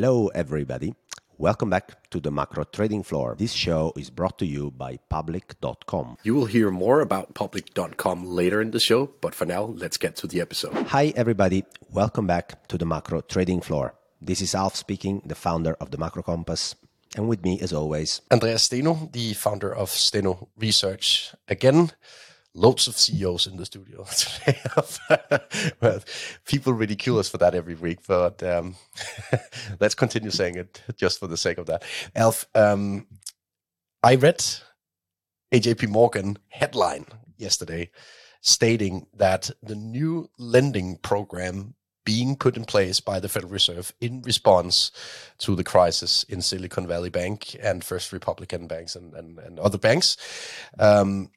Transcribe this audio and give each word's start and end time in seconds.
Hello, 0.00 0.28
everybody. 0.28 0.94
Welcome 1.38 1.70
back 1.70 2.08
to 2.10 2.20
the 2.20 2.30
macro 2.30 2.62
trading 2.62 3.02
floor. 3.02 3.34
This 3.36 3.50
show 3.50 3.92
is 3.96 4.10
brought 4.10 4.38
to 4.38 4.46
you 4.46 4.70
by 4.70 4.98
public.com. 5.08 6.18
You 6.22 6.36
will 6.36 6.46
hear 6.46 6.70
more 6.70 7.00
about 7.00 7.34
public.com 7.34 8.24
later 8.24 8.62
in 8.62 8.70
the 8.70 8.78
show, 8.78 9.10
but 9.20 9.34
for 9.34 9.44
now, 9.44 9.64
let's 9.64 9.96
get 9.96 10.14
to 10.18 10.28
the 10.28 10.40
episode. 10.40 10.74
Hi, 10.94 11.12
everybody. 11.16 11.64
Welcome 11.90 12.28
back 12.28 12.68
to 12.68 12.78
the 12.78 12.86
macro 12.86 13.22
trading 13.22 13.60
floor. 13.60 13.96
This 14.22 14.40
is 14.40 14.54
Alf 14.54 14.76
speaking, 14.76 15.20
the 15.26 15.34
founder 15.34 15.74
of 15.80 15.90
the 15.90 15.98
Macro 15.98 16.22
Compass. 16.22 16.76
And 17.16 17.28
with 17.28 17.42
me, 17.42 17.58
as 17.60 17.72
always, 17.72 18.20
Andreas 18.30 18.62
Steno, 18.62 19.10
the 19.12 19.34
founder 19.34 19.74
of 19.74 19.90
Steno 19.90 20.48
Research. 20.56 21.34
Again, 21.48 21.90
loads 22.58 22.88
of 22.88 22.96
CEOs 22.96 23.46
in 23.46 23.56
the 23.56 23.66
studio 23.66 24.04
today. 24.16 24.58
well, 25.80 26.00
people 26.44 26.72
ridicule 26.72 27.18
us 27.18 27.28
for 27.28 27.38
that 27.38 27.54
every 27.54 27.74
week, 27.74 28.00
but 28.06 28.42
um, 28.42 28.76
let's 29.80 29.94
continue 29.94 30.30
saying 30.30 30.56
it 30.56 30.82
just 30.96 31.18
for 31.18 31.26
the 31.26 31.36
sake 31.36 31.58
of 31.58 31.66
that. 31.66 31.84
Alf, 32.14 32.46
um, 32.54 33.06
I 34.02 34.16
read 34.16 34.44
a 35.52 35.60
JP 35.60 35.88
Morgan 35.88 36.38
headline 36.48 37.06
yesterday 37.36 37.90
stating 38.40 39.06
that 39.14 39.50
the 39.62 39.74
new 39.74 40.30
lending 40.38 40.96
program 40.96 41.74
being 42.04 42.36
put 42.36 42.56
in 42.56 42.64
place 42.64 43.00
by 43.00 43.20
the 43.20 43.28
Federal 43.28 43.52
Reserve 43.52 43.92
in 44.00 44.22
response 44.22 44.90
to 45.36 45.54
the 45.54 45.64
crisis 45.64 46.22
in 46.22 46.40
Silicon 46.40 46.86
Valley 46.86 47.10
Bank 47.10 47.54
and 47.62 47.84
First 47.84 48.12
Republican 48.12 48.66
banks 48.66 48.96
and, 48.96 49.12
and, 49.12 49.38
and 49.38 49.58
other 49.58 49.76
banks 49.76 50.16
um, 50.78 51.30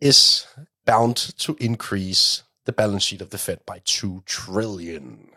is 0.00 0.46
bound 0.86 1.16
to 1.16 1.56
increase 1.60 2.42
the 2.64 2.72
balance 2.72 3.04
sheet 3.04 3.20
of 3.20 3.30
the 3.30 3.38
Fed 3.38 3.60
by 3.66 3.80
2 3.84 4.22
trillion. 4.24 5.28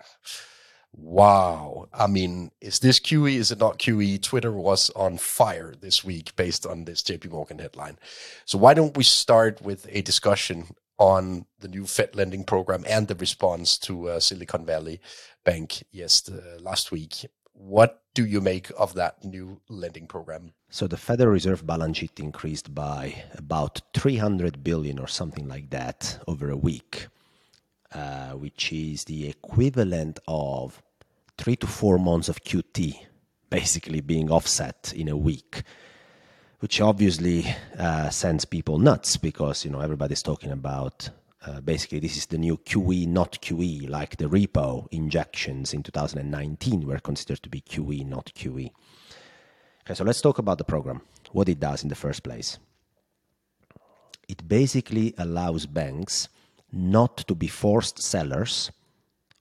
Wow. 0.93 1.87
I 1.93 2.07
mean, 2.07 2.51
is 2.61 2.79
this 2.79 2.99
QE? 2.99 3.35
Is 3.35 3.51
it 3.51 3.59
not 3.59 3.77
QE? 3.77 4.21
Twitter 4.21 4.51
was 4.51 4.89
on 4.91 5.17
fire 5.17 5.73
this 5.79 6.03
week 6.03 6.35
based 6.35 6.65
on 6.65 6.85
this 6.85 7.01
JP 7.01 7.29
Morgan 7.31 7.59
headline. 7.59 7.99
So 8.45 8.57
why 8.57 8.73
don't 8.73 8.97
we 8.97 9.03
start 9.03 9.61
with 9.61 9.85
a 9.89 10.01
discussion 10.01 10.75
on 10.97 11.45
the 11.59 11.67
new 11.67 11.85
Fed 11.85 12.15
lending 12.15 12.43
program 12.43 12.83
and 12.87 13.07
the 13.07 13.15
response 13.15 13.77
to 13.77 14.09
uh, 14.09 14.19
Silicon 14.19 14.65
Valley 14.65 14.99
Bank 15.45 15.83
yes 15.91 16.27
uh, 16.27 16.57
last 16.59 16.91
week. 16.91 17.25
What 17.53 18.03
do 18.13 18.25
you 18.25 18.41
make 18.41 18.71
of 18.77 18.95
that 18.95 19.23
new 19.23 19.61
lending 19.69 20.07
program? 20.07 20.53
So 20.69 20.87
the 20.87 20.97
Federal 20.97 21.31
Reserve 21.31 21.65
balance 21.65 21.97
sheet 21.97 22.19
increased 22.19 22.73
by 22.75 23.23
about 23.35 23.81
300 23.93 24.63
billion 24.63 24.99
or 24.99 25.07
something 25.07 25.47
like 25.47 25.69
that 25.71 26.19
over 26.27 26.49
a 26.49 26.57
week, 26.57 27.07
uh, 27.93 28.31
which 28.31 28.71
is 28.71 29.05
the 29.05 29.27
equivalent 29.27 30.19
of 30.27 30.81
three 31.37 31.55
to 31.55 31.67
four 31.67 31.97
months 31.97 32.29
of 32.29 32.43
QT 32.43 33.05
basically 33.49 33.99
being 34.01 34.29
offset 34.29 34.93
in 34.95 35.07
a 35.07 35.17
week 35.17 35.63
which 36.59 36.81
obviously 36.81 37.45
uh, 37.77 38.09
sends 38.09 38.45
people 38.45 38.77
nuts 38.77 39.17
because 39.17 39.63
you 39.63 39.71
know 39.71 39.79
everybody's 39.79 40.21
talking 40.21 40.51
about 40.51 41.09
uh, 41.45 41.61
basically 41.61 41.99
this 41.99 42.17
is 42.17 42.25
the 42.27 42.37
new 42.37 42.57
QE, 42.57 43.07
not 43.07 43.41
QE, 43.41 43.89
like 43.89 44.17
the 44.17 44.25
repo 44.25 44.87
injections 44.91 45.73
in 45.73 45.83
2019 45.83 46.85
were 46.85 46.99
considered 46.99 47.41
to 47.41 47.49
be 47.49 47.61
QE, 47.61 48.05
not 48.05 48.31
QE. 48.35 48.71
Okay, 49.89 49.97
so 49.97 50.03
let's 50.03 50.21
talk 50.21 50.37
about 50.37 50.59
the 50.59 50.63
program, 50.63 51.01
what 51.31 51.49
it 51.49 51.59
does 51.59 51.81
in 51.81 51.89
the 51.89 51.95
first 51.95 52.21
place. 52.21 52.59
It 54.27 54.47
basically 54.47 55.15
allows 55.17 55.65
banks 55.65 56.29
not 56.71 57.17
to 57.17 57.33
be 57.33 57.47
forced 57.47 57.99
sellers 57.99 58.69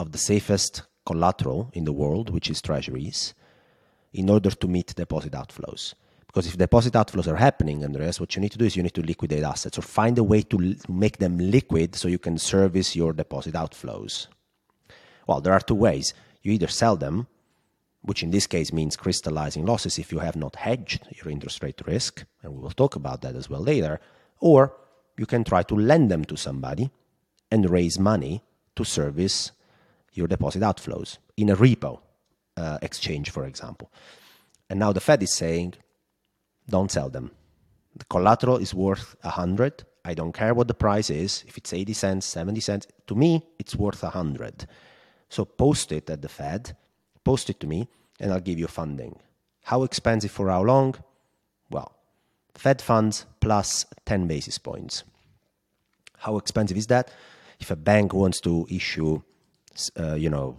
of 0.00 0.10
the 0.10 0.16
safest 0.16 0.84
collateral 1.04 1.70
in 1.74 1.84
the 1.84 1.92
world, 1.92 2.30
which 2.30 2.48
is 2.48 2.62
treasuries, 2.62 3.34
in 4.14 4.30
order 4.30 4.48
to 4.48 4.66
meet 4.66 4.94
deposit 4.94 5.32
outflows. 5.32 5.92
Because 6.26 6.46
if 6.46 6.56
deposit 6.56 6.94
outflows 6.94 7.26
are 7.26 7.36
happening, 7.36 7.84
Andreas, 7.84 8.18
what 8.18 8.34
you 8.34 8.40
need 8.40 8.52
to 8.52 8.58
do 8.58 8.64
is 8.64 8.74
you 8.74 8.82
need 8.82 8.94
to 8.94 9.02
liquidate 9.02 9.42
assets 9.42 9.76
or 9.76 9.82
find 9.82 10.16
a 10.16 10.24
way 10.24 10.40
to 10.40 10.76
make 10.88 11.18
them 11.18 11.36
liquid 11.36 11.94
so 11.94 12.08
you 12.08 12.18
can 12.18 12.38
service 12.38 12.96
your 12.96 13.12
deposit 13.12 13.52
outflows. 13.52 14.28
Well, 15.26 15.42
there 15.42 15.52
are 15.52 15.60
two 15.60 15.74
ways. 15.74 16.14
You 16.40 16.52
either 16.52 16.68
sell 16.68 16.96
them, 16.96 17.26
which 18.02 18.22
in 18.22 18.30
this 18.30 18.46
case 18.46 18.72
means 18.72 18.96
crystallizing 18.96 19.66
losses 19.66 19.98
if 19.98 20.12
you 20.12 20.18
have 20.20 20.36
not 20.36 20.56
hedged 20.56 21.06
your 21.10 21.30
interest 21.30 21.62
rate 21.62 21.80
risk, 21.86 22.24
and 22.42 22.54
we 22.54 22.60
will 22.60 22.70
talk 22.70 22.96
about 22.96 23.22
that 23.22 23.34
as 23.34 23.50
well 23.50 23.60
later, 23.60 24.00
or 24.40 24.74
you 25.16 25.26
can 25.26 25.44
try 25.44 25.62
to 25.62 25.74
lend 25.74 26.10
them 26.10 26.24
to 26.24 26.36
somebody 26.36 26.90
and 27.50 27.68
raise 27.68 27.98
money 27.98 28.42
to 28.76 28.84
service 28.84 29.50
your 30.12 30.28
deposit 30.28 30.62
outflows 30.62 31.18
in 31.36 31.50
a 31.50 31.56
repo 31.56 32.00
uh, 32.56 32.78
exchange, 32.82 33.30
for 33.30 33.44
example. 33.44 33.90
And 34.70 34.78
now 34.78 34.92
the 34.92 35.00
Fed 35.00 35.22
is 35.22 35.34
saying, 35.34 35.74
don't 36.68 36.90
sell 36.90 37.08
them. 37.08 37.30
The 37.96 38.04
collateral 38.04 38.58
is 38.58 38.74
worth 38.74 39.16
a 39.24 39.30
hundred. 39.30 39.84
I 40.04 40.14
don't 40.14 40.32
care 40.32 40.54
what 40.54 40.68
the 40.68 40.74
price 40.74 41.10
is. 41.10 41.44
If 41.46 41.56
it's 41.56 41.72
80 41.72 41.92
cents, 41.94 42.26
70 42.26 42.60
cents, 42.60 42.86
to 43.06 43.14
me, 43.14 43.42
it's 43.58 43.74
worth 43.74 44.02
a 44.04 44.10
hundred. 44.10 44.66
So 45.28 45.44
post 45.44 45.92
it 45.92 46.08
at 46.10 46.22
the 46.22 46.28
Fed, 46.28 46.76
post 47.28 47.50
it 47.50 47.60
to 47.60 47.66
me, 47.66 47.86
and 48.20 48.32
I'll 48.32 48.46
give 48.48 48.58
you 48.58 48.66
funding. 48.66 49.14
How 49.64 49.82
expensive 49.82 50.30
for 50.30 50.48
how 50.48 50.62
long? 50.62 50.94
Well, 51.68 51.92
Fed 52.54 52.80
funds 52.80 53.26
plus 53.40 53.84
10 54.06 54.26
basis 54.26 54.56
points. 54.56 55.04
How 56.24 56.38
expensive 56.38 56.78
is 56.78 56.86
that? 56.86 57.10
If 57.60 57.70
a 57.70 57.76
bank 57.76 58.14
wants 58.14 58.40
to 58.40 58.66
issue, 58.70 59.20
uh, 60.00 60.14
you 60.14 60.30
know, 60.30 60.56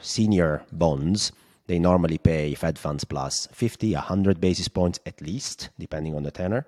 senior 0.00 0.62
bonds, 0.70 1.32
they 1.66 1.80
normally 1.80 2.18
pay 2.18 2.54
Fed 2.54 2.78
funds 2.78 3.02
plus 3.02 3.48
50, 3.50 3.92
100 3.94 4.40
basis 4.40 4.68
points 4.68 5.00
at 5.04 5.20
least, 5.20 5.70
depending 5.76 6.14
on 6.14 6.22
the 6.22 6.30
tenor. 6.30 6.66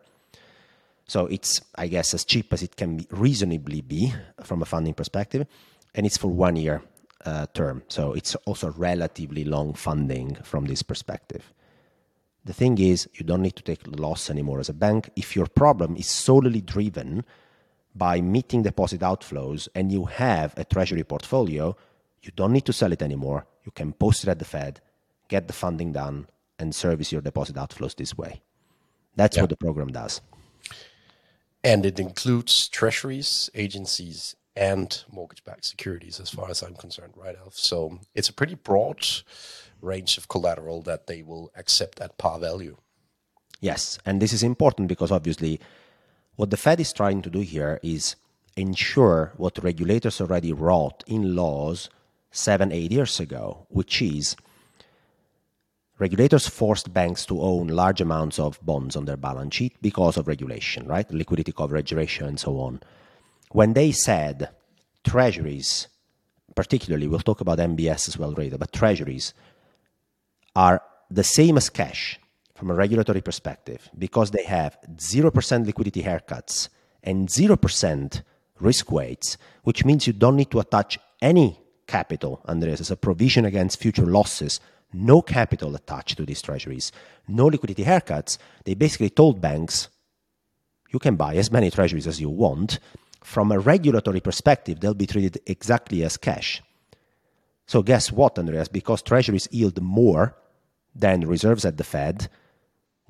So 1.07 1.27
it's, 1.27 1.61
I 1.77 1.87
guess, 1.87 2.13
as 2.13 2.25
cheap 2.25 2.53
as 2.53 2.63
it 2.65 2.75
can 2.75 3.07
reasonably 3.11 3.83
be 3.83 4.13
from 4.43 4.63
a 4.63 4.65
funding 4.65 4.95
perspective, 4.95 5.47
and 5.95 6.07
it's 6.07 6.19
for 6.19 6.29
one 6.29 6.57
year 6.57 6.83
Uh, 7.25 7.47
term. 7.55 7.83
So 7.89 8.13
it's 8.13 8.35
also 8.45 8.71
relatively 8.77 9.45
long 9.45 9.73
funding 9.73 10.35
from 10.43 10.67
this 10.67 10.83
perspective. 10.83 11.55
The 12.45 12.53
thing 12.53 12.77
is, 12.77 13.09
you 13.15 13.25
don't 13.25 13.41
need 13.41 13.57
to 13.57 13.63
take 13.63 13.83
the 13.83 13.99
loss 13.99 14.29
anymore 14.29 14.61
as 14.61 14.69
a 14.69 14.75
bank 14.75 15.09
if 15.17 15.35
your 15.35 15.47
problem 15.47 15.97
is 15.97 16.07
solely 16.07 16.61
driven 16.61 17.25
by 17.95 18.21
meeting 18.21 18.63
deposit 18.63 19.01
outflows 19.01 19.69
and 19.75 19.91
you 19.91 20.05
have 20.05 20.53
a 20.59 20.65
treasury 20.65 21.03
portfolio. 21.03 21.75
You 22.23 22.31
don't 22.37 22.53
need 22.53 22.67
to 22.67 22.75
sell 22.75 22.93
it 22.93 23.01
anymore. 23.01 23.47
You 23.65 23.73
can 23.73 23.95
post 23.95 24.25
it 24.25 24.29
at 24.29 24.39
the 24.39 24.45
Fed, 24.45 24.83
get 25.29 25.47
the 25.47 25.55
funding 25.55 25.93
done, 25.93 26.27
and 26.59 26.75
service 26.75 27.11
your 27.11 27.23
deposit 27.23 27.57
outflows 27.57 27.97
this 27.97 28.19
way. 28.19 28.43
That's 29.17 29.37
yeah. 29.37 29.45
what 29.45 29.51
the 29.51 29.57
program 29.57 29.89
does. 29.89 30.21
And 31.63 31.87
it 31.87 31.99
includes 31.99 32.69
treasuries, 32.69 33.49
agencies, 33.55 34.37
and 34.57 35.05
mortgage 35.11 35.45
backed 35.45 35.65
securities, 35.65 36.21
as 36.21 36.31
far 36.31 36.49
as 36.51 36.63
I'm 36.63 36.75
concerned, 36.75 37.15
right, 37.17 37.37
Alf? 37.37 37.57
So 37.57 37.99
it's 38.15 38.29
a 38.29 38.33
pretty 38.33 38.55
broad 38.55 39.05
range 39.81 40.17
of 40.17 40.29
collateral 40.29 40.83
that 40.83 41.07
they 41.07 41.23
will 41.23 41.51
accept 41.57 42.01
at 42.01 42.19
par 42.19 42.39
value. 42.39 42.77
Yes. 43.61 43.99
And 44.05 44.21
this 44.21 44.33
is 44.33 44.43
important 44.43 44.89
because 44.89 45.11
obviously 45.11 45.61
what 46.37 46.51
the 46.51 46.57
Fed 46.57 46.81
is 46.81 46.93
trying 46.93 47.23
to 47.23 47.31
do 47.31 47.41
here 47.41 47.81
is 47.83 48.17
ensure 48.57 49.33
what 49.37 49.63
regulators 49.63 50.21
already 50.21 50.53
wrote 50.53 51.03
in 51.07 51.35
laws 51.35 51.89
seven, 52.31 52.73
eight 52.73 52.93
years 52.93 53.21
ago, 53.21 53.67
which 53.69 54.03
is 54.03 54.37
regulators 55.99 56.49
forced 56.49 56.93
banks 56.93 57.25
to 57.27 57.41
own 57.41 57.69
large 57.69 58.01
amounts 58.01 58.39
of 58.39 58.59
bonds 58.65 58.97
on 58.97 59.05
their 59.05 59.17
balance 59.17 59.55
sheet 59.55 59.77
because 59.81 60.17
of 60.17 60.27
regulation, 60.29 60.87
right? 60.87 61.11
Liquidity 61.11 61.53
coverage 61.53 61.93
ratio 61.93 62.27
and 62.27 62.39
so 62.39 62.59
on. 62.59 62.81
When 63.55 63.75
they 63.75 63.93
said 63.93 64.49
treasuries, 65.05 65.87
particularly, 66.57 67.07
we'll 67.07 67.21
talk 67.21 67.41
about 67.41 67.61
MBS 67.61 68.09
as 68.09 68.19
well 68.19 68.33
later, 68.33 68.59
but 68.59 68.73
treasuries 68.73 69.33
are 70.57 70.83
the 71.09 71.23
same 71.23 71.57
as 71.57 71.71
cash 71.71 72.19
from 72.57 72.69
a 72.69 72.75
regulatory 72.75 73.21
perspective 73.21 73.89
because 73.97 74.33
they 74.33 74.43
have 74.43 74.77
0% 74.97 75.67
liquidity 75.67 76.03
haircuts 76.03 76.69
and 77.05 77.29
0% 77.29 78.23
risk 78.59 78.91
weights, 78.91 79.37
which 79.63 79.85
means 79.85 80.09
you 80.09 80.13
don't 80.13 80.35
need 80.35 80.51
to 80.51 80.59
attach 80.59 80.99
any 81.23 81.57
capital, 81.87 82.43
Andreas, 82.49 82.81
as 82.81 82.91
a 82.91 82.97
provision 82.97 83.45
against 83.45 83.79
future 83.79 84.07
losses. 84.07 84.59
No 84.93 85.23
capital 85.23 85.77
attached 85.77 86.17
to 86.17 86.27
these 86.27 86.43
treasuries, 86.43 86.91
no 87.29 87.47
liquidity 87.47 87.85
haircuts, 87.85 88.37
they 88.65 88.75
basically 88.75 89.11
told 89.11 89.41
banks, 89.41 89.91
you 90.91 90.99
can 90.99 91.15
buy 91.15 91.37
as 91.37 91.53
many 91.53 91.71
treasuries 91.71 92.09
as 92.09 92.21
you 92.21 92.31
want. 92.31 92.81
From 93.25 93.51
a 93.51 93.59
regulatory 93.59 94.21
perspective, 94.21 94.81
they'll 94.81 94.93
be 94.93 95.07
treated 95.07 95.41
exactly 95.47 96.05
as 96.05 96.19
cash. 96.19 96.63
So, 97.67 97.83
guess 97.83 98.13
what, 98.13 98.39
Andreas? 98.39 98.69
Because 98.69 99.01
treasuries 99.01 99.49
yield 99.51 99.81
more 99.81 100.37
than 100.95 101.23
reserves 101.23 101.65
at 101.65 101.79
the 101.79 101.85
Fed, 101.85 102.29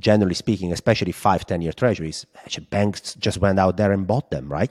generally 0.00 0.34
speaking, 0.34 0.72
especially 0.72 1.10
five, 1.10 1.44
10 1.44 1.62
year 1.62 1.72
treasuries, 1.72 2.26
banks 2.70 3.16
just 3.16 3.38
went 3.38 3.58
out 3.58 3.76
there 3.76 3.90
and 3.90 4.06
bought 4.06 4.30
them, 4.30 4.48
right? 4.48 4.70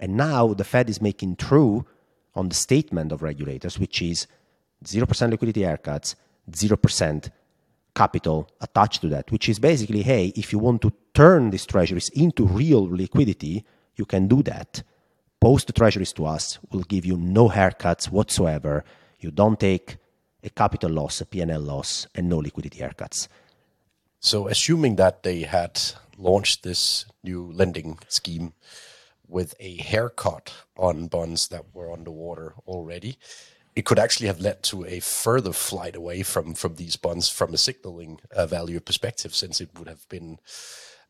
And 0.00 0.16
now 0.16 0.54
the 0.54 0.64
Fed 0.64 0.88
is 0.88 1.02
making 1.02 1.36
true 1.36 1.84
on 2.34 2.48
the 2.48 2.54
statement 2.54 3.12
of 3.12 3.22
regulators, 3.22 3.78
which 3.78 4.00
is 4.00 4.26
0% 4.84 5.30
liquidity 5.30 5.60
haircuts, 5.60 6.14
0% 6.50 7.30
capital 7.94 8.48
attached 8.62 9.02
to 9.02 9.08
that, 9.08 9.30
which 9.30 9.50
is 9.50 9.58
basically 9.58 10.00
hey, 10.00 10.32
if 10.34 10.50
you 10.50 10.58
want 10.58 10.80
to 10.80 10.94
turn 11.12 11.50
these 11.50 11.66
treasuries 11.66 12.08
into 12.08 12.46
real 12.46 12.88
liquidity, 12.88 13.66
you 13.96 14.04
can 14.04 14.28
do 14.28 14.42
that. 14.44 14.82
Post 15.40 15.66
the 15.66 15.72
treasuries 15.72 16.12
to 16.14 16.26
us, 16.26 16.58
we'll 16.70 16.84
give 16.84 17.04
you 17.04 17.16
no 17.16 17.48
haircuts 17.48 18.10
whatsoever. 18.10 18.84
You 19.18 19.30
don't 19.30 19.58
take 19.58 19.96
a 20.42 20.50
capital 20.50 20.90
loss, 20.90 21.20
a 21.20 21.26
P&L 21.26 21.60
loss, 21.60 22.06
and 22.14 22.28
no 22.28 22.38
liquidity 22.38 22.78
haircuts. 22.78 23.28
So, 24.20 24.46
assuming 24.46 24.96
that 24.96 25.24
they 25.24 25.42
had 25.42 25.80
launched 26.16 26.62
this 26.62 27.06
new 27.24 27.50
lending 27.52 27.98
scheme 28.08 28.52
with 29.26 29.54
a 29.58 29.76
haircut 29.76 30.52
on 30.76 31.08
bonds 31.08 31.48
that 31.48 31.74
were 31.74 31.90
underwater 31.90 32.54
already, 32.66 33.18
it 33.74 33.84
could 33.84 33.98
actually 33.98 34.26
have 34.26 34.40
led 34.40 34.62
to 34.64 34.84
a 34.84 35.00
further 35.00 35.52
flight 35.52 35.96
away 35.96 36.22
from 36.22 36.54
from 36.54 36.76
these 36.76 36.96
bonds 36.96 37.28
from 37.28 37.54
a 37.54 37.58
signaling 37.58 38.20
uh, 38.30 38.46
value 38.46 38.78
perspective, 38.80 39.34
since 39.34 39.60
it 39.60 39.70
would 39.78 39.88
have 39.88 40.08
been 40.08 40.38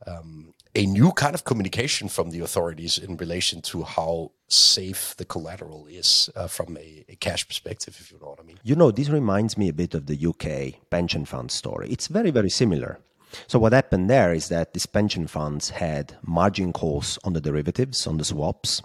um, 0.07 0.55
a 0.75 0.87
new 0.87 1.13
kind 1.13 1.35
of 1.35 1.45
communication 1.45 2.09
from 2.09 2.31
the 2.31 2.41
authorities 2.41 2.99
in 2.99 3.17
relation 3.17 3.61
to 3.61 3.83
how 3.83 4.31
safe 4.49 5.15
the 5.17 5.25
collateral 5.25 5.87
is 5.87 6.31
uh, 6.35 6.47
from 6.47 6.77
a, 6.77 7.05
a, 7.09 7.17
cash 7.17 7.47
perspective, 7.47 7.97
if 8.01 8.11
you 8.11 8.19
know 8.19 8.29
what 8.29 8.41
I 8.41 8.43
mean. 8.43 8.59
You 8.63 8.75
know, 8.75 8.91
this 8.91 9.09
reminds 9.09 9.59
me 9.59 9.69
a 9.69 9.73
bit 9.73 9.95
of 9.95 10.07
the 10.07 10.27
UK 10.27 10.89
pension 10.91 11.25
fund 11.25 11.51
story. 11.51 11.91
It's 11.91 12.07
very, 12.07 12.31
very 12.31 12.51
similar. 12.51 12.99
So, 13.47 13.59
what 13.59 13.73
happened 13.73 14.11
there 14.11 14.33
is 14.33 14.49
that 14.49 14.75
these 14.75 14.87
pension 14.87 15.27
funds 15.27 15.71
had 15.71 16.17
margin 16.23 16.73
calls 16.73 17.19
on 17.25 17.33
the 17.33 17.41
derivatives, 17.41 18.07
on 18.07 18.19
the 18.19 18.25
swaps. 18.25 18.83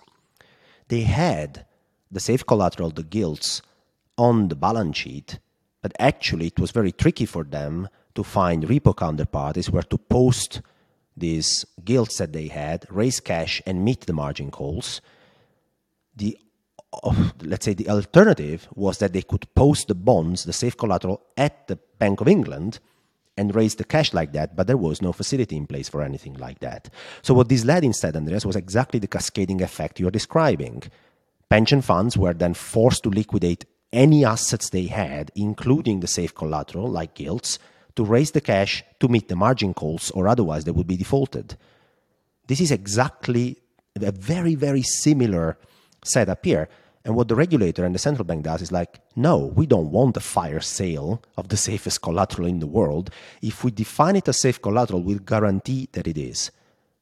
They 0.87 1.01
had 1.01 1.65
the 2.09 2.21
safe 2.21 2.45
collateral, 2.45 2.91
the 2.91 3.03
gilts, 3.03 3.61
on 4.17 4.47
the 4.47 4.55
balance 4.55 4.97
sheet, 4.97 5.39
but 5.81 5.93
actually 5.99 6.47
it 6.47 6.59
was 6.59 6.71
very 6.71 6.91
tricky 6.91 7.25
for 7.25 7.43
them 7.43 7.89
to 8.15 8.23
find 8.23 8.63
repo 8.63 8.95
counterparties 8.95 9.69
where 9.69 9.83
to 9.83 9.97
post 9.97 10.61
these 11.17 11.65
gilts 11.83 12.17
that 12.19 12.31
they 12.31 12.47
had, 12.47 12.85
raise 12.89 13.19
cash, 13.19 13.61
and 13.65 13.83
meet 13.83 14.05
the 14.05 14.13
margin 14.13 14.51
calls. 14.51 15.01
The 16.15 16.37
let's 17.41 17.65
say 17.65 17.73
the 17.73 17.89
alternative 17.89 18.67
was 18.73 18.99
that 18.99 19.13
they 19.13 19.21
could 19.21 19.53
post 19.55 19.87
the 19.87 19.95
bonds, 19.95 20.45
the 20.45 20.53
safe 20.53 20.77
collateral, 20.77 21.21
at 21.35 21.67
the 21.67 21.77
Bank 21.99 22.21
of 22.21 22.27
England 22.27 22.79
and 23.37 23.53
raise 23.53 23.75
the 23.75 23.83
cash 23.83 24.13
like 24.13 24.33
that, 24.33 24.55
but 24.55 24.67
there 24.67 24.77
was 24.77 25.01
no 25.01 25.13
facility 25.13 25.55
in 25.55 25.67
place 25.67 25.87
for 25.87 26.01
anything 26.01 26.33
like 26.35 26.59
that. 26.59 26.89
So 27.21 27.33
what 27.33 27.49
this 27.49 27.65
led 27.65 27.83
instead, 27.83 28.15
Andreas, 28.15 28.45
was 28.45 28.55
exactly 28.55 28.99
the 28.99 29.07
cascading 29.07 29.61
effect 29.61 29.99
you're 29.99 30.09
describing. 30.09 30.83
Pension 31.49 31.81
funds 31.81 32.17
were 32.17 32.33
then 32.33 32.55
forced 32.55 33.03
to 33.03 33.09
liquidate 33.09 33.65
any 33.93 34.25
assets 34.25 34.69
they 34.69 34.87
had, 34.87 35.31
including 35.35 35.99
the 35.99 36.07
safe 36.07 36.33
collateral 36.33 36.89
like 36.89 37.13
gilts, 37.13 37.59
to 37.97 38.05
raise 38.05 38.31
the 38.31 38.41
cash 38.41 38.83
to 38.99 39.07
meet 39.07 39.27
the 39.27 39.35
margin 39.35 39.73
calls, 39.73 40.11
or 40.11 40.27
otherwise 40.27 40.63
they 40.63 40.71
would 40.71 40.87
be 40.87 40.97
defaulted. 40.97 41.57
This 42.47 42.61
is 42.61 42.71
exactly 42.71 43.57
a 44.01 44.11
very, 44.11 44.55
very 44.55 44.83
similar 44.83 45.57
setup 46.03 46.45
here. 46.45 46.69
And 47.03 47.15
what 47.15 47.27
the 47.27 47.35
regulator 47.35 47.85
and 47.85 47.95
the 47.95 47.99
central 47.99 48.25
bank 48.25 48.43
does 48.43 48.61
is 48.61 48.71
like, 48.71 48.99
no, 49.15 49.37
we 49.37 49.65
don't 49.65 49.91
want 49.91 50.17
a 50.17 50.21
fire 50.21 50.59
sale 50.59 51.23
of 51.37 51.47
the 51.49 51.57
safest 51.57 52.01
collateral 52.01 52.47
in 52.47 52.59
the 52.59 52.67
world. 52.67 53.09
If 53.41 53.63
we 53.63 53.71
define 53.71 54.15
it 54.15 54.27
as 54.27 54.41
safe 54.41 54.61
collateral, 54.61 55.01
we'll 55.01 55.19
guarantee 55.19 55.89
that 55.93 56.07
it 56.07 56.17
is. 56.17 56.51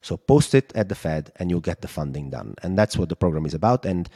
So 0.02 0.16
post 0.16 0.54
it 0.54 0.72
at 0.76 0.90
the 0.90 0.96
Fed 0.96 1.32
and 1.38 1.50
you'll 1.50 1.62
get 1.62 1.82
the 1.82 1.88
funding 1.88 2.30
done. 2.30 2.56
And 2.62 2.78
that's 2.78 2.98
what 2.98 3.10
the 3.10 3.16
program 3.16 3.46
is 3.46 3.56
about. 3.56 3.86
And 3.86 4.08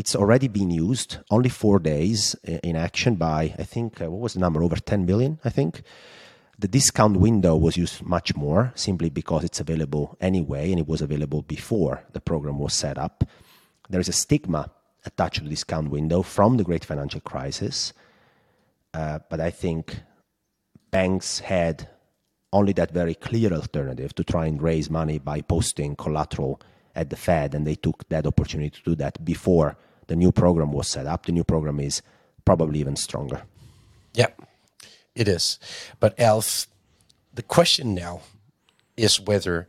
it's 0.00 0.16
already 0.16 0.48
been 0.48 0.70
used, 0.70 1.18
only 1.30 1.50
four 1.50 1.78
days 1.78 2.34
in 2.44 2.74
action 2.74 3.16
by, 3.16 3.54
I 3.58 3.64
think, 3.64 4.00
uh, 4.00 4.10
what 4.10 4.22
was 4.22 4.32
the 4.32 4.40
number? 4.40 4.62
Over 4.62 4.76
10 4.76 5.04
billion, 5.04 5.38
I 5.44 5.50
think. 5.50 5.82
The 6.58 6.68
discount 6.68 7.18
window 7.18 7.54
was 7.54 7.76
used 7.76 8.02
much 8.02 8.34
more 8.34 8.72
simply 8.74 9.10
because 9.10 9.44
it's 9.44 9.60
available 9.60 10.16
anyway 10.18 10.70
and 10.70 10.80
it 10.80 10.88
was 10.88 11.02
available 11.02 11.42
before 11.42 12.02
the 12.14 12.20
program 12.20 12.58
was 12.58 12.72
set 12.72 12.96
up. 12.96 13.24
There 13.90 14.00
is 14.00 14.08
a 14.08 14.12
stigma 14.12 14.70
attached 15.04 15.36
to 15.36 15.44
the 15.44 15.50
discount 15.50 15.90
window 15.90 16.22
from 16.22 16.56
the 16.56 16.64
great 16.64 16.84
financial 16.84 17.20
crisis. 17.20 17.92
Uh, 18.94 19.18
but 19.28 19.38
I 19.38 19.50
think 19.50 20.00
banks 20.90 21.40
had 21.40 21.90
only 22.54 22.72
that 22.72 22.90
very 22.90 23.14
clear 23.14 23.52
alternative 23.52 24.14
to 24.14 24.24
try 24.24 24.46
and 24.46 24.62
raise 24.62 24.88
money 24.88 25.18
by 25.18 25.42
posting 25.42 25.94
collateral 25.94 26.58
at 26.94 27.10
the 27.10 27.16
Fed, 27.16 27.54
and 27.54 27.66
they 27.66 27.74
took 27.74 28.08
that 28.08 28.26
opportunity 28.26 28.70
to 28.70 28.82
do 28.82 28.94
that 28.96 29.22
before 29.24 29.76
the 30.10 30.16
new 30.16 30.32
program 30.32 30.72
was 30.72 30.88
set 30.88 31.06
up. 31.06 31.26
The 31.26 31.30
new 31.30 31.44
program 31.44 31.78
is 31.78 32.02
probably 32.44 32.80
even 32.80 32.96
stronger. 32.96 33.42
Yeah, 34.12 34.26
it 35.14 35.28
is. 35.28 35.60
But 36.00 36.18
Alf, 36.18 36.66
the 37.32 37.44
question 37.44 37.94
now 37.94 38.22
is 38.96 39.20
whether 39.20 39.68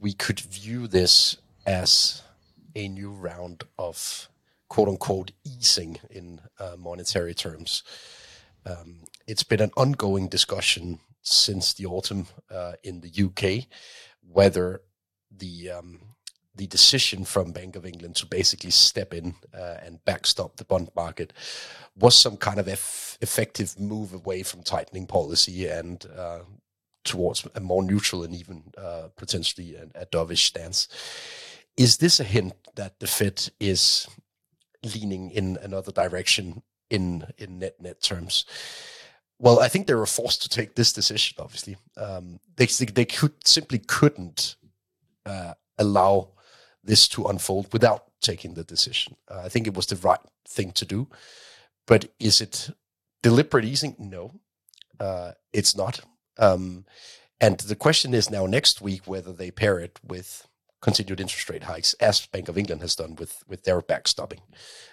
we 0.00 0.14
could 0.14 0.40
view 0.40 0.88
this 0.88 1.36
as 1.64 2.22
a 2.74 2.88
new 2.88 3.12
round 3.12 3.62
of 3.78 4.28
quote 4.68 4.88
unquote 4.88 5.30
easing 5.44 6.00
in 6.10 6.40
uh, 6.58 6.74
monetary 6.76 7.32
terms. 7.32 7.84
Um, 8.66 9.04
it's 9.28 9.44
been 9.44 9.60
an 9.60 9.70
ongoing 9.76 10.26
discussion 10.26 10.98
since 11.22 11.72
the 11.72 11.86
autumn 11.86 12.26
uh, 12.50 12.72
in 12.82 13.00
the 13.00 13.12
UK 13.26 13.68
whether 14.28 14.80
the 15.30 15.70
um, 15.70 16.00
the 16.58 16.66
decision 16.66 17.24
from 17.24 17.52
Bank 17.52 17.76
of 17.76 17.86
England 17.86 18.16
to 18.16 18.26
basically 18.26 18.70
step 18.70 19.14
in 19.14 19.34
uh, 19.54 19.76
and 19.82 20.04
backstop 20.04 20.56
the 20.56 20.64
bond 20.64 20.90
market 20.94 21.32
was 21.96 22.16
some 22.16 22.36
kind 22.36 22.60
of 22.60 22.68
eff- 22.68 23.16
effective 23.20 23.78
move 23.78 24.12
away 24.12 24.42
from 24.42 24.62
tightening 24.62 25.06
policy 25.06 25.66
and 25.66 26.06
uh, 26.16 26.40
towards 27.04 27.46
a 27.54 27.60
more 27.60 27.82
neutral 27.82 28.24
and 28.24 28.34
even 28.34 28.62
uh, 28.76 29.08
potentially 29.16 29.76
a, 29.94 30.04
dovish 30.06 30.46
stance. 30.46 30.88
Is 31.76 31.96
this 31.98 32.20
a 32.20 32.24
hint 32.24 32.54
that 32.74 32.98
the 32.98 33.06
Fed 33.06 33.48
is 33.60 34.08
leaning 34.84 35.30
in 35.30 35.58
another 35.62 35.92
direction 35.92 36.62
in 36.90 37.24
in 37.38 37.60
net 37.60 37.80
net 37.80 38.02
terms? 38.02 38.44
Well, 39.38 39.60
I 39.60 39.68
think 39.68 39.86
they 39.86 39.94
were 39.94 40.06
forced 40.06 40.42
to 40.42 40.48
take 40.48 40.74
this 40.74 40.92
decision. 40.92 41.36
Obviously, 41.38 41.76
um, 41.96 42.40
they 42.56 42.66
they 42.66 43.04
could 43.04 43.46
simply 43.46 43.78
couldn't 43.78 44.56
uh, 45.24 45.54
allow 45.78 46.30
this 46.84 47.08
to 47.08 47.26
unfold 47.26 47.72
without 47.72 48.04
taking 48.20 48.54
the 48.54 48.64
decision. 48.64 49.16
Uh, 49.30 49.42
I 49.44 49.48
think 49.48 49.66
it 49.66 49.76
was 49.76 49.86
the 49.86 49.96
right 49.96 50.20
thing 50.46 50.72
to 50.72 50.84
do. 50.84 51.08
But 51.86 52.12
is 52.18 52.40
it 52.40 52.70
deliberate 53.22 53.64
easing? 53.64 53.96
No, 53.98 54.40
uh, 55.00 55.32
it's 55.52 55.76
not. 55.76 56.00
Um, 56.38 56.84
and 57.40 57.58
the 57.60 57.76
question 57.76 58.14
is 58.14 58.30
now 58.30 58.46
next 58.46 58.80
week 58.80 59.06
whether 59.06 59.32
they 59.32 59.50
pair 59.50 59.78
it 59.78 59.98
with 60.06 60.46
continued 60.80 61.20
interest 61.20 61.48
rate 61.50 61.64
hikes, 61.64 61.94
as 61.94 62.26
Bank 62.26 62.48
of 62.48 62.58
England 62.58 62.82
has 62.82 62.94
done 62.94 63.16
with 63.16 63.42
with 63.48 63.64
their 63.64 63.80
backstopping. 63.80 64.40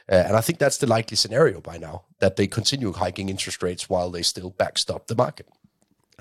Uh, 0.09 0.23
and 0.27 0.35
I 0.35 0.41
think 0.41 0.59
that's 0.59 0.77
the 0.77 0.87
likely 0.87 1.17
scenario 1.17 1.61
by 1.61 1.77
now 1.77 2.05
that 2.19 2.35
they 2.35 2.47
continue 2.47 2.93
hiking 2.93 3.29
interest 3.29 3.61
rates 3.61 3.89
while 3.89 4.09
they 4.09 4.21
still 4.21 4.51
backstop 4.51 5.07
the 5.07 5.15
market. 5.15 5.47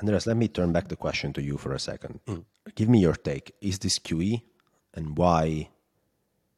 Andreas, 0.01 0.27
let 0.27 0.37
me 0.37 0.49
turn 0.49 0.73
back 0.73 0.89
the 0.89 0.97
question 0.97 1.33
to 1.35 1.43
you 1.43 1.57
for 1.57 1.73
a 1.73 1.79
second. 1.79 2.21
Mm. 2.27 2.45
Give 2.75 2.89
me 2.89 2.99
your 2.99 3.15
take. 3.15 3.55
Is 3.61 3.79
this 3.79 3.99
QE 3.99 4.43
and 4.95 5.17
why 5.17 5.69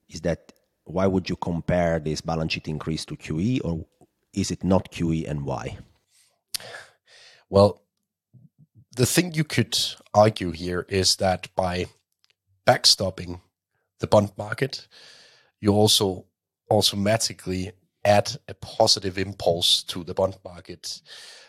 is 0.08 0.20
that 0.22 0.52
why 0.84 1.06
would 1.06 1.28
you 1.28 1.36
compare 1.36 1.98
this 1.98 2.20
balance 2.20 2.52
sheet 2.52 2.68
increase 2.68 3.04
to 3.06 3.16
QE 3.16 3.60
or 3.64 3.84
is 4.32 4.50
it 4.50 4.62
not 4.62 4.92
QE 4.92 5.28
and 5.28 5.44
why? 5.44 5.78
Well, 7.48 7.82
the 8.94 9.06
thing 9.06 9.34
you 9.34 9.44
could 9.44 9.76
argue 10.14 10.52
here 10.52 10.86
is 10.88 11.16
that 11.16 11.48
by 11.56 11.86
backstopping 12.66 13.40
the 13.98 14.06
bond 14.06 14.32
market, 14.36 14.86
you 15.60 15.72
also 15.72 16.26
automatically 16.70 17.72
add 18.04 18.36
a 18.48 18.54
positive 18.54 19.18
impulse 19.18 19.82
to 19.84 20.04
the 20.04 20.14
bond 20.14 20.38
market 20.44 21.00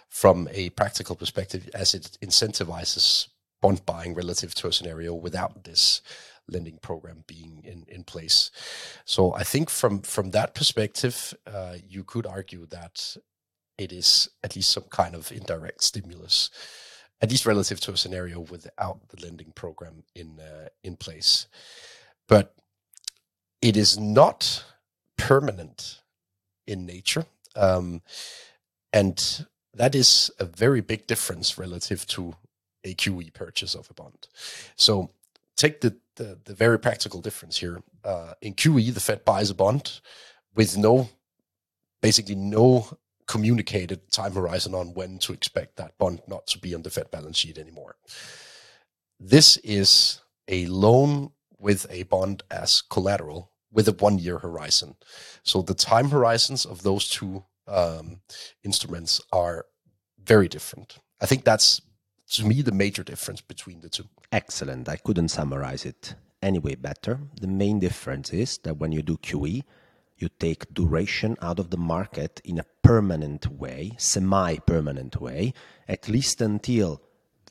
from 0.10 0.48
a 0.51 0.70
practical 0.72 1.15
perspective 1.15 1.70
as 1.74 1.94
it 1.94 2.17
incentivizes 2.24 3.27
bond 3.62 3.86
buying 3.86 4.13
relative 4.13 4.56
to 4.56 4.67
a 4.67 4.74
scenario 4.74 5.13
without 5.13 5.63
this 5.63 6.01
lending 6.50 6.77
program 6.77 7.24
being 7.27 7.62
in, 7.63 7.86
in 7.88 8.04
place. 8.04 8.51
So 9.06 9.34
I 9.34 9.44
think 9.44 9.70
from 9.70 10.01
from 10.01 10.32
that 10.32 10.56
perspective, 10.56 11.34
uh, 11.46 11.75
you 11.88 12.04
could 12.04 12.25
argue 12.25 12.66
that 12.68 13.18
it 13.77 13.92
is 13.92 14.30
at 14.44 14.56
least 14.56 14.72
some 14.72 14.86
kind 14.89 15.16
of 15.16 15.32
indirect 15.32 15.84
stimulus, 15.84 16.50
at 17.22 17.30
least 17.30 17.46
relative 17.46 17.80
to 17.82 17.92
a 17.92 17.98
scenario 17.98 18.39
without 18.39 19.08
the 19.10 19.22
lending 19.22 19.51
program 19.51 20.04
in 20.16 20.39
uh, 20.39 20.70
in 20.84 20.96
place. 20.96 21.48
But 22.27 22.54
it 23.62 23.77
is 23.77 23.98
not 23.98 24.63
permanent 25.18 26.01
in 26.66 26.86
nature, 26.86 27.25
um, 27.56 28.01
and 28.92 29.46
that 29.74 29.96
is 29.96 30.32
a 30.39 30.46
very 30.46 30.82
big 30.82 31.08
difference 31.08 31.58
relative 31.58 32.06
to 32.08 32.36
a 32.84 32.94
QE 32.96 33.34
purchase 33.34 33.75
of 33.75 33.89
a 33.89 33.94
bond. 33.94 34.27
So 34.75 35.12
take 35.56 35.82
the 35.82 35.98
the, 36.18 36.38
the 36.46 36.54
very 36.54 36.78
practical 36.78 37.22
difference 37.22 37.58
here. 37.58 37.82
Uh, 38.04 38.34
in 38.42 38.54
QE, 38.54 38.94
the 38.94 39.00
Fed 39.00 39.26
buys 39.26 39.50
a 39.50 39.56
bond 39.56 40.02
with 40.56 40.78
no, 40.78 41.10
basically 42.02 42.36
no 42.36 42.88
communicated 43.28 44.10
time 44.12 44.34
horizon 44.34 44.74
on 44.74 44.94
when 44.94 45.18
to 45.20 45.34
expect 45.34 45.78
that 45.78 45.98
bond 45.98 46.22
not 46.28 46.48
to 46.48 46.60
be 46.60 46.74
on 46.74 46.82
the 46.82 46.90
Fed 46.90 47.10
balance 47.12 47.38
sheet 47.38 47.58
anymore. 47.58 47.96
This 49.20 49.58
is 49.58 50.22
a 50.48 50.66
loan 50.68 51.32
with 51.60 51.86
a 51.90 52.04
bond 52.04 52.44
as 52.52 52.82
collateral 52.82 53.52
with 53.72 53.88
a 53.88 53.94
one 53.94 54.20
year 54.20 54.38
horizon. 54.40 54.96
So 55.44 55.62
the 55.62 55.74
time 55.74 56.10
horizons 56.10 56.66
of 56.66 56.84
those 56.84 57.10
two 57.10 57.44
um, 57.68 58.22
instruments 58.64 59.22
are 59.34 59.66
very 60.24 60.48
different. 60.48 60.98
I 61.22 61.26
think 61.26 61.44
that's 61.44 61.82
to 62.31 62.46
me 62.46 62.62
the 62.62 62.72
major 62.72 63.03
difference 63.03 63.41
between 63.41 63.81
the 63.81 63.89
two. 63.89 64.05
Excellent. 64.31 64.89
I 64.89 64.98
couldn't 64.98 65.29
summarize 65.29 65.86
it 65.86 66.15
anyway 66.41 66.75
better. 66.75 67.19
The 67.39 67.48
main 67.48 67.79
difference 67.79 68.31
is 68.31 68.57
that 68.60 68.77
when 68.77 68.91
you 68.91 69.01
do 69.01 69.17
QE, 69.17 69.63
you 70.17 70.29
take 70.39 70.74
duration 70.74 71.38
out 71.41 71.60
of 71.60 71.69
the 71.69 71.77
market 71.77 72.41
in 72.43 72.57
a 72.60 72.65
permanent 72.81 73.48
way, 73.48 73.91
semi 73.98 74.57
permanent 74.57 75.22
way, 75.22 75.53
at 75.88 76.10
least 76.10 76.41
until 76.41 77.01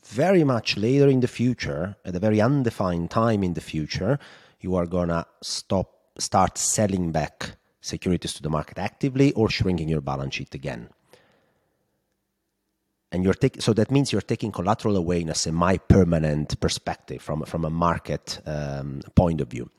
very 0.04 0.44
much 0.44 0.76
later 0.76 1.08
in 1.08 1.20
the 1.20 1.28
future, 1.28 1.96
at 2.04 2.14
a 2.14 2.20
very 2.20 2.40
undefined 2.40 3.10
time 3.10 3.42
in 3.42 3.54
the 3.54 3.60
future, 3.60 4.18
you 4.60 4.74
are 4.74 4.86
to 4.86 5.26
stop 5.42 5.92
start 6.18 6.56
selling 6.56 7.12
back 7.12 7.56
securities 7.80 8.34
to 8.34 8.42
the 8.42 8.48
market 8.48 8.78
actively 8.78 9.32
or 9.34 9.50
shrinking 9.50 9.88
your 9.88 10.00
balance 10.00 10.34
sheet 10.34 10.54
again. 10.54 10.88
And 13.16 13.24
you're 13.24 13.32
taking 13.32 13.62
so 13.62 13.72
that 13.72 13.90
means 13.90 14.12
you're 14.12 14.20
taking 14.20 14.52
collateral 14.52 14.94
away 14.94 15.22
in 15.22 15.30
a 15.30 15.34
semi-permanent 15.34 16.60
perspective 16.60 17.22
from 17.22 17.44
from 17.46 17.64
a 17.64 17.70
market 17.70 18.42
um, 18.44 19.00
point 19.14 19.40
of 19.40 19.48
view. 19.48 19.70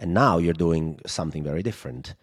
And 0.00 0.12
now 0.12 0.38
you're 0.38 0.52
doing 0.66 0.98
something 1.06 1.44
very 1.44 1.62
different. 1.62 2.16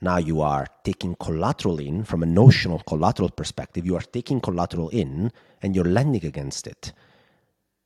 Now 0.00 0.16
you 0.16 0.40
are 0.40 0.66
taking 0.82 1.14
collateral 1.16 1.78
in 1.78 2.04
from 2.04 2.22
a 2.22 2.32
notional 2.42 2.78
collateral 2.78 3.28
perspective. 3.28 3.84
You 3.84 3.96
are 3.96 4.12
taking 4.18 4.40
collateral 4.40 4.88
in 4.88 5.30
and 5.60 5.76
you're 5.76 5.92
lending 5.98 6.24
against 6.24 6.66
it, 6.66 6.94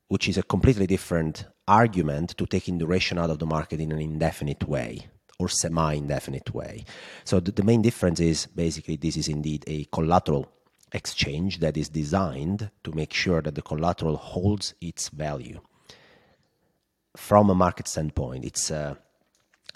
which 0.06 0.28
is 0.28 0.38
a 0.38 0.44
completely 0.44 0.86
different 0.86 1.44
argument 1.66 2.36
to 2.38 2.46
taking 2.46 2.78
duration 2.78 3.18
out 3.18 3.30
of 3.30 3.40
the 3.40 3.46
market 3.46 3.80
in 3.80 3.90
an 3.90 4.00
indefinite 4.00 4.62
way 4.68 5.08
or 5.40 5.48
semi 5.48 5.94
indefinite 5.94 6.54
way. 6.54 6.84
So 7.24 7.40
the, 7.40 7.50
the, 7.50 7.64
main 7.64 7.82
difference 7.82 8.20
is 8.20 8.46
basically 8.46 8.94
this 8.94 9.16
is 9.16 9.26
indeed 9.26 9.64
a 9.66 9.86
collateral 9.86 10.46
exchange 10.92 11.60
that 11.60 11.76
is 11.76 11.88
designed 11.88 12.70
to 12.84 12.92
make 12.92 13.12
sure 13.12 13.42
that 13.42 13.54
the 13.54 13.62
collateral 13.62 14.16
holds 14.16 14.74
its 14.80 15.08
value. 15.08 15.60
From 17.16 17.50
a 17.50 17.54
market 17.54 17.88
standpoint, 17.88 18.44
it's, 18.44 18.70
uh, 18.70 18.94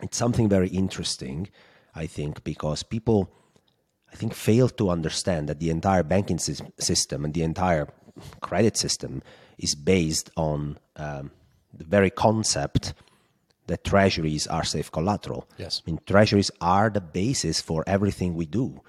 it's 0.02 0.16
something 0.16 0.48
very 0.48 0.68
interesting, 0.68 1.48
I 1.94 2.06
think, 2.06 2.44
because 2.44 2.82
people, 2.82 3.30
I 4.12 4.16
think, 4.16 4.34
fail 4.34 4.68
to 4.70 4.90
understand 4.90 5.48
that 5.48 5.60
the 5.60 5.70
entire 5.70 6.02
banking 6.02 6.38
system 6.38 7.24
and 7.24 7.34
the 7.34 7.42
entire 7.42 7.88
credit 8.40 8.76
system 8.76 9.22
is 9.58 9.74
based 9.74 10.30
on 10.36 10.78
um, 10.96 11.30
the 11.72 11.84
very 11.84 12.10
concept 12.10 12.94
that 13.66 13.84
treasuries 13.84 14.46
are 14.46 14.64
safe 14.64 14.90
collateral. 14.92 15.48
Yes. 15.58 15.82
I 15.86 15.90
mean, 15.90 16.00
treasuries 16.06 16.50
are 16.60 16.90
the 16.90 17.00
basis 17.00 17.60
for 17.60 17.82
everything 17.86 18.34
we 18.34 18.46
do, 18.46 18.80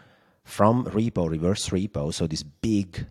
from 0.46 0.86
repo, 0.86 1.30
reverse 1.30 1.70
repo. 1.70 2.14
So 2.14 2.28
this 2.28 2.44
big 2.44 3.06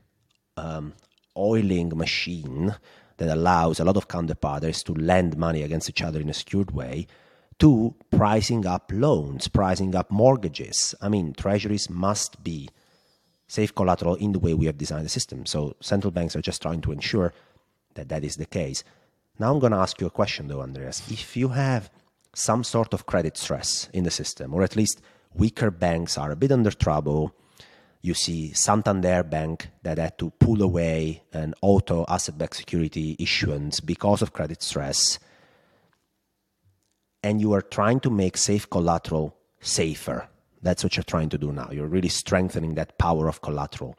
um, 0.56 0.94
oiling 1.36 1.94
machine 1.96 2.74
that 3.18 3.28
allows 3.28 3.78
a 3.78 3.84
lot 3.84 3.96
of 3.96 4.08
counterparties 4.08 4.82
to 4.84 4.94
lend 4.94 5.36
money 5.36 5.62
against 5.62 5.90
each 5.90 6.02
other 6.02 6.20
in 6.20 6.30
a 6.30 6.34
secured 6.34 6.70
way, 6.70 7.06
to 7.58 7.94
pricing 8.10 8.66
up 8.66 8.90
loans, 8.92 9.48
pricing 9.48 9.94
up 9.94 10.10
mortgages. 10.10 10.94
I 11.00 11.08
mean, 11.08 11.34
treasuries 11.34 11.90
must 11.90 12.42
be 12.42 12.68
safe 13.46 13.74
collateral 13.74 14.14
in 14.16 14.32
the 14.32 14.38
way 14.38 14.54
we 14.54 14.66
have 14.66 14.78
designed 14.78 15.04
the 15.04 15.10
system. 15.10 15.46
So 15.46 15.76
central 15.80 16.10
banks 16.10 16.34
are 16.34 16.40
just 16.40 16.62
trying 16.62 16.80
to 16.82 16.92
ensure 16.92 17.32
that 17.94 18.08
that 18.08 18.24
is 18.24 18.36
the 18.36 18.46
case. 18.46 18.82
Now 19.38 19.52
I'm 19.52 19.60
going 19.60 19.72
to 19.72 19.78
ask 19.78 20.00
you 20.00 20.06
a 20.06 20.10
question, 20.10 20.48
though, 20.48 20.62
Andreas. 20.62 21.08
If 21.10 21.36
you 21.36 21.48
have 21.48 21.90
some 22.34 22.64
sort 22.64 22.92
of 22.92 23.06
credit 23.06 23.36
stress 23.36 23.88
in 23.92 24.04
the 24.04 24.10
system, 24.10 24.54
or 24.54 24.62
at 24.62 24.76
least 24.76 25.00
weaker 25.34 25.70
banks 25.70 26.16
are 26.16 26.30
a 26.30 26.36
bit 26.36 26.52
under 26.52 26.70
trouble, 26.70 27.34
you 28.00 28.14
see 28.14 28.52
Santander 28.52 29.22
Bank 29.22 29.68
that 29.82 29.98
had 29.98 30.18
to 30.18 30.30
pull 30.30 30.62
away 30.62 31.22
an 31.32 31.54
auto 31.62 32.04
asset 32.08 32.36
backed 32.36 32.56
security 32.56 33.16
issuance 33.18 33.80
because 33.80 34.22
of 34.22 34.32
credit 34.32 34.62
stress, 34.62 35.18
and 37.22 37.40
you 37.40 37.54
are 37.54 37.62
trying 37.62 38.00
to 38.00 38.10
make 38.10 38.36
safe 38.36 38.68
collateral 38.68 39.34
safer. 39.60 40.28
That's 40.62 40.84
what 40.84 40.96
you're 40.96 41.04
trying 41.04 41.30
to 41.30 41.38
do 41.38 41.52
now. 41.52 41.70
You're 41.72 41.86
really 41.86 42.10
strengthening 42.10 42.74
that 42.74 42.98
power 42.98 43.28
of 43.28 43.40
collateral. 43.40 43.96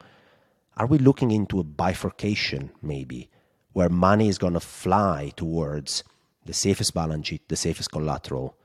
Are 0.76 0.86
we 0.86 0.98
looking 0.98 1.30
into 1.32 1.58
a 1.58 1.64
bifurcation, 1.64 2.70
maybe, 2.82 3.28
where 3.72 3.88
money 3.88 4.28
is 4.28 4.38
going 4.38 4.52
to 4.54 4.60
fly 4.60 5.32
towards 5.36 6.04
the 6.44 6.54
safest 6.54 6.94
balance 6.94 7.26
sheet, 7.26 7.48
the 7.48 7.56
safest 7.56 7.90
collateral, 7.90 8.56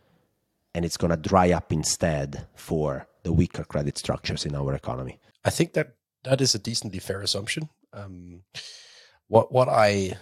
and 0.74 0.86
it's 0.86 0.98
going 0.98 1.12
to 1.12 1.18
dry 1.18 1.52
up 1.52 1.72
instead 1.72 2.48
for 2.56 3.08
the 3.24 3.34
weaker 3.34 3.64
credit 3.64 3.98
structures 3.98 4.46
in 4.46 4.56
our 4.56 4.74
economy. 4.74 5.20
I 5.44 5.50
think 5.50 5.74
that 5.74 5.96
that 6.24 6.42
is 6.42 6.56
a 6.56 6.60
decently 6.60 7.00
fair 7.00 7.22
assumption. 7.22 7.70
Um, 7.94 8.44
what 9.28 9.52
what 9.52 9.70
I 9.70 10.18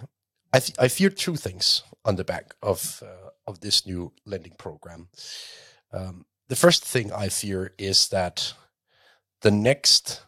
I, 0.52 0.60
th- 0.60 0.78
I 0.78 0.88
fear 0.88 1.10
two 1.10 1.36
things 1.36 1.82
on 2.04 2.16
the 2.16 2.24
back 2.24 2.54
of 2.62 3.02
uh, 3.04 3.30
of 3.46 3.60
this 3.60 3.86
new 3.86 4.12
lending 4.24 4.54
program. 4.58 5.08
Um, 5.92 6.24
the 6.48 6.56
first 6.56 6.84
thing 6.84 7.12
I 7.12 7.28
fear 7.28 7.74
is 7.78 8.08
that 8.08 8.54
the 9.42 9.50
next 9.50 10.24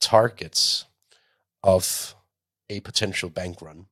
targets 0.00 0.84
of 1.62 2.14
a 2.70 2.80
potential 2.80 3.30
bank 3.30 3.60
run 3.60 3.86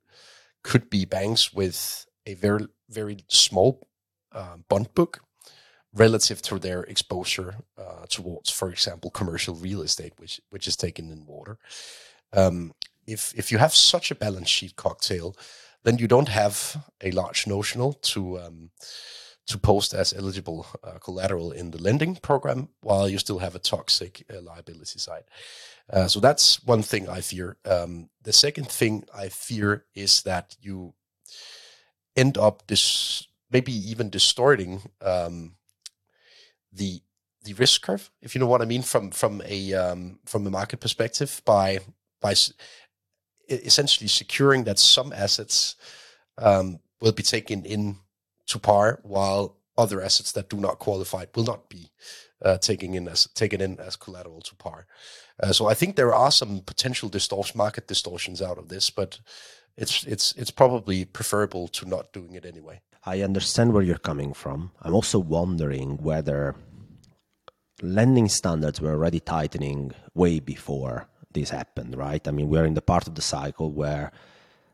could 0.63 0.89
be 0.91 1.05
banks 1.05 1.53
with 1.53 2.07
a 2.27 2.35
very 2.35 2.67
very 2.89 3.19
small 3.29 3.89
uh, 4.33 4.57
bond 4.69 4.95
book 4.95 5.23
relative 5.95 6.43
to 6.43 6.59
their 6.59 6.83
exposure 6.83 7.55
uh, 7.79 8.07
towards, 8.09 8.51
for 8.51 8.71
example, 8.71 9.11
commercial 9.11 9.55
real 9.55 9.83
estate, 9.83 10.13
which 10.19 10.41
which 10.51 10.67
is 10.69 10.77
taken 10.77 11.11
in 11.11 11.27
water. 11.27 11.59
Um, 12.33 12.73
if 13.07 13.33
if 13.37 13.53
you 13.53 13.59
have 13.59 13.75
such 13.75 14.11
a 14.11 14.15
balance 14.15 14.51
sheet 14.51 14.77
cocktail, 14.77 15.37
then 15.85 15.99
you 15.99 16.09
don't 16.09 16.29
have 16.29 16.77
a 17.01 17.11
large 17.11 17.47
notional 17.47 17.93
to 17.93 18.39
um, 18.39 18.71
to 19.47 19.59
post 19.59 19.95
as 19.95 20.13
eligible 20.13 20.67
uh, 20.83 20.99
collateral 20.99 21.53
in 21.53 21.71
the 21.71 21.83
lending 21.83 22.17
program, 22.17 22.69
while 22.81 23.09
you 23.09 23.19
still 23.19 23.39
have 23.39 23.55
a 23.55 23.59
toxic 23.59 24.25
uh, 24.31 24.41
liability 24.41 24.99
side. 24.99 25.25
Uh, 25.93 26.09
so 26.09 26.21
that's 26.21 26.65
one 26.65 26.83
thing 26.83 27.09
I 27.09 27.21
fear. 27.21 27.57
Um, 27.65 28.09
the 28.23 28.33
second 28.33 28.69
thing 28.69 29.05
I 29.15 29.29
fear 29.29 29.85
is 29.95 30.23
that 30.23 30.57
you 30.61 30.95
end 32.17 32.39
up 32.39 32.67
this 32.67 33.29
maybe 33.51 33.73
even 33.73 34.11
distorting 34.11 34.81
um, 35.03 35.57
the 36.75 37.01
the 37.45 37.55
risk 37.55 37.83
curve, 37.83 38.11
if 38.23 38.35
you 38.35 38.41
know 38.41 38.47
what 38.47 38.63
I 38.63 38.65
mean, 38.65 38.83
from 38.83 39.11
from 39.11 39.43
a 39.45 39.75
um, 39.75 40.19
from 40.25 40.47
a 40.47 40.51
market 40.51 40.81
perspective, 40.81 41.43
by 41.45 41.81
by 42.21 42.35
essentially 43.49 44.09
securing 44.09 44.65
that 44.65 44.79
some 44.79 45.13
assets 45.13 45.77
um, 46.39 46.81
will 47.01 47.13
be 47.13 47.23
taken 47.23 47.65
in 47.65 47.97
to 48.47 48.59
par, 48.59 49.01
while 49.03 49.59
other 49.77 50.01
assets 50.01 50.33
that 50.33 50.49
do 50.49 50.57
not 50.57 50.79
qualify 50.79 51.25
will 51.35 51.45
not 51.45 51.69
be 51.69 51.91
uh, 52.43 52.59
taken 52.59 52.95
in 52.95 53.09
as 53.09 53.27
taken 53.35 53.61
in 53.61 53.79
as 53.81 53.97
collateral 53.97 54.41
to 54.41 54.55
par. 54.57 54.87
Uh, 55.43 55.53
so 55.53 55.67
I 55.67 55.75
think 55.75 55.97
there 55.97 56.15
are 56.15 56.31
some 56.31 56.61
potential 56.61 57.09
distortion, 57.09 57.59
market 57.59 57.89
distortions 57.89 58.41
out 58.41 58.59
of 58.59 58.69
this, 58.69 58.91
but 58.91 59.19
it's 59.77 60.05
it's 60.05 60.33
it's 60.33 60.51
probably 60.51 61.05
preferable 61.05 61.69
to 61.69 61.87
not 61.87 62.13
doing 62.13 62.35
it 62.35 62.45
anyway. 62.45 62.81
I 63.05 63.21
understand 63.23 63.73
where 63.73 63.83
you're 63.83 63.99
coming 63.99 64.33
from. 64.33 64.71
I'm 64.83 64.95
also 64.95 65.19
wondering 65.19 65.99
whether 65.99 66.55
lending 67.83 68.29
standards 68.29 68.81
were 68.81 68.93
already 68.93 69.21
tightening 69.21 69.93
way 70.15 70.41
before 70.41 71.09
this 71.33 71.51
happened, 71.51 71.97
right? 71.97 72.27
I 72.27 72.31
mean, 72.31 72.49
we're 72.49 72.65
in 72.65 72.75
the 72.75 72.81
part 72.81 73.07
of 73.07 73.15
the 73.15 73.23
cycle 73.23 73.73
where 73.73 74.11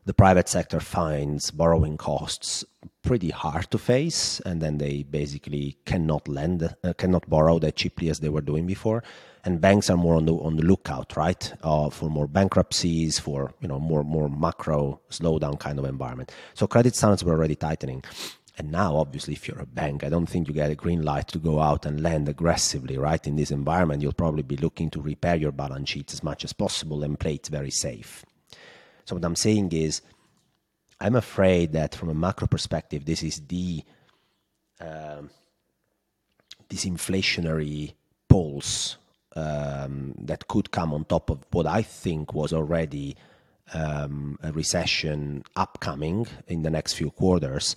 the 0.05 0.13
private 0.13 0.47
sector 0.47 0.79
finds 0.79 1.51
borrowing 1.51 1.97
costs 1.97 2.63
pretty 3.03 3.29
hard 3.29 3.69
to 3.71 3.77
face, 3.77 4.39
and 4.45 4.61
then 4.61 4.77
they 4.77 5.03
basically 5.03 5.77
cannot 5.85 6.27
lend, 6.27 6.75
uh, 6.83 6.93
cannot 6.93 7.29
borrow 7.29 7.59
that 7.59 7.75
cheaply 7.75 8.09
as 8.09 8.19
they 8.19 8.29
were 8.29 8.41
doing 8.41 8.65
before. 8.65 9.03
And 9.43 9.59
banks 9.59 9.89
are 9.89 9.97
more 9.97 10.15
on 10.15 10.25
the 10.25 10.33
on 10.33 10.55
the 10.55 10.63
lookout, 10.63 11.17
right, 11.17 11.51
uh, 11.63 11.89
for 11.89 12.09
more 12.09 12.27
bankruptcies, 12.27 13.17
for 13.17 13.53
you 13.59 13.67
know 13.67 13.79
more 13.79 14.03
more 14.03 14.29
macro 14.29 15.01
slowdown 15.09 15.59
kind 15.59 15.79
of 15.79 15.85
environment. 15.85 16.31
So 16.53 16.67
credit 16.67 16.95
standards 16.95 17.23
were 17.23 17.33
already 17.33 17.55
tightening. 17.55 18.03
And 18.57 18.71
now, 18.71 18.97
obviously, 18.97 19.33
if 19.33 19.47
you're 19.47 19.59
a 19.59 19.65
bank, 19.65 20.03
I 20.03 20.09
don't 20.09 20.27
think 20.27 20.47
you 20.47 20.53
get 20.53 20.69
a 20.69 20.75
green 20.75 21.03
light 21.03 21.29
to 21.29 21.39
go 21.39 21.59
out 21.59 21.85
and 21.85 22.01
lend 22.01 22.29
aggressively, 22.29 22.97
right? 22.97 23.25
In 23.25 23.35
this 23.35 23.49
environment, 23.49 24.01
you'll 24.01 24.13
probably 24.13 24.43
be 24.43 24.57
looking 24.57 24.89
to 24.91 25.01
repair 25.01 25.35
your 25.35 25.53
balance 25.53 25.89
sheet 25.89 26.13
as 26.13 26.21
much 26.21 26.43
as 26.43 26.53
possible 26.53 27.03
and 27.03 27.19
play 27.19 27.35
it 27.35 27.47
very 27.47 27.71
safe. 27.71 28.23
So 29.05 29.15
what 29.15 29.25
I'm 29.25 29.37
saying 29.37 29.71
is, 29.71 30.01
I'm 30.99 31.15
afraid 31.15 31.71
that 31.73 31.95
from 31.95 32.09
a 32.09 32.13
macro 32.13 32.45
perspective, 32.45 33.05
this 33.05 33.23
is 33.23 33.41
the 33.47 33.83
uh, 34.79 35.21
this 36.69 36.85
inflationary 36.85 37.93
pulse 38.29 38.97
um, 39.35 40.13
that 40.19 40.47
could 40.47 40.71
come 40.71 40.93
on 40.93 41.05
top 41.05 41.29
of 41.29 41.39
what 41.51 41.65
I 41.65 41.81
think 41.81 42.33
was 42.33 42.53
already 42.53 43.15
um, 43.73 44.37
a 44.43 44.51
recession 44.51 45.43
upcoming 45.55 46.27
in 46.47 46.63
the 46.63 46.69
next 46.69 46.93
few 46.93 47.11
quarters, 47.11 47.75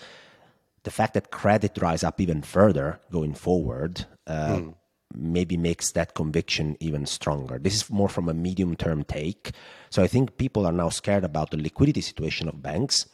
the 0.83 0.91
fact 0.91 1.15
that 1.15 1.31
credit 1.31 1.75
dries 1.75 2.05
up 2.05 2.21
even 2.21 2.43
further 2.43 3.01
going 3.11 3.35
forward 3.35 4.07
uh, 4.27 4.57
mm. 4.57 4.75
maybe 5.15 5.57
makes 5.57 5.93
that 5.93 6.15
conviction 6.15 6.77
even 6.81 7.07
stronger. 7.07 7.59
This 7.59 7.77
is 7.77 7.91
more 7.91 8.09
from 8.09 8.29
a 8.29 8.35
medium 8.35 8.77
term 8.77 9.05
take. 9.05 9.53
So 9.91 10.03
I 10.03 10.07
think 10.07 10.37
people 10.37 10.67
are 10.67 10.73
now 10.73 10.89
scared 10.89 11.25
about 11.25 11.51
the 11.51 11.57
liquidity 11.57 12.01
situation 12.01 12.49
of 12.49 12.63
banks. 12.63 13.07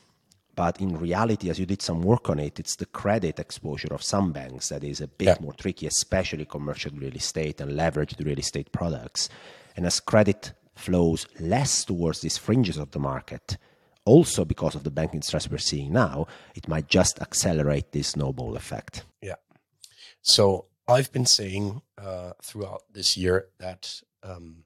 But 0.61 0.79
in 0.79 0.99
reality, 0.99 1.49
as 1.49 1.59
you 1.59 1.65
did 1.65 1.81
some 1.81 2.03
work 2.03 2.29
on 2.29 2.39
it, 2.39 2.61
it's 2.61 2.77
the 2.77 2.85
credit 2.85 3.39
exposure 3.39 3.95
of 3.95 4.03
some 4.03 4.31
banks 4.31 4.69
that 4.69 4.85
is 4.85 5.01
a 5.01 5.09
bit 5.09 5.27
yeah. 5.27 5.37
more 5.41 5.55
tricky, 5.55 5.87
especially 5.87 6.45
commercial 6.45 6.93
real 6.95 7.15
estate 7.15 7.63
and 7.63 7.73
leveraged 7.73 8.23
real 8.23 8.39
estate 8.39 8.71
products. 8.71 9.31
And 9.75 9.87
as 9.87 10.01
credit 10.01 10.53
flows 10.75 11.27
less 11.39 11.87
towards 11.87 12.21
these 12.21 12.37
fringes 12.37 12.77
of 12.77 12.91
the 12.91 12.99
market, 12.99 13.57
also 14.05 14.45
because 14.45 14.75
of 14.75 14.85
the 14.85 14.91
banking 14.91 15.23
stress 15.23 15.51
we're 15.51 15.57
seeing 15.57 15.95
now, 15.95 16.27
it 16.55 16.69
might 16.69 16.89
just 16.89 17.23
accelerate 17.23 17.93
this 17.93 18.09
snowball 18.09 18.55
effect. 18.55 19.05
Yeah. 19.23 19.37
So 20.21 20.67
I've 20.87 21.11
been 21.11 21.25
saying 21.25 21.81
uh, 21.97 22.33
throughout 22.43 22.83
this 22.93 23.17
year 23.17 23.47
that 23.61 24.03
um, 24.23 24.65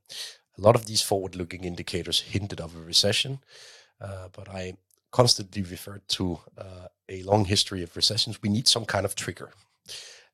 a 0.59 0.61
lot 0.61 0.75
of 0.75 0.87
these 0.87 1.03
forward 1.03 1.37
looking 1.37 1.63
indicators 1.63 2.21
hinted 2.21 2.61
of 2.61 2.75
a 2.75 2.81
recession, 2.81 3.39
uh, 4.01 4.27
but 4.33 4.49
I 4.49 4.75
constantly 5.15 5.63
referred 5.63 6.03
to 6.09 6.41
uh, 6.59 6.89
a 7.09 7.23
long 7.23 7.45
history 7.45 7.85
of 7.85 7.95
recessions. 7.95 8.43
We 8.43 8.49
need 8.49 8.67
some 8.67 8.85
kind 8.85 9.07
of 9.07 9.15
trigger. 9.15 9.51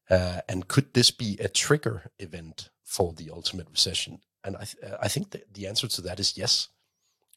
Uh, 0.09 0.41
and 0.49 0.69
could 0.69 0.95
this 0.95 1.11
be 1.11 1.37
a 1.39 1.49
trigger 1.49 2.11
event 2.19 2.71
for 2.83 3.13
the 3.13 3.31
ultimate 3.31 3.69
recession? 3.71 4.21
And 4.43 4.57
I, 4.57 4.65
th- 4.65 4.95
I 5.03 5.09
think 5.09 5.31
that 5.33 5.53
the 5.53 5.67
answer 5.67 5.87
to 5.87 6.01
that 6.03 6.19
is 6.19 6.39
yes. 6.39 6.69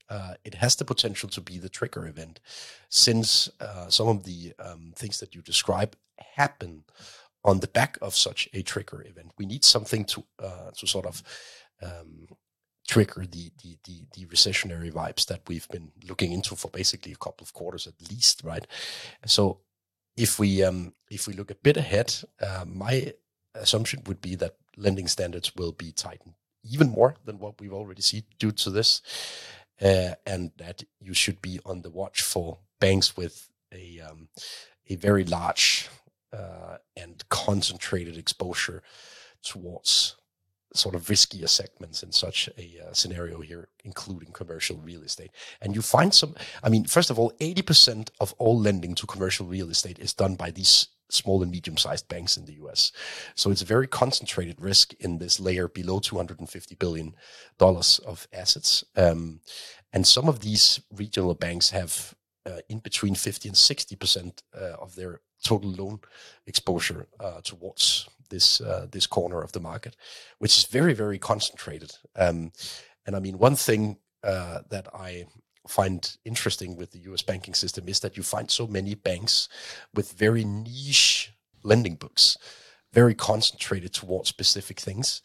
Uh, 0.09 0.35
it 0.45 0.55
has 0.55 0.77
the 0.77 0.85
potential 0.85 1.27
to 1.29 1.41
be 1.41 1.57
the 1.57 1.67
trigger 1.79 2.07
event, 2.07 2.39
since 2.87 3.49
uh, 3.59 3.89
some 3.89 4.07
of 4.07 4.23
the 4.23 4.53
um, 4.59 4.93
things 4.95 5.19
that 5.19 5.35
you 5.35 5.41
describe 5.41 5.97
happen 6.35 6.85
on 7.43 7.59
the 7.59 7.67
back 7.67 7.97
of 8.01 8.15
such 8.15 8.47
a 8.53 8.61
trigger 8.61 9.03
event. 9.05 9.31
We 9.37 9.45
need 9.45 9.65
something 9.65 10.05
to 10.05 10.23
uh, 10.39 10.71
to 10.77 10.87
sort 10.87 11.05
of 11.05 11.23
um, 11.81 12.27
trigger 12.87 13.25
the, 13.25 13.51
the 13.61 13.77
the 13.85 14.05
the 14.13 14.25
recessionary 14.25 14.91
vibes 14.91 15.25
that 15.27 15.41
we've 15.47 15.67
been 15.69 15.91
looking 16.07 16.31
into 16.31 16.55
for 16.55 16.69
basically 16.69 17.11
a 17.11 17.23
couple 17.23 17.43
of 17.43 17.53
quarters 17.53 17.87
at 17.87 18.11
least, 18.11 18.41
right? 18.43 18.67
So 19.25 19.59
if 20.17 20.39
we 20.39 20.63
um, 20.63 20.93
if 21.09 21.27
we 21.27 21.33
look 21.33 21.51
a 21.51 21.55
bit 21.55 21.77
ahead, 21.77 22.13
uh, 22.41 22.65
my 22.67 23.13
assumption 23.55 24.03
would 24.07 24.21
be 24.21 24.35
that 24.35 24.55
lending 24.77 25.07
standards 25.07 25.55
will 25.55 25.71
be 25.71 25.91
tightened 25.91 26.33
even 26.63 26.89
more 26.89 27.15
than 27.25 27.39
what 27.39 27.59
we've 27.59 27.73
already 27.73 28.01
seen 28.01 28.23
due 28.39 28.51
to 28.51 28.69
this, 28.69 29.01
uh, 29.81 30.15
and 30.25 30.51
that 30.57 30.83
you 30.99 31.13
should 31.13 31.41
be 31.41 31.59
on 31.65 31.81
the 31.81 31.89
watch 31.89 32.21
for 32.21 32.59
banks 32.79 33.17
with 33.17 33.49
a 33.71 34.01
um, 34.01 34.29
a 34.89 34.95
very 34.95 35.23
large 35.23 35.89
uh, 36.31 36.77
and 36.95 37.27
concentrated 37.29 38.17
exposure 38.17 38.81
towards 39.41 40.15
sort 40.73 40.95
of 40.95 41.05
riskier 41.05 41.47
segments 41.47 42.03
in 42.03 42.11
such 42.11 42.49
a 42.57 42.79
uh, 42.83 42.93
scenario 42.93 43.41
here, 43.41 43.69
including 43.83 44.31
commercial 44.31 44.77
real 44.77 45.03
estate. 45.03 45.31
And 45.61 45.75
you 45.75 45.81
find 45.81 46.13
some, 46.13 46.35
I 46.63 46.69
mean, 46.69 46.85
first 46.85 47.09
of 47.09 47.19
all, 47.19 47.31
80% 47.39 48.09
of 48.19 48.33
all 48.39 48.57
lending 48.59 48.95
to 48.95 49.07
commercial 49.07 49.45
real 49.45 49.69
estate 49.69 49.99
is 49.99 50.13
done 50.13 50.35
by 50.35 50.51
these 50.51 50.87
small 51.09 51.43
and 51.43 51.51
medium 51.51 51.77
sized 51.77 52.07
banks 52.07 52.37
in 52.37 52.45
the 52.45 52.53
US. 52.53 52.91
So 53.35 53.51
it's 53.51 53.61
a 53.61 53.65
very 53.65 53.87
concentrated 53.87 54.59
risk 54.59 54.93
in 54.99 55.19
this 55.19 55.39
layer 55.39 55.67
below 55.67 55.99
$250 55.99 56.79
billion 56.79 57.15
of 57.59 58.27
assets. 58.33 58.83
Um, 58.95 59.41
and 59.91 60.07
some 60.07 60.27
of 60.27 60.39
these 60.39 60.81
regional 60.91 61.35
banks 61.35 61.69
have 61.69 62.15
uh, 62.45 62.59
in 62.67 62.79
between 62.79 63.15
50 63.15 63.49
and 63.49 63.55
60% 63.55 64.41
uh, 64.53 64.59
of 64.81 64.95
their 64.95 65.21
total 65.43 65.71
loan 65.71 65.99
exposure 66.47 67.07
uh, 67.19 67.41
towards 67.41 68.07
this 68.33 68.59
uh, 68.59 68.87
this 68.91 69.07
corner 69.07 69.41
of 69.41 69.51
the 69.51 69.59
market, 69.59 69.95
which 70.39 70.57
is 70.57 70.65
very, 70.65 70.93
very 70.93 71.19
concentrated. 71.19 71.91
Um, 72.15 72.51
and 73.05 73.15
I 73.15 73.19
mean, 73.19 73.37
one 73.37 73.55
thing 73.55 73.97
uh, 74.23 74.59
that 74.69 74.87
I 74.93 75.25
find 75.67 76.17
interesting 76.25 76.75
with 76.75 76.91
the 76.91 77.03
US 77.11 77.21
banking 77.21 77.53
system 77.53 77.87
is 77.87 77.99
that 77.99 78.17
you 78.17 78.23
find 78.23 78.49
so 78.51 78.67
many 78.67 78.95
banks 78.95 79.47
with 79.93 80.11
very 80.11 80.43
niche 80.43 81.31
lending 81.63 81.95
books, 81.95 82.37
very 82.91 83.15
concentrated 83.15 83.93
towards 83.93 84.29
specific 84.29 84.79
things. 84.79 85.21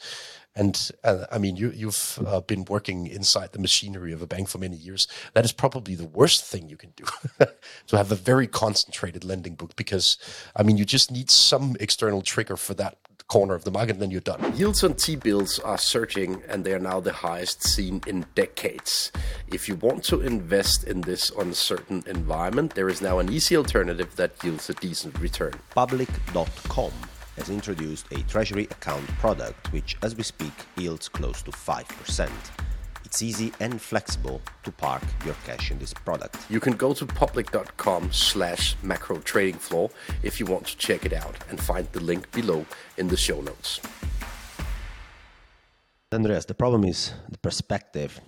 And 0.58 0.90
uh, 1.04 1.24
I 1.30 1.38
mean, 1.38 1.54
you, 1.54 1.70
you've 1.70 2.18
uh, 2.26 2.40
been 2.40 2.64
working 2.64 3.06
inside 3.06 3.52
the 3.52 3.60
machinery 3.60 4.12
of 4.12 4.20
a 4.20 4.26
bank 4.26 4.48
for 4.48 4.58
many 4.58 4.76
years. 4.76 5.06
That 5.34 5.44
is 5.44 5.52
probably 5.52 5.94
the 5.94 6.04
worst 6.04 6.44
thing 6.44 6.68
you 6.68 6.76
can 6.76 6.92
do 6.96 7.04
to 7.86 7.96
have 7.96 8.10
a 8.10 8.16
very 8.16 8.48
concentrated 8.48 9.24
lending 9.24 9.54
book 9.54 9.76
because, 9.76 10.18
I 10.56 10.64
mean, 10.64 10.76
you 10.76 10.84
just 10.84 11.12
need 11.12 11.30
some 11.30 11.76
external 11.78 12.22
trigger 12.22 12.56
for 12.56 12.74
that 12.74 12.98
corner 13.28 13.54
of 13.54 13.62
the 13.62 13.70
market, 13.70 13.92
and 13.92 14.02
then 14.02 14.10
you're 14.10 14.20
done. 14.20 14.56
Yields 14.56 14.82
on 14.82 14.94
T 14.94 15.14
bills 15.14 15.60
are 15.60 15.78
surging, 15.78 16.42
and 16.48 16.64
they 16.64 16.72
are 16.72 16.80
now 16.80 16.98
the 16.98 17.12
highest 17.12 17.62
seen 17.62 18.00
in 18.06 18.26
decades. 18.34 19.12
If 19.52 19.68
you 19.68 19.76
want 19.76 20.02
to 20.04 20.22
invest 20.22 20.84
in 20.84 21.02
this 21.02 21.30
uncertain 21.38 22.02
environment, 22.06 22.74
there 22.74 22.88
is 22.88 23.00
now 23.00 23.20
an 23.20 23.30
easy 23.30 23.56
alternative 23.56 24.16
that 24.16 24.42
yields 24.42 24.68
a 24.70 24.74
decent 24.74 25.20
return. 25.20 25.52
Public.com 25.70 26.92
has 27.38 27.50
introduced 27.50 28.06
a 28.12 28.22
treasury 28.24 28.64
account 28.64 29.06
product 29.18 29.72
which, 29.72 29.96
as 30.02 30.14
we 30.14 30.22
speak, 30.22 30.52
yields 30.76 31.08
close 31.08 31.40
to 31.42 31.50
5%. 31.50 32.30
It's 33.04 33.22
easy 33.22 33.52
and 33.60 33.80
flexible 33.80 34.42
to 34.64 34.70
park 34.70 35.02
your 35.24 35.34
cash 35.46 35.70
in 35.70 35.78
this 35.78 35.94
product. 35.94 36.36
You 36.50 36.60
can 36.60 36.74
go 36.74 36.92
to 36.92 37.06
public.com 37.06 38.12
slash 38.12 38.76
macro 38.82 39.18
trading 39.20 39.58
floor 39.58 39.88
if 40.22 40.38
you 40.38 40.44
want 40.44 40.66
to 40.66 40.76
check 40.76 41.06
it 41.06 41.14
out 41.14 41.36
and 41.48 41.58
find 41.58 41.88
the 41.92 42.00
link 42.00 42.30
below 42.32 42.66
in 42.98 43.08
the 43.08 43.16
show 43.16 43.40
notes. 43.40 43.80
Andreas, 46.12 46.44
the 46.44 46.54
problem 46.54 46.84
is 46.84 47.14
the 47.30 47.38
perspective 47.38 48.20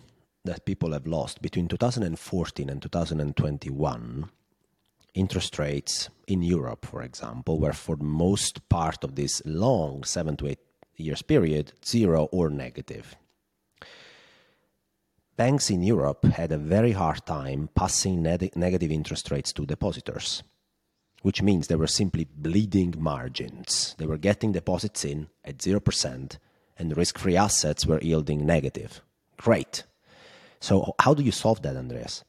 that 0.45 0.65
people 0.65 0.93
have 0.93 1.07
lost 1.07 1.43
between 1.43 1.69
2014 1.69 2.71
and 2.71 2.81
2021 2.81 4.31
interest 5.15 5.59
rates 5.59 6.09
in 6.27 6.43
Europe, 6.43 6.87
for 6.87 7.03
example, 7.03 7.59
were 7.59 7.73
for 7.73 7.97
most 7.97 8.69
part 8.69 9.05
of 9.05 9.15
this 9.15 9.43
long 9.45 10.05
seven 10.05 10.37
to 10.37 10.49
eight 10.49 10.61
years 10.97 11.23
period 11.23 11.73
zero 11.85 12.29
or 12.31 12.51
negative 12.51 13.17
banks 15.41 15.71
in 15.71 15.83
Europe 15.83 16.23
had 16.27 16.53
a 16.53 16.59
very 16.59 16.93
hard 16.93 17.25
time 17.25 17.71
passing 17.75 18.23
ne- 18.23 18.51
negative 18.57 18.91
interest 18.91 19.31
rates 19.31 19.55
to 19.55 19.65
depositors, 19.65 20.43
which 21.23 21.41
means 21.41 21.67
they 21.67 21.77
were 21.83 21.87
simply 21.87 22.27
bleeding 22.37 22.93
margins. 22.99 23.95
They 23.97 24.05
were 24.05 24.19
getting 24.19 24.53
deposits 24.53 25.03
in 25.03 25.29
at 25.43 25.57
0%, 25.57 26.37
and 26.79 26.95
risk 26.95 27.17
free 27.17 27.39
assets 27.39 27.87
were 27.87 28.03
yielding 28.03 28.45
negative. 28.45 29.01
Great. 29.39 29.85
So, 30.61 30.95
how 30.99 31.15
do 31.15 31.23
you 31.23 31.33
solve 31.33 31.63
that, 31.63 31.75
Andreas? 31.75 32.23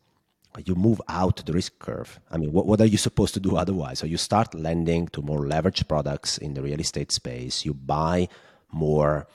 You 0.66 0.76
move 0.76 1.02
out 1.08 1.46
the 1.46 1.54
risk 1.54 1.80
curve. 1.80 2.20
I 2.30 2.38
mean, 2.38 2.52
what, 2.52 2.66
what 2.66 2.82
are 2.82 2.86
you 2.86 2.98
supposed 2.98 3.34
to 3.36 3.40
do 3.40 3.56
otherwise? 3.56 4.00
So, 4.00 4.06
you 4.06 4.18
start 4.18 4.54
lending 4.54 5.08
to 5.10 5.22
more 5.22 5.46
leveraged 5.46 5.88
products 5.88 6.38
in 6.38 6.54
the 6.54 6.62
real 6.62 6.80
estate 6.80 7.12
space, 7.12 7.66
you 7.66 7.74
buy 7.74 8.28
more 8.72 9.28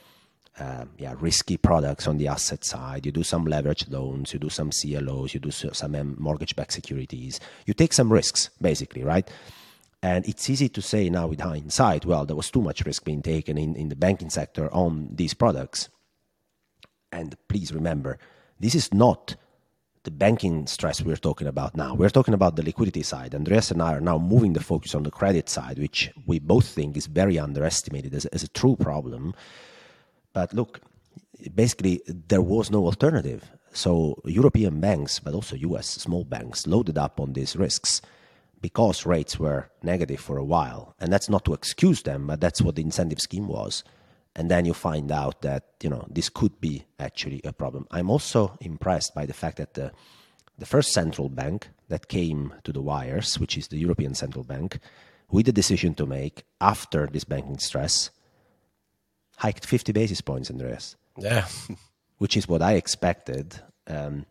um, 0.59 0.91
yeah, 0.97 1.15
risky 1.21 1.57
products 1.57 2.07
on 2.07 2.19
the 2.19 2.29
asset 2.29 2.65
side. 2.65 3.05
You 3.05 3.13
do 3.13 3.23
some 3.23 3.45
leverage 3.45 3.89
loans, 3.89 4.33
you 4.33 4.39
do 4.39 4.49
some 4.49 4.71
CLOs, 4.71 5.35
you 5.35 5.41
do 5.41 5.51
some 5.51 5.95
um, 5.95 6.17
mortgage-backed 6.19 6.73
securities. 6.73 7.41
You 7.67 7.75
take 7.75 7.93
some 7.93 8.13
risks, 8.13 8.51
basically, 8.61 9.03
right? 9.03 9.29
And 10.03 10.27
it's 10.27 10.49
easy 10.49 10.69
to 10.71 10.83
say 10.83 11.11
now 11.11 11.27
with 11.27 11.41
hindsight, 11.41 12.07
well, 12.07 12.25
there 12.25 12.37
was 12.37 12.51
too 12.51 12.63
much 12.63 12.85
risk 12.85 13.05
being 13.05 13.23
taken 13.23 13.59
in, 13.59 13.75
in 13.77 13.89
the 13.89 13.97
banking 13.97 14.31
sector 14.31 14.73
on 14.73 15.09
these 15.13 15.35
products. 15.35 15.89
And 17.13 17.37
please 17.49 17.73
remember, 17.73 18.19
this 18.59 18.75
is 18.75 18.93
not 18.95 19.37
the 20.07 20.11
banking 20.13 20.69
stress 20.69 21.03
we're 21.03 21.17
talking 21.17 21.49
about 21.49 21.77
now. 21.77 21.93
We're 21.93 22.11
talking 22.11 22.33
about 22.33 22.55
the 22.55 22.63
liquidity 22.63 23.03
side. 23.03 23.35
Andreas 23.35 23.73
and 23.73 23.83
I 23.83 23.93
are 23.93 24.01
now 24.01 24.19
moving 24.19 24.53
the 24.53 24.63
focus 24.63 24.95
on 24.95 25.03
the 25.03 25.11
credit 25.11 25.49
side, 25.49 25.81
which 25.81 26.13
we 26.27 26.39
both 26.39 26.67
think 26.69 26.97
is 26.97 27.07
very 27.07 27.41
underestimated 27.41 28.15
as, 28.15 28.25
as 28.27 28.45
a 28.45 28.49
true 28.49 28.77
problem. 28.77 29.35
But 30.33 30.55
look, 30.55 30.81
basically, 31.57 32.03
there 32.07 32.41
was 32.41 32.71
no 32.71 32.85
alternative. 32.85 33.51
So 33.73 34.23
European 34.25 34.79
banks, 34.79 35.19
but 35.19 35.35
also 35.35 35.57
US 35.57 35.89
small 35.89 36.23
banks, 36.23 36.69
loaded 36.69 36.97
up 36.97 37.19
on 37.19 37.33
these 37.33 37.57
risks 37.57 38.01
because 38.61 39.07
rates 39.07 39.41
were 39.41 39.69
negative 39.83 40.21
for 40.21 40.39
a 40.39 40.45
while. 40.45 40.95
And 41.01 41.13
that's 41.13 41.29
not 41.29 41.45
to 41.47 41.53
excuse 41.53 42.03
them, 42.03 42.29
but 42.29 42.41
that's 42.41 42.63
what 42.63 42.77
the 42.77 42.83
incentive 42.83 43.21
scheme 43.21 43.49
was. 43.49 43.83
And 44.37 44.51
then 44.51 44.67
you 44.67 44.75
find 44.75 45.11
out 45.11 45.41
that, 45.43 45.65
you 45.83 45.89
know, 45.89 46.07
this 46.09 46.29
could 46.29 46.61
be 46.61 46.85
actually 47.01 47.41
a 47.43 47.53
problem. 47.53 47.87
I'm 47.91 48.11
also 48.11 48.57
impressed 48.61 49.15
by 49.15 49.25
the 49.25 49.33
fact 49.33 49.57
that 49.57 49.75
the, 49.75 49.93
the 50.59 50.67
first 50.67 50.93
central 50.93 51.31
bank 51.31 51.71
that 51.89 52.09
came 52.09 52.53
to 52.65 52.71
the 52.71 52.83
wires, 52.83 53.41
which 53.41 53.57
is 53.57 53.69
the 53.69 53.79
European 53.79 54.15
Central 54.15 54.45
Bank, 54.45 54.79
with 55.31 55.47
the 55.47 55.53
decision 55.53 55.95
to 55.95 56.07
make 56.07 56.45
after 56.61 57.07
this 57.07 57.25
banking 57.25 57.59
stress, 57.59 58.11
hiked 59.39 59.65
50 59.65 59.93
basis 59.93 60.21
points, 60.21 60.51
Andreas. 60.51 60.97
Yeah. 61.19 61.47
which 62.19 62.37
is 62.37 62.47
what 62.47 62.63
I 62.63 62.75
expected. 62.75 63.61
Um, 63.87 64.27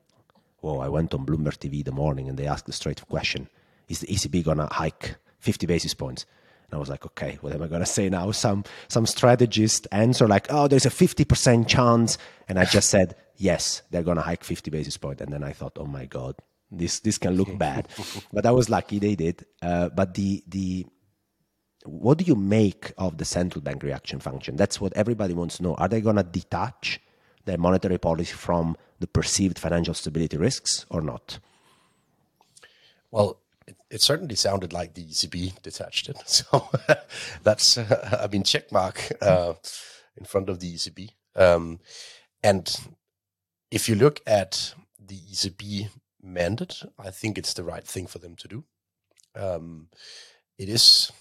well, 0.62 0.82
I 0.82 0.88
went 0.88 1.14
on 1.14 1.26
Bloomberg 1.26 1.58
TV 1.58 1.84
the 1.84 1.92
morning 1.92 2.30
and 2.30 2.38
they 2.38 2.48
asked 2.48 2.66
the 2.66 2.74
straight 2.74 3.06
question: 3.08 3.50
Is 3.88 4.00
the 4.00 4.08
ECB 4.08 4.44
gonna 4.44 4.68
hike 4.72 5.16
50 5.40 5.66
basis 5.66 5.94
points? 5.94 6.26
And 6.66 6.74
I 6.74 6.78
was 6.78 6.90
like, 6.90 7.06
okay, 7.06 7.38
what 7.42 7.54
am 7.54 7.62
I 7.62 7.68
gonna 7.68 7.86
say 7.86 8.10
now? 8.10 8.32
Some 8.32 8.64
some 8.88 9.06
strategist 9.06 9.88
answer 9.92 10.28
like, 10.28 10.48
oh, 10.50 10.68
there's 10.68 10.86
a 10.86 10.90
50% 10.90 11.68
chance, 11.68 12.18
and 12.48 12.60
I 12.60 12.66
just 12.66 12.90
said 12.90 13.16
yes, 13.38 13.82
they're 13.92 14.04
gonna 14.04 14.22
hike 14.22 14.44
50 14.44 14.72
basis 14.72 14.98
points, 14.98 15.22
and 15.22 15.32
then 15.32 15.44
I 15.44 15.52
thought, 15.52 15.78
oh 15.80 15.86
my 15.86 16.06
god, 16.06 16.36
this 16.72 17.00
this 17.00 17.18
can 17.18 17.36
look 17.36 17.58
bad, 17.58 17.88
but 18.34 18.46
I 18.46 18.52
was 18.52 18.70
lucky 18.70 19.00
they 19.00 19.16
did. 19.16 19.46
Uh, 19.62 19.90
but 19.90 20.14
the 20.14 20.44
the 20.48 20.86
what 21.86 22.18
do 22.18 22.26
you 22.26 22.36
make 22.36 22.94
of 22.98 23.20
the 23.20 23.26
central 23.26 23.62
bank 23.62 23.84
reaction 23.84 24.20
function? 24.20 24.56
That's 24.56 24.82
what 24.82 24.94
everybody 24.94 25.34
wants 25.36 25.58
to 25.58 25.64
know. 25.64 25.76
Are 25.76 25.88
they 25.88 26.02
gonna 26.02 26.24
detach? 26.24 27.00
their 27.46 27.58
monetary 27.58 27.98
policy 27.98 28.34
from 28.34 28.76
the 29.00 29.08
perceived 29.08 29.58
financial 29.58 29.94
stability 29.94 30.38
risks 30.38 30.86
or 30.90 31.02
not? 31.02 31.40
Well, 33.12 33.40
it, 33.90 34.02
certainly 34.02 34.36
sounded 34.36 34.74
like 34.74 34.94
the 34.94 35.06
ECB 35.06 35.62
detached 35.62 36.10
it. 36.10 36.18
So 36.26 36.70
that's, 37.44 37.78
uh, 37.78 38.20
I 38.24 38.28
mean, 38.28 38.44
check 38.44 38.72
mark 38.72 39.12
uh, 39.22 39.54
in 40.18 40.26
front 40.26 40.50
of 40.50 40.60
the 40.60 40.74
ECB. 40.74 41.10
Um, 41.36 41.80
and 42.44 42.74
if 43.72 43.90
you 43.90 43.96
look 43.96 44.22
at 44.26 44.74
the 45.00 45.18
ECB 45.18 45.90
mandate, 46.22 46.84
I 46.98 47.12
think 47.12 47.38
it's 47.38 47.54
the 47.54 47.64
right 47.64 47.86
thing 47.86 48.08
for 48.08 48.20
them 48.20 48.36
to 48.38 48.48
do. 48.48 48.64
Um, 49.36 49.90
it 50.58 50.70
is 50.70 51.12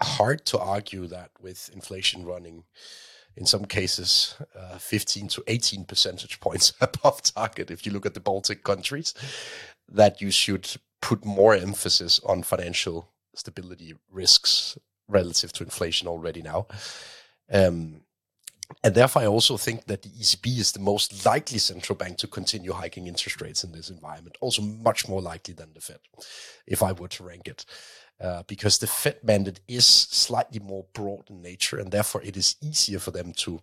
hard 0.00 0.44
to 0.46 0.58
argue 0.58 1.06
that 1.06 1.30
with 1.40 1.70
inflation 1.72 2.24
running 2.24 2.64
in 3.36 3.46
some 3.46 3.64
cases 3.64 4.34
uh, 4.58 4.76
15 4.78 5.28
to 5.28 5.44
18 5.46 5.84
percentage 5.84 6.40
points 6.40 6.72
above 6.80 7.22
target 7.22 7.70
if 7.70 7.86
you 7.86 7.92
look 7.92 8.04
at 8.04 8.14
the 8.14 8.20
baltic 8.20 8.62
countries 8.62 9.14
that 9.88 10.20
you 10.20 10.30
should 10.30 10.68
put 11.00 11.24
more 11.24 11.54
emphasis 11.54 12.20
on 12.24 12.42
financial 12.42 13.08
stability 13.34 13.94
risks 14.10 14.78
relative 15.08 15.52
to 15.52 15.64
inflation 15.64 16.08
already 16.08 16.42
now 16.42 16.66
um, 17.50 18.02
and 18.82 18.94
therefore, 18.94 19.22
I 19.22 19.26
also 19.26 19.56
think 19.56 19.86
that 19.86 20.02
the 20.02 20.08
ECB 20.08 20.58
is 20.58 20.72
the 20.72 20.80
most 20.80 21.26
likely 21.26 21.58
central 21.58 21.96
bank 21.96 22.18
to 22.18 22.26
continue 22.26 22.72
hiking 22.72 23.06
interest 23.06 23.40
rates 23.40 23.64
in 23.64 23.72
this 23.72 23.90
environment. 23.90 24.36
Also, 24.40 24.62
much 24.62 25.08
more 25.08 25.20
likely 25.20 25.54
than 25.54 25.74
the 25.74 25.80
Fed, 25.80 25.98
if 26.66 26.82
I 26.82 26.92
were 26.92 27.08
to 27.08 27.24
rank 27.24 27.48
it 27.48 27.64
uh, 28.20 28.42
because 28.46 28.78
the 28.78 28.86
Fed 28.86 29.18
mandate 29.22 29.60
is 29.68 29.86
slightly 29.86 30.60
more 30.60 30.86
broad 30.94 31.28
in 31.28 31.42
nature, 31.42 31.78
and 31.78 31.90
therefore 31.90 32.22
it 32.22 32.36
is 32.36 32.56
easier 32.62 32.98
for 32.98 33.10
them 33.10 33.32
to 33.38 33.60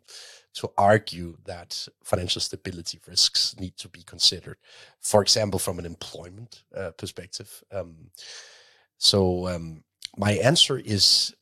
to 0.56 0.72
argue 0.78 1.38
that 1.46 1.88
financial 2.04 2.42
stability 2.42 3.00
risks 3.08 3.56
need 3.60 3.78
to 3.78 3.88
be 3.88 4.04
considered. 4.04 4.58
For 5.00 5.22
example, 5.22 5.60
from 5.60 5.80
an 5.80 5.86
employment 5.86 6.64
uh, 6.76 6.92
perspective. 6.92 7.64
Um, 7.72 8.12
so 8.98 9.48
um, 9.48 9.84
my 10.18 10.34
answer 10.34 10.78
is 10.78 11.34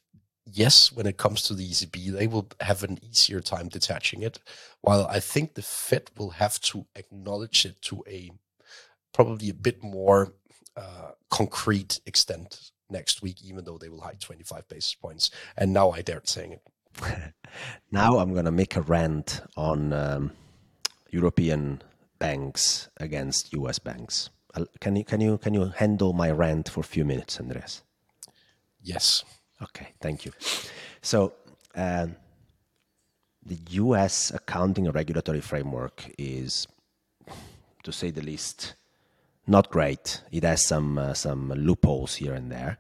yes. 0.46 0.92
When 0.92 1.08
it 1.08 1.18
comes 1.18 1.44
to 1.44 1.54
the 1.54 1.68
ECB, 1.68 2.12
they 2.12 2.28
will 2.28 2.48
have 2.60 2.84
an 2.84 3.00
easier 3.02 3.40
time 3.40 3.70
detaching 3.70 4.22
it, 4.22 4.40
while 4.82 5.08
I 5.08 5.20
think 5.20 5.54
the 5.54 5.62
Fed 5.62 6.12
will 6.18 6.32
have 6.32 6.60
to 6.62 6.86
acknowledge 6.96 7.66
it 7.66 7.82
to 7.84 8.04
a 8.08 8.32
probably 9.14 9.50
a 9.50 9.54
bit 9.54 9.82
more 9.82 10.34
uh, 10.76 11.12
concrete 11.32 12.00
extent 12.06 12.72
next 12.90 13.22
week, 13.22 13.44
even 13.44 13.66
though 13.66 13.78
they 13.78 13.90
will 13.90 14.02
hike 14.02 14.20
25 14.20 14.68
basis 14.68 14.94
points. 14.94 15.32
And 15.58 15.74
now 15.74 15.92
I 15.92 16.02
dare 16.02 16.22
saying 16.24 16.54
it. 16.54 16.62
Now 17.92 18.18
I'm 18.20 18.34
going 18.34 18.46
to 18.46 18.52
make 18.52 18.76
a 18.76 18.82
rant 18.82 19.42
on 19.56 19.94
um, 19.94 20.32
European 21.10 21.82
banks 22.20 22.90
against 22.98 23.54
US 23.54 23.80
banks. 23.80 24.30
Can 24.80 24.96
you 24.96 25.04
can 25.04 25.22
you 25.22 25.38
can 25.38 25.54
you 25.54 25.66
handle 25.76 26.14
my 26.14 26.32
rant 26.32 26.70
for 26.70 26.80
a 26.80 26.84
few 26.84 27.06
minutes, 27.06 27.40
Andreas? 27.40 27.84
Yes. 28.82 29.24
Okay, 29.62 29.90
thank 30.02 30.26
you. 30.26 30.32
So, 31.02 31.34
uh, 31.76 32.08
the 33.46 33.60
U.S. 33.70 34.32
accounting 34.32 34.86
and 34.86 34.96
regulatory 34.96 35.42
framework 35.42 36.10
is, 36.18 36.68
to 37.84 37.92
say 37.92 38.12
the 38.12 38.22
least, 38.22 38.76
not 39.48 39.70
great. 39.70 40.22
It 40.32 40.44
has 40.44 40.66
some 40.68 40.98
uh, 40.98 41.14
some 41.14 41.50
loopholes 41.50 42.16
here 42.16 42.34
and 42.34 42.52
there. 42.52 42.78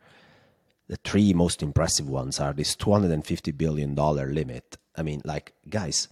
The 0.87 0.97
three 1.03 1.33
most 1.33 1.61
impressive 1.61 2.07
ones 2.07 2.39
are 2.39 2.53
this 2.53 2.75
250 2.75 3.51
billion 3.51 3.93
dollar 3.93 4.31
limit. 4.31 4.77
I 4.95 5.03
mean, 5.03 5.21
like 5.25 5.53
guys, 5.69 6.07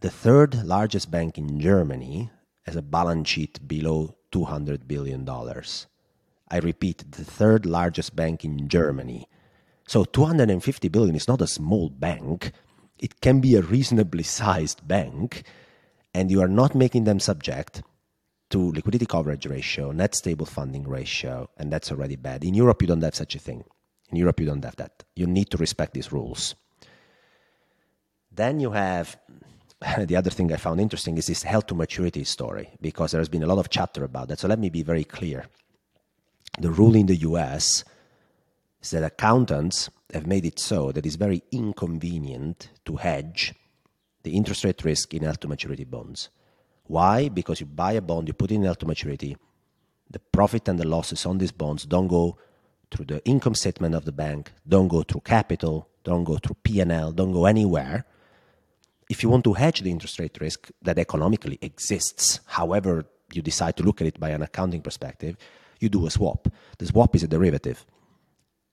the 0.00 0.10
third 0.10 0.64
largest 0.64 1.10
bank 1.10 1.36
in 1.36 1.60
Germany 1.60 2.30
has 2.62 2.74
a 2.74 2.82
balance 2.82 3.28
sheet 3.28 3.68
below 3.68 4.16
200 4.32 4.88
billion 4.88 5.24
dollars. 5.24 5.86
I 6.50 6.58
repeat, 6.58 7.12
the 7.12 7.24
third 7.24 7.66
largest 7.66 8.16
bank 8.16 8.44
in 8.44 8.66
Germany. 8.66 9.28
So 9.86 10.04
250 10.04 10.88
billion 10.88 11.14
is 11.14 11.28
not 11.28 11.42
a 11.42 11.46
small 11.46 11.90
bank. 11.90 12.52
It 12.98 13.20
can 13.20 13.40
be 13.40 13.54
a 13.54 13.62
reasonably 13.62 14.22
sized 14.22 14.86
bank, 14.88 15.44
and 16.14 16.30
you 16.30 16.40
are 16.40 16.48
not 16.48 16.74
making 16.74 17.04
them 17.04 17.20
subject 17.20 17.82
to 18.50 18.72
liquidity 18.72 19.06
coverage 19.06 19.46
ratio, 19.46 19.92
net 19.92 20.14
stable 20.14 20.46
funding 20.46 20.86
ratio, 20.86 21.48
and 21.56 21.72
that's 21.72 21.90
already 21.90 22.16
bad. 22.16 22.44
In 22.44 22.54
Europe, 22.54 22.82
you 22.82 22.88
don't 22.88 23.02
have 23.02 23.14
such 23.14 23.34
a 23.34 23.38
thing. 23.38 23.64
In 24.10 24.16
Europe, 24.16 24.40
you 24.40 24.46
don't 24.46 24.64
have 24.64 24.76
that. 24.76 25.04
You 25.14 25.26
need 25.26 25.50
to 25.50 25.56
respect 25.56 25.94
these 25.94 26.12
rules. 26.12 26.54
Then 28.32 28.60
you 28.60 28.72
have 28.72 29.16
the 29.98 30.16
other 30.16 30.30
thing 30.30 30.52
I 30.52 30.56
found 30.56 30.80
interesting 30.80 31.16
is 31.16 31.26
this 31.26 31.42
held 31.42 31.68
to 31.68 31.74
maturity 31.74 32.24
story 32.24 32.70
because 32.80 33.12
there 33.12 33.20
has 33.20 33.28
been 33.28 33.42
a 33.42 33.46
lot 33.46 33.58
of 33.58 33.70
chatter 33.70 34.04
about 34.04 34.28
that. 34.28 34.38
So 34.38 34.48
let 34.48 34.58
me 34.58 34.68
be 34.68 34.82
very 34.82 35.04
clear. 35.04 35.46
The 36.58 36.70
rule 36.70 36.94
in 36.94 37.06
the 37.06 37.16
US 37.16 37.84
is 38.82 38.90
that 38.90 39.04
accountants 39.04 39.88
have 40.12 40.26
made 40.26 40.44
it 40.44 40.58
so 40.58 40.92
that 40.92 41.06
it's 41.06 41.14
very 41.14 41.42
inconvenient 41.52 42.68
to 42.84 42.96
hedge 42.96 43.54
the 44.22 44.36
interest 44.36 44.64
rate 44.64 44.84
risk 44.84 45.14
in 45.14 45.22
held 45.22 45.40
to 45.40 45.48
maturity 45.48 45.84
bonds. 45.84 46.28
Why? 46.90 47.28
Because 47.28 47.60
you 47.60 47.66
buy 47.66 47.92
a 47.92 48.00
bond, 48.00 48.26
you 48.26 48.34
put 48.34 48.50
it 48.50 48.56
in 48.56 48.74
to 48.74 48.84
maturity. 48.84 49.36
The 50.10 50.18
profit 50.18 50.66
and 50.66 50.76
the 50.76 50.88
losses 50.88 51.24
on 51.24 51.38
these 51.38 51.52
bonds 51.52 51.86
don't 51.86 52.08
go 52.08 52.36
through 52.90 53.04
the 53.04 53.24
income 53.24 53.54
statement 53.54 53.94
of 53.94 54.04
the 54.04 54.10
bank, 54.10 54.50
don't 54.66 54.88
go 54.88 55.04
through 55.04 55.20
capital, 55.20 55.88
don't 56.02 56.24
go 56.24 56.36
through 56.38 56.56
P&L, 56.64 57.12
don't 57.12 57.30
go 57.32 57.46
anywhere. 57.46 58.04
If 59.08 59.22
you 59.22 59.28
want 59.28 59.44
to 59.44 59.52
hedge 59.52 59.82
the 59.82 59.90
interest 59.92 60.18
rate 60.18 60.36
risk 60.40 60.68
that 60.82 60.98
economically 60.98 61.60
exists, 61.62 62.40
however 62.46 63.04
you 63.32 63.40
decide 63.40 63.76
to 63.76 63.84
look 63.84 64.00
at 64.00 64.08
it 64.08 64.18
by 64.18 64.30
an 64.30 64.42
accounting 64.42 64.82
perspective, 64.82 65.36
you 65.78 65.88
do 65.88 66.06
a 66.06 66.10
swap. 66.10 66.48
The 66.78 66.86
swap 66.86 67.14
is 67.14 67.22
a 67.22 67.28
derivative. 67.28 67.86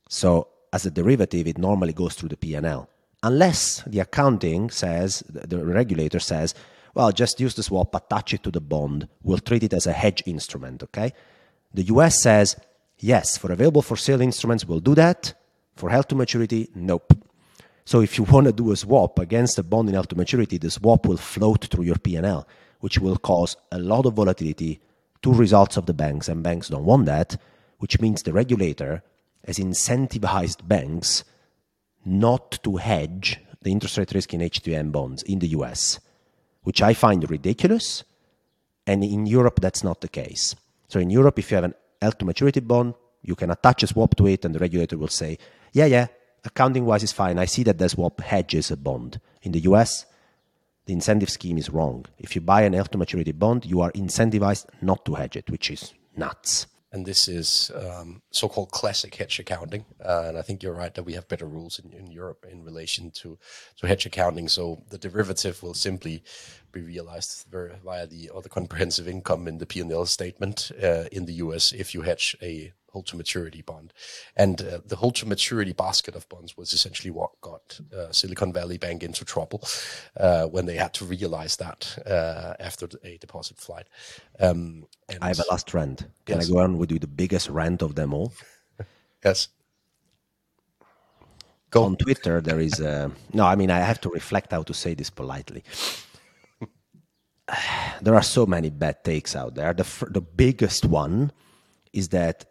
So 0.10 0.47
as 0.73 0.88
a 0.88 0.89
derivative, 0.89 1.45
it 1.45 1.60
normally 1.60 1.93
goes 1.93 2.15
through 2.15 2.30
the 2.30 2.38
P&L. 2.38 2.89
Unless 3.21 3.84
the 3.86 3.99
accounting 3.99 4.71
says, 4.71 5.23
the 5.30 5.63
regulator 5.63 6.19
says, 6.19 6.56
well, 6.93 7.12
just 7.12 7.39
use 7.39 7.56
the 7.56 7.63
swap, 7.63 7.93
attach 7.95 8.34
it 8.34 8.43
to 8.43 8.52
the 8.52 8.62
bond. 8.62 9.08
We'll 9.23 9.39
treat 9.39 9.63
it 9.63 9.73
as 9.73 9.88
a 9.88 9.93
hedge 9.93 10.23
instrument, 10.26 10.84
okay? 10.84 11.13
The 11.73 11.84
US 11.84 12.21
says, 12.21 12.56
yes, 13.00 13.38
for 13.38 13.52
available 13.52 13.82
for 13.82 13.97
sale 13.97 14.21
instruments, 14.21 14.65
we'll 14.65 14.80
do 14.80 14.95
that. 14.95 15.34
For 15.76 15.89
held 15.89 16.10
to 16.10 16.15
maturity, 16.15 16.69
nope. 16.73 17.13
So 17.86 18.02
if 18.02 18.17
you 18.17 18.23
want 18.32 18.47
to 18.47 18.54
do 18.54 18.71
a 18.71 18.76
swap 18.76 19.19
against 19.19 19.60
a 19.60 19.63
bond 19.63 19.89
in 19.89 19.93
held 19.93 20.10
to 20.10 20.15
maturity, 20.15 20.58
the 20.58 20.71
swap 20.71 21.06
will 21.06 21.17
float 21.17 21.65
through 21.65 21.86
your 21.86 21.97
P&L, 21.97 22.47
which 22.80 23.00
will 23.00 23.17
cause 23.17 23.56
a 23.71 23.80
lot 23.80 24.06
of 24.06 24.13
volatility 24.13 24.80
to 25.21 25.34
results 25.34 25.78
of 25.78 25.86
the 25.86 25.93
banks, 25.93 26.28
and 26.28 26.43
banks 26.43 26.69
don't 26.69 26.86
want 26.86 27.06
that, 27.06 27.38
which 27.80 28.00
means 28.00 28.23
the 28.23 28.34
regulator 28.34 29.04
has 29.45 29.58
incentivized 29.58 30.67
banks 30.67 31.23
not 32.06 32.60
to 32.63 32.78
hedge 32.78 33.39
the 33.62 33.71
interest 33.71 33.97
rate 33.97 34.13
risk 34.13 34.34
in 34.34 34.41
HTM 34.41 34.91
bonds 34.91 35.23
in 35.23 35.39
the 35.39 35.50
US 35.50 36.00
which 36.67 36.82
I 36.82 36.93
find 36.93 37.30
ridiculous. 37.30 38.03
And 38.86 39.01
in 39.01 39.25
Europe, 39.25 39.62
that's 39.62 39.86
not 39.86 40.01
the 40.01 40.10
case. 40.10 40.53
So 40.89 40.99
in 40.99 41.10
Europe, 41.10 41.39
if 41.39 41.49
you 41.49 41.56
have 41.56 41.63
an 41.63 41.73
held 42.01 42.19
to 42.19 42.25
maturity 42.25 42.60
bond, 42.60 42.93
you 43.21 43.36
can 43.36 43.51
attach 43.51 43.84
a 43.84 43.88
swap 43.88 44.17
to 44.17 44.27
it, 44.27 44.43
and 44.43 44.53
the 44.53 44.60
regulator 44.60 44.97
will 44.97 45.08
say, 45.08 45.38
yeah, 45.71 45.86
yeah, 45.86 46.08
accounting 46.43 46.86
wise 46.86 47.03
is 47.03 47.13
fine. 47.13 47.39
I 47.39 47.45
see 47.45 47.63
that 47.63 47.77
the 47.77 47.88
swap 47.88 48.19
hedges 48.19 48.69
a 48.69 48.75
bond. 48.75 49.21
In 49.43 49.53
the 49.53 49.62
US, 49.62 50.06
the 50.86 50.91
incentive 50.91 51.30
scheme 51.30 51.58
is 51.58 51.69
wrong. 51.69 52.06
If 52.19 52.36
you 52.36 52.41
buy 52.41 52.63
an 52.63 52.73
held 52.73 52.91
to 52.91 52.97
maturity 52.97 53.32
bond, 53.32 53.65
you 53.65 53.80
are 53.80 53.91
incentivized 53.93 54.65
not 54.82 55.06
to 55.06 55.15
hedge 55.15 55.38
it, 55.38 55.49
which 55.49 55.71
is 55.71 55.93
nuts 56.17 56.67
and 56.97 57.05
this 57.05 57.27
is 57.27 57.71
um, 57.75 58.23
so-called 58.31 58.71
classic 58.71 59.13
hedge 59.13 59.39
accounting. 59.39 59.86
Uh, 60.03 60.25
and 60.29 60.38
I 60.38 60.41
think 60.41 60.63
you're 60.63 60.73
right 60.73 60.93
that 60.95 61.03
we 61.03 61.13
have 61.13 61.27
better 61.27 61.45
rules 61.45 61.77
in, 61.79 61.93
in 61.93 62.07
Europe 62.07 62.43
in 62.49 62.63
relation 62.63 63.12
to, 63.12 63.38
to 63.77 63.88
hedge 63.88 64.07
accounting. 64.07 64.47
So 64.47 64.83
the 64.89 64.97
derivative 64.97 65.62
will 65.62 65.75
simply 65.75 66.23
be 66.71 66.81
realized 66.81 67.45
via 67.51 68.07
the 68.07 68.31
other 68.36 68.49
comprehensive 68.49 69.07
income 69.07 69.47
in 69.47 69.60
the 69.60 69.67
P&L 69.67 70.07
statement 70.07 70.71
uh, 70.83 71.05
in 71.12 71.25
the 71.25 71.33
US 71.33 71.71
if 71.71 71.93
you 71.93 72.01
hedge 72.01 72.36
a 72.41 72.73
hold 72.97 73.05
to 73.05 73.15
maturity 73.15 73.62
bond. 73.62 73.93
And 74.36 74.60
uh, 74.62 74.79
the 74.83 74.95
hold 74.95 75.15
to 75.15 75.27
maturity 75.27 75.73
basket 75.73 76.15
of 76.15 76.27
bonds 76.29 76.57
was 76.57 76.73
essentially 76.73 77.12
what 77.12 77.29
got 77.41 77.79
uh, 77.95 78.12
Silicon 78.12 78.51
Valley 78.51 78.79
Bank 78.79 79.03
into 79.03 79.23
trouble 79.23 79.62
uh, 80.19 80.45
when 80.45 80.65
they 80.65 80.77
had 80.77 80.93
to 80.95 81.05
realize 81.05 81.57
that 81.57 81.79
uh, 82.07 82.53
after 82.60 82.88
a 83.03 83.17
deposit 83.17 83.57
flight. 83.57 83.88
Um, 84.39 84.88
I 85.21 85.27
have 85.27 85.39
a 85.39 85.51
last 85.51 85.71
rant. 85.75 85.99
Can 86.25 86.38
Yes. 86.38 86.49
I 86.49 86.53
go 86.53 86.60
on 86.60 86.77
with 86.79 86.91
you 86.91 86.97
the 86.99 87.13
biggest 87.23 87.49
rant 87.49 87.81
of 87.83 87.93
them 87.93 88.13
all? 88.13 88.33
yes. 89.23 89.49
Go. 91.69 91.83
on 91.83 91.95
Twitter, 91.97 92.41
there 92.41 92.60
is 92.60 92.79
a, 92.79 93.12
no. 93.33 93.45
I 93.45 93.55
mean, 93.55 93.69
I 93.69 93.79
have 93.79 93.99
to 94.01 94.10
reflect 94.10 94.51
how 94.53 94.63
to 94.63 94.73
say 94.73 94.95
this 94.95 95.10
politely. 95.12 95.63
there 98.01 98.15
are 98.15 98.23
so 98.23 98.45
many 98.45 98.69
bad 98.69 99.03
takes 99.03 99.36
out 99.36 99.53
there. 99.55 99.73
The 99.73 99.86
the 100.10 100.21
biggest 100.21 100.86
one 100.86 101.31
is 101.91 102.07
that 102.10 102.45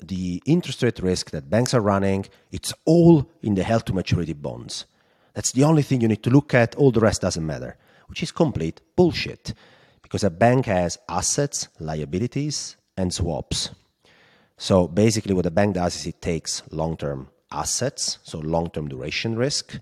the 0.00 0.42
interest 0.46 0.82
rate 0.82 1.00
risk 1.00 1.30
that 1.30 1.50
banks 1.50 1.74
are 1.74 1.80
running, 1.80 2.26
it's 2.50 2.72
all 2.84 3.30
in 3.42 3.54
the 3.54 3.62
held 3.62 3.86
to 3.86 3.92
maturity 3.92 4.32
bonds. 4.32 4.86
That's 5.34 5.52
the 5.52 5.64
only 5.64 5.82
thing 5.82 6.00
you 6.00 6.08
need 6.08 6.22
to 6.24 6.30
look 6.30 6.54
at. 6.54 6.74
All 6.76 6.90
the 6.90 7.00
rest 7.00 7.22
doesn't 7.22 7.46
matter, 7.46 7.76
which 8.06 8.22
is 8.22 8.32
complete 8.32 8.80
bullshit. 8.96 9.54
Because 10.02 10.24
a 10.24 10.30
bank 10.30 10.66
has 10.66 10.98
assets, 11.08 11.68
liabilities, 11.78 12.76
and 12.96 13.12
swaps. 13.12 13.70
So 14.56 14.88
basically, 14.88 15.34
what 15.34 15.46
a 15.46 15.50
bank 15.50 15.74
does 15.74 15.96
is 15.96 16.06
it 16.06 16.20
takes 16.20 16.62
long 16.70 16.96
term 16.96 17.28
assets, 17.52 18.18
so 18.22 18.38
long 18.38 18.70
term 18.70 18.88
duration 18.88 19.36
risk 19.36 19.78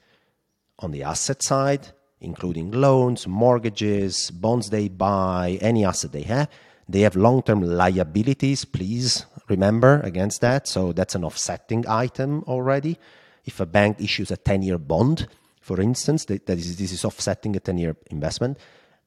on 0.78 0.90
the 0.90 1.02
asset 1.02 1.42
side, 1.42 1.88
including 2.20 2.70
loans, 2.70 3.26
mortgages, 3.26 4.30
bonds 4.30 4.70
they 4.70 4.88
buy, 4.88 5.58
any 5.60 5.84
asset 5.84 6.12
they 6.12 6.22
have. 6.22 6.48
They 6.88 7.00
have 7.00 7.16
long 7.16 7.42
term 7.42 7.62
liabilities, 7.62 8.64
please 8.64 9.26
remember 9.48 10.00
against 10.00 10.40
that. 10.40 10.68
So 10.68 10.92
that's 10.92 11.14
an 11.14 11.24
offsetting 11.24 11.84
item 11.88 12.44
already. 12.46 12.98
If 13.44 13.60
a 13.60 13.66
bank 13.66 14.00
issues 14.00 14.30
a 14.30 14.36
10 14.36 14.62
year 14.62 14.78
bond, 14.78 15.28
for 15.60 15.80
instance, 15.80 16.24
that, 16.26 16.48
is, 16.48 16.76
this 16.76 16.92
is 16.92 17.04
offsetting 17.04 17.56
a 17.56 17.60
10 17.60 17.78
year 17.78 17.96
investment. 18.10 18.58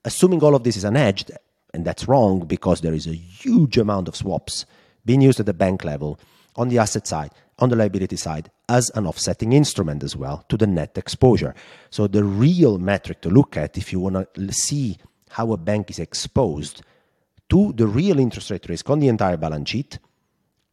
Assuming 0.04 0.44
all 0.44 0.56
of 0.56 0.64
this 0.64 0.78
is 0.78 0.84
unhedged, 0.84 1.32
and 1.74 1.86
that's 1.86 2.08
wrong 2.08 2.46
because 2.46 2.82
there 2.82 2.94
is 2.94 3.08
a 3.08 3.14
huge 3.14 3.78
amount 3.78 4.08
of 4.08 4.16
swaps 4.16 4.66
being 5.06 5.22
used 5.22 5.40
at 5.40 5.46
the 5.46 5.54
bank 5.54 5.84
level 5.84 6.20
on 6.56 6.70
the 6.70 6.78
asset 6.78 7.08
side, 7.08 7.32
on 7.60 7.70
the 7.70 7.76
liability 7.76 8.16
side, 8.16 8.50
as 8.68 8.90
an 8.96 9.06
offsetting 9.06 9.54
instrument 9.54 10.04
as 10.04 10.16
well 10.16 10.44
to 10.50 10.58
the 10.58 10.68
net 10.68 10.98
exposure. 10.98 11.54
So, 11.90 12.08
the 12.08 12.24
real 12.24 12.78
metric 12.78 13.22
to 13.22 13.30
look 13.30 13.56
at 13.56 13.78
if 13.78 13.94
you 13.94 14.00
want 14.00 14.34
to 14.34 14.54
see 14.54 14.98
how 15.30 15.52
a 15.54 15.58
bank 15.58 15.90
is 15.90 16.00
exposed 16.00 16.82
to 17.50 17.74
the 17.74 17.88
real 17.88 18.20
interest 18.20 18.52
rate 18.52 18.68
risk 18.70 18.90
on 18.90 19.00
the 19.00 19.08
entire 19.08 19.38
balance 19.38 19.70
sheet 19.70 20.00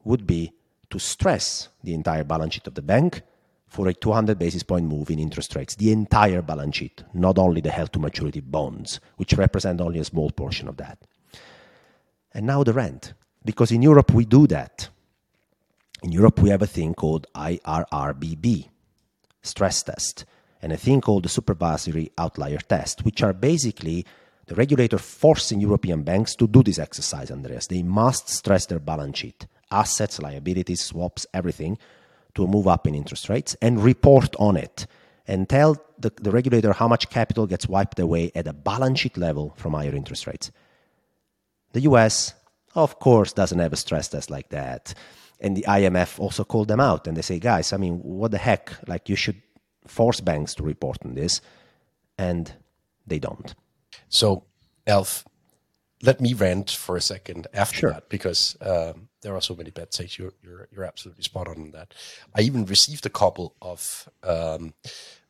would 0.04 0.26
be 0.26 0.52
to 0.90 0.98
stress 0.98 1.68
the 1.82 1.94
entire 1.94 2.24
balance 2.24 2.54
sheet 2.54 2.66
of 2.66 2.74
the 2.74 2.82
bank 2.82 3.22
for 3.66 3.88
a 3.88 3.94
200 3.94 4.38
basis 4.38 4.62
point 4.62 4.86
move 4.86 5.10
in 5.10 5.18
interest 5.18 5.54
rates, 5.56 5.74
the 5.74 5.90
entire 5.90 6.42
balance 6.42 6.76
sheet, 6.76 7.02
not 7.12 7.38
only 7.38 7.60
the 7.60 7.70
held 7.70 7.92
to 7.92 7.98
maturity 7.98 8.40
bonds, 8.40 9.00
which 9.16 9.32
represent 9.34 9.80
only 9.80 9.98
a 9.98 10.04
small 10.04 10.30
portion 10.30 10.68
of 10.68 10.76
that. 10.76 10.98
And 12.32 12.46
now 12.46 12.62
the 12.62 12.72
rent, 12.72 13.14
because 13.44 13.72
in 13.72 13.82
Europe 13.82 14.12
we 14.12 14.24
do 14.24 14.46
that. 14.46 14.88
In 16.02 16.12
Europe 16.12 16.40
we 16.40 16.50
have 16.50 16.62
a 16.62 16.66
thing 16.66 16.94
called 16.94 17.26
IRRBB, 17.34 18.68
stress 19.42 19.82
test, 19.82 20.24
and 20.62 20.72
a 20.72 20.76
thing 20.76 21.00
called 21.00 21.24
the 21.24 21.28
supervisory 21.28 22.12
outlier 22.16 22.58
test, 22.58 23.04
which 23.04 23.22
are 23.22 23.32
basically 23.32 24.06
the 24.46 24.54
regulator 24.54 24.98
forcing 24.98 25.60
European 25.60 26.02
banks 26.02 26.36
to 26.36 26.46
do 26.46 26.62
this 26.62 26.78
exercise, 26.78 27.30
Andreas. 27.30 27.66
They 27.66 27.82
must 27.82 28.28
stress 28.28 28.66
their 28.66 28.78
balance 28.78 29.18
sheet, 29.18 29.46
assets, 29.70 30.20
liabilities, 30.20 30.80
swaps, 30.80 31.26
everything, 31.34 31.78
to 32.34 32.46
move 32.46 32.68
up 32.68 32.86
in 32.86 32.94
interest 32.94 33.28
rates 33.28 33.56
and 33.60 33.82
report 33.82 34.36
on 34.38 34.56
it 34.56 34.86
and 35.26 35.48
tell 35.48 35.76
the, 35.98 36.12
the 36.20 36.30
regulator 36.30 36.72
how 36.72 36.86
much 36.86 37.10
capital 37.10 37.46
gets 37.46 37.68
wiped 37.68 37.98
away 37.98 38.30
at 38.34 38.46
a 38.46 38.52
balance 38.52 39.00
sheet 39.00 39.16
level 39.16 39.54
from 39.56 39.72
higher 39.72 39.94
interest 39.94 40.26
rates. 40.26 40.52
The 41.72 41.80
US, 41.82 42.34
of 42.74 43.00
course, 43.00 43.32
doesn't 43.32 43.58
have 43.58 43.72
a 43.72 43.76
stress 43.76 44.08
test 44.08 44.30
like 44.30 44.50
that. 44.50 44.94
And 45.40 45.56
the 45.56 45.64
IMF 45.66 46.20
also 46.20 46.44
called 46.44 46.68
them 46.68 46.80
out 46.80 47.06
and 47.06 47.16
they 47.16 47.22
say, 47.22 47.38
guys, 47.38 47.72
I 47.72 47.78
mean, 47.78 47.98
what 47.98 48.30
the 48.30 48.38
heck? 48.38 48.72
Like, 48.86 49.08
you 49.08 49.16
should 49.16 49.42
force 49.86 50.20
banks 50.20 50.54
to 50.54 50.62
report 50.62 50.98
on 51.04 51.14
this. 51.14 51.40
And 52.16 52.52
they 53.06 53.18
don't. 53.18 53.54
So, 54.08 54.44
Alf, 54.86 55.24
let 56.02 56.20
me 56.20 56.34
rant 56.34 56.70
for 56.70 56.96
a 56.96 57.00
second 57.00 57.46
after 57.54 57.78
Sure. 57.78 57.90
that 57.92 58.08
because 58.08 58.56
um, 58.60 59.08
there 59.22 59.34
are 59.34 59.40
so 59.40 59.54
many 59.54 59.70
bad 59.70 59.90
takes. 59.90 60.18
You're, 60.18 60.32
you're 60.42 60.68
you're 60.70 60.84
absolutely 60.84 61.24
spot 61.24 61.48
on 61.48 61.56
in 61.56 61.70
that. 61.72 61.94
I 62.34 62.42
even 62.42 62.66
received 62.66 63.06
a 63.06 63.10
couple 63.10 63.54
of 63.60 64.08
um, 64.22 64.74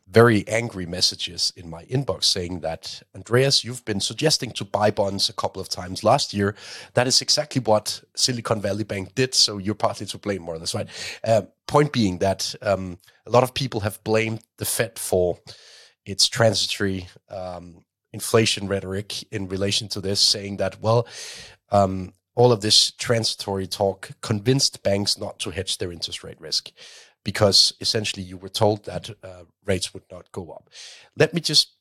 very 0.08 0.46
angry 0.46 0.86
messages 0.86 1.52
in 1.56 1.68
my 1.68 1.84
inbox 1.86 2.24
saying 2.24 2.60
that 2.60 3.02
Andreas, 3.14 3.64
you've 3.64 3.84
been 3.84 4.00
suggesting 4.00 4.50
to 4.52 4.64
buy 4.64 4.90
bonds 4.90 5.28
a 5.28 5.32
couple 5.32 5.60
of 5.60 5.68
times 5.68 6.04
last 6.04 6.32
year. 6.34 6.54
That 6.94 7.06
is 7.06 7.20
exactly 7.22 7.60
what 7.60 8.02
Silicon 8.14 8.60
Valley 8.60 8.84
Bank 8.84 9.14
did. 9.14 9.34
So 9.34 9.58
you're 9.58 9.74
partly 9.74 10.06
to 10.06 10.18
blame, 10.18 10.42
more 10.42 10.54
or 10.54 10.58
less, 10.58 10.74
right? 10.74 10.88
Uh, 11.24 11.42
point 11.66 11.92
being 11.92 12.18
that 12.18 12.54
um, 12.62 12.98
a 13.26 13.30
lot 13.30 13.42
of 13.42 13.52
people 13.54 13.80
have 13.80 14.02
blamed 14.04 14.42
the 14.58 14.64
Fed 14.64 14.98
for 14.98 15.38
its 16.04 16.28
transitory 16.28 17.08
um, 17.28 17.82
inflation 18.12 18.68
rhetoric 18.68 19.22
in 19.32 19.48
relation 19.48 19.88
to 19.88 20.00
this, 20.00 20.20
saying 20.20 20.58
that, 20.58 20.80
well, 20.80 21.06
um, 21.70 22.12
all 22.34 22.52
of 22.52 22.60
this 22.60 22.92
transitory 22.92 23.66
talk 23.66 24.10
convinced 24.20 24.82
banks 24.82 25.18
not 25.18 25.38
to 25.40 25.50
hedge 25.50 25.78
their 25.78 25.90
interest 25.90 26.22
rate 26.22 26.40
risk 26.40 26.70
because 27.24 27.72
essentially 27.80 28.22
you 28.22 28.36
were 28.36 28.48
told 28.48 28.84
that 28.84 29.10
uh, 29.24 29.42
rates 29.64 29.92
would 29.92 30.04
not 30.12 30.30
go 30.30 30.50
up. 30.50 30.70
Let 31.16 31.34
me 31.34 31.40
just 31.40 31.74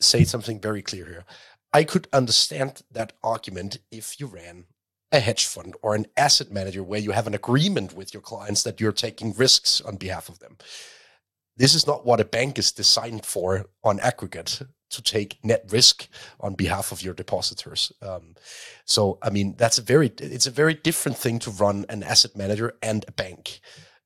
say 0.00 0.22
something 0.22 0.60
very 0.60 0.82
clear 0.82 1.06
here. 1.06 1.24
I 1.72 1.82
could 1.82 2.06
understand 2.12 2.82
that 2.92 3.14
argument 3.22 3.78
if 3.90 4.20
you 4.20 4.26
ran 4.26 4.66
a 5.10 5.20
hedge 5.20 5.46
fund 5.46 5.74
or 5.82 5.94
an 5.94 6.06
asset 6.16 6.52
manager 6.52 6.82
where 6.82 7.00
you 7.00 7.12
have 7.12 7.26
an 7.26 7.34
agreement 7.34 7.94
with 7.94 8.14
your 8.14 8.20
clients 8.20 8.62
that 8.62 8.80
you're 8.80 8.92
taking 8.92 9.32
risks 9.32 9.80
on 9.80 9.96
behalf 9.96 10.28
of 10.28 10.38
them. 10.38 10.56
This 11.56 11.74
is 11.74 11.86
not 11.86 12.04
what 12.04 12.20
a 12.20 12.24
bank 12.24 12.58
is 12.58 12.70
designed 12.70 13.24
for 13.24 13.66
on 13.82 13.98
aggregate 14.00 14.62
to 14.90 15.02
take 15.02 15.38
net 15.42 15.64
risk 15.70 16.08
on 16.40 16.54
behalf 16.54 16.92
of 16.92 17.02
your 17.02 17.14
depositors. 17.14 17.92
Um, 18.02 18.34
so, 18.84 19.18
I 19.22 19.30
mean, 19.30 19.54
that's 19.56 19.78
a 19.78 19.82
very 19.82 20.12
it's 20.18 20.46
a 20.46 20.50
very 20.50 20.74
different 20.74 21.18
thing 21.18 21.38
to 21.40 21.50
run 21.50 21.86
an 21.88 22.02
asset 22.02 22.36
manager 22.36 22.74
and 22.82 23.04
a 23.08 23.12
bank. 23.12 23.60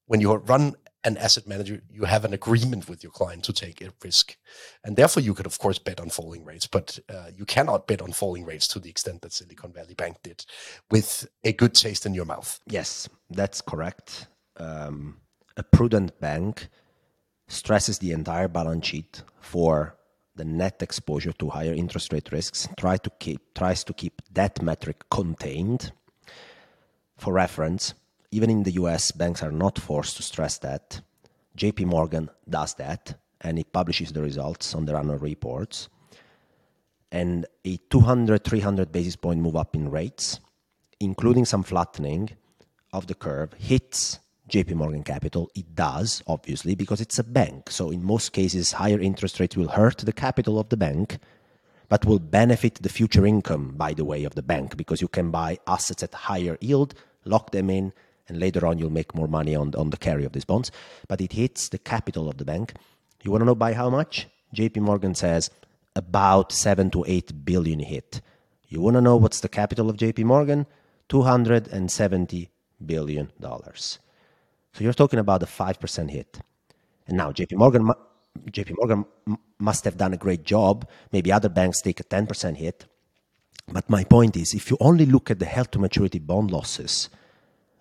When 0.07 0.21
you 0.21 0.35
run 0.35 0.75
an 1.05 1.17
asset 1.17 1.47
manager, 1.47 1.81
you 1.91 2.05
have 2.05 2.25
an 2.25 2.35
agreement 2.35 2.89
with 2.89 3.03
your 3.03 3.13
client 3.13 3.43
to 3.45 3.53
take 3.53 3.81
a 3.81 3.91
risk, 4.05 4.37
and 4.85 4.97
therefore 4.97 5.23
you 5.23 5.33
could, 5.35 5.47
of 5.47 5.59
course, 5.59 5.79
bet 5.79 6.01
on 6.01 6.11
falling 6.11 6.45
rates. 6.45 6.67
But 6.67 6.99
uh, 7.09 7.31
you 7.35 7.47
cannot 7.47 7.87
bet 7.87 8.03
on 8.03 8.13
falling 8.13 8.45
rates 8.45 8.69
to 8.69 8.79
the 8.79 8.91
extent 8.91 9.23
that 9.23 9.33
Silicon 9.33 9.73
Valley 9.73 9.95
Bank 9.95 10.19
did, 10.23 10.45
with 10.91 11.29
a 11.45 11.53
good 11.53 11.75
taste 11.75 12.05
in 12.05 12.15
your 12.15 12.27
mouth. 12.27 12.61
Yes, 12.67 13.09
that's 13.31 13.61
correct. 13.61 14.27
Um, 14.57 15.17
a 15.57 15.63
prudent 15.63 16.21
bank 16.21 16.69
stresses 17.49 17.99
the 17.99 18.13
entire 18.13 18.49
balance 18.49 18.87
sheet 18.87 19.23
for 19.41 19.97
the 20.41 20.45
net 20.47 20.81
exposure 20.81 21.33
to 21.33 21.51
higher 21.51 21.75
interest 21.75 22.15
rate 22.15 22.33
risks. 22.33 22.67
Try 22.79 22.97
to 22.97 23.11
keep 23.19 23.43
tries 23.55 23.85
to 23.85 23.93
keep 23.93 24.23
that 24.33 24.63
metric 24.63 25.05
contained. 25.11 25.93
For 27.19 27.35
reference, 27.35 27.93
even 28.31 28.49
in 28.49 28.63
the 28.63 28.73
US, 28.83 29.13
banks 29.13 29.43
are 29.43 29.53
not 29.53 29.79
forced 29.79 30.17
to 30.17 30.23
stress 30.23 30.57
that. 30.61 31.03
JP 31.59 31.85
Morgan 31.85 32.31
does 32.49 32.73
that, 32.77 33.21
and 33.43 33.59
it 33.59 33.71
publishes 33.71 34.13
the 34.13 34.23
results 34.23 34.75
on 34.75 34.87
their 34.87 34.97
annual 34.97 35.19
reports. 35.19 35.91
And 37.13 37.45
a 37.67 37.77
200, 37.91 38.43
300 38.43 38.91
basis 38.91 39.17
point 39.17 39.41
move 39.41 39.57
up 39.57 39.75
in 39.75 39.91
rates, 39.91 40.41
including 41.01 41.45
some 41.45 41.63
flattening 41.63 42.31
of 42.95 43.09
the 43.09 43.15
curve, 43.15 43.53
hits 43.59 44.21
JP 44.51 44.75
Morgan 44.75 45.05
Capital. 45.05 45.51
It 45.55 45.75
does, 45.75 46.23
obviously, 46.27 46.75
because 46.75 47.01
it's 47.01 47.19
a 47.19 47.25
bank. 47.25 47.71
So, 47.71 47.91
in 47.91 48.05
most 48.05 48.33
cases, 48.33 48.73
higher 48.73 49.01
interest 49.01 49.41
rates 49.41 49.57
will 49.57 49.69
hurt 49.69 49.99
the 49.99 50.13
capital 50.13 50.59
of 50.59 50.69
the 50.69 50.77
bank, 50.77 51.19
but 51.89 52.05
will 52.05 52.19
benefit 52.19 52.75
the 52.83 52.89
future 52.89 53.25
income, 53.25 53.75
by 53.77 53.95
the 53.95 54.05
way, 54.05 54.25
of 54.25 54.35
the 54.35 54.43
bank, 54.43 54.77
because 54.77 55.01
you 55.01 55.09
can 55.09 55.31
buy 55.31 55.59
assets 55.67 56.03
at 56.03 56.13
higher 56.13 56.59
yield, 56.61 56.95
lock 57.25 57.53
them 57.53 57.71
in, 57.71 57.93
and 58.29 58.39
later 58.39 58.67
on 58.67 58.79
you'll 58.79 58.91
make 58.91 59.15
more 59.15 59.29
money 59.29 59.55
on, 59.55 59.75
on 59.77 59.91
the 59.91 59.97
carry 59.97 60.25
of 60.25 60.33
these 60.33 60.45
bonds. 60.45 60.71
But 61.09 61.21
it 61.21 61.33
hits 61.33 61.69
the 61.69 61.79
capital 61.79 62.29
of 62.29 62.39
the 62.39 62.45
bank. 62.45 62.75
You 63.23 63.31
want 63.31 63.43
to 63.43 63.47
know 63.47 63.55
by 63.55 63.75
how 63.75 63.91
much? 63.91 64.29
JP 64.55 64.79
Morgan 64.79 65.15
says 65.15 65.51
about 65.95 66.53
7 66.53 66.91
to 66.91 67.05
8 67.07 67.45
billion 67.45 67.81
hit. 67.81 68.21
You 68.69 68.81
want 68.81 68.95
to 68.95 69.01
know 69.01 69.17
what's 69.17 69.41
the 69.41 69.49
capital 69.49 69.91
of 69.91 69.97
JP 69.97 70.25
Morgan? 70.25 70.67
270 71.09 72.51
billion 72.85 73.33
dollars. 73.41 73.99
So 74.73 74.85
you're 74.85 74.93
talking 74.93 75.19
about 75.19 75.43
a 75.43 75.47
5% 75.47 76.11
hit. 76.11 76.39
And 77.07 77.17
now 77.17 77.33
JP 77.33 77.57
Morgan 77.57 77.91
JP 78.47 78.77
Morgan 78.79 79.05
must 79.59 79.85
have 79.85 79.97
done 79.97 80.15
a 80.15 80.17
great 80.17 80.45
job. 80.45 80.89
Maybe 81.13 81.33
other 81.33 81.49
banks 81.49 81.81
take 81.81 82.01
a 82.01 82.05
10% 82.05 82.57
hit. 82.57 82.87
But 83.69 83.91
my 83.91 84.05
point 84.05 84.37
is 84.37 84.55
if 84.55 84.71
you 84.71 84.77
only 84.81 85.07
look 85.07 85.31
at 85.31 85.39
the 85.39 85.45
held 85.45 85.73
to 85.73 85.79
maturity 85.79 86.19
bond 86.19 86.51
losses 86.51 87.09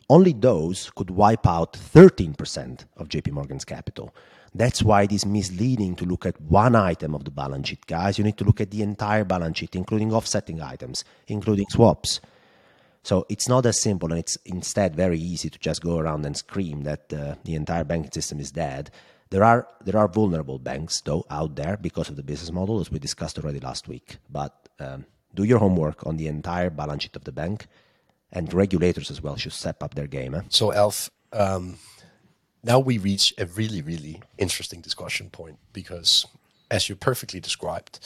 only 0.10 0.34
those 0.34 0.89
could 0.95 1.12
wipe 1.12 1.45
out 1.45 1.73
13% 1.73 2.86
of 2.97 3.10
JP 3.10 3.32
Morgan's 3.32 3.63
capital. 3.63 4.13
That's 4.56 4.82
why 4.82 5.04
it 5.04 5.12
is 5.12 5.25
misleading 5.25 5.95
to 5.97 6.06
look 6.06 6.25
at 6.25 6.41
one 6.41 6.75
item 6.75 7.13
of 7.13 7.23
the 7.23 7.32
balance 7.32 7.69
sheet, 7.69 7.86
guys. 7.86 8.17
You 8.17 8.23
need 8.23 8.38
to 8.38 8.43
look 8.43 8.60
at 8.60 8.71
the 8.71 8.82
entire 8.82 9.23
balance 9.23 9.60
sheet, 9.60 9.75
including 9.75 10.12
offsetting 10.12 10.62
items, 10.62 11.04
including 11.28 11.67
swaps. 11.69 12.19
So 13.03 13.25
it's 13.29 13.47
not 13.47 13.65
as 13.65 13.79
simple, 13.79 14.12
and 14.12 14.19
it's 14.19 14.38
instead 14.45 14.95
very 14.95 15.19
easy 15.19 15.49
to 15.49 15.59
just 15.59 15.81
go 15.81 15.97
around 15.97 16.25
and 16.25 16.35
scream 16.35 16.83
that 16.83 17.12
uh, 17.13 17.35
the 17.45 17.55
entire 17.55 17.83
banking 17.83 18.12
system 18.12 18.39
is 18.39 18.51
dead. 18.51 18.91
There 19.29 19.43
are 19.43 19.67
there 19.85 19.97
are 19.97 20.07
vulnerable 20.07 20.59
banks 20.59 21.01
though 21.01 21.25
out 21.29 21.55
there 21.55 21.77
because 21.77 22.09
of 22.09 22.15
the 22.15 22.23
business 22.23 22.51
model, 22.51 22.79
as 22.79 22.91
we 22.91 22.99
discussed 22.99 23.38
already 23.38 23.59
last 23.59 23.88
week. 23.88 24.17
But 24.29 24.69
um, 24.79 25.05
do 25.33 25.43
your 25.43 25.59
homework 25.59 26.05
on 26.05 26.17
the 26.17 26.27
entire 26.27 26.69
balance 26.69 27.03
sheet 27.03 27.15
of 27.15 27.23
the 27.23 27.31
bank, 27.31 27.67
and 28.31 28.53
regulators 28.53 29.09
as 29.12 29.21
well 29.21 29.35
should 29.35 29.53
step 29.53 29.81
up 29.81 29.95
their 29.95 30.07
game. 30.07 30.35
Eh? 30.35 30.41
So, 30.49 30.73
Alf, 30.73 31.09
um, 31.31 31.77
now 32.63 32.79
we 32.79 32.97
reach 32.97 33.33
a 33.38 33.45
really, 33.45 33.81
really 33.81 34.21
interesting 34.38 34.81
discussion 34.81 35.29
point 35.29 35.57
because, 35.71 36.25
as 36.69 36.89
you 36.89 36.95
perfectly 36.95 37.39
described, 37.39 37.99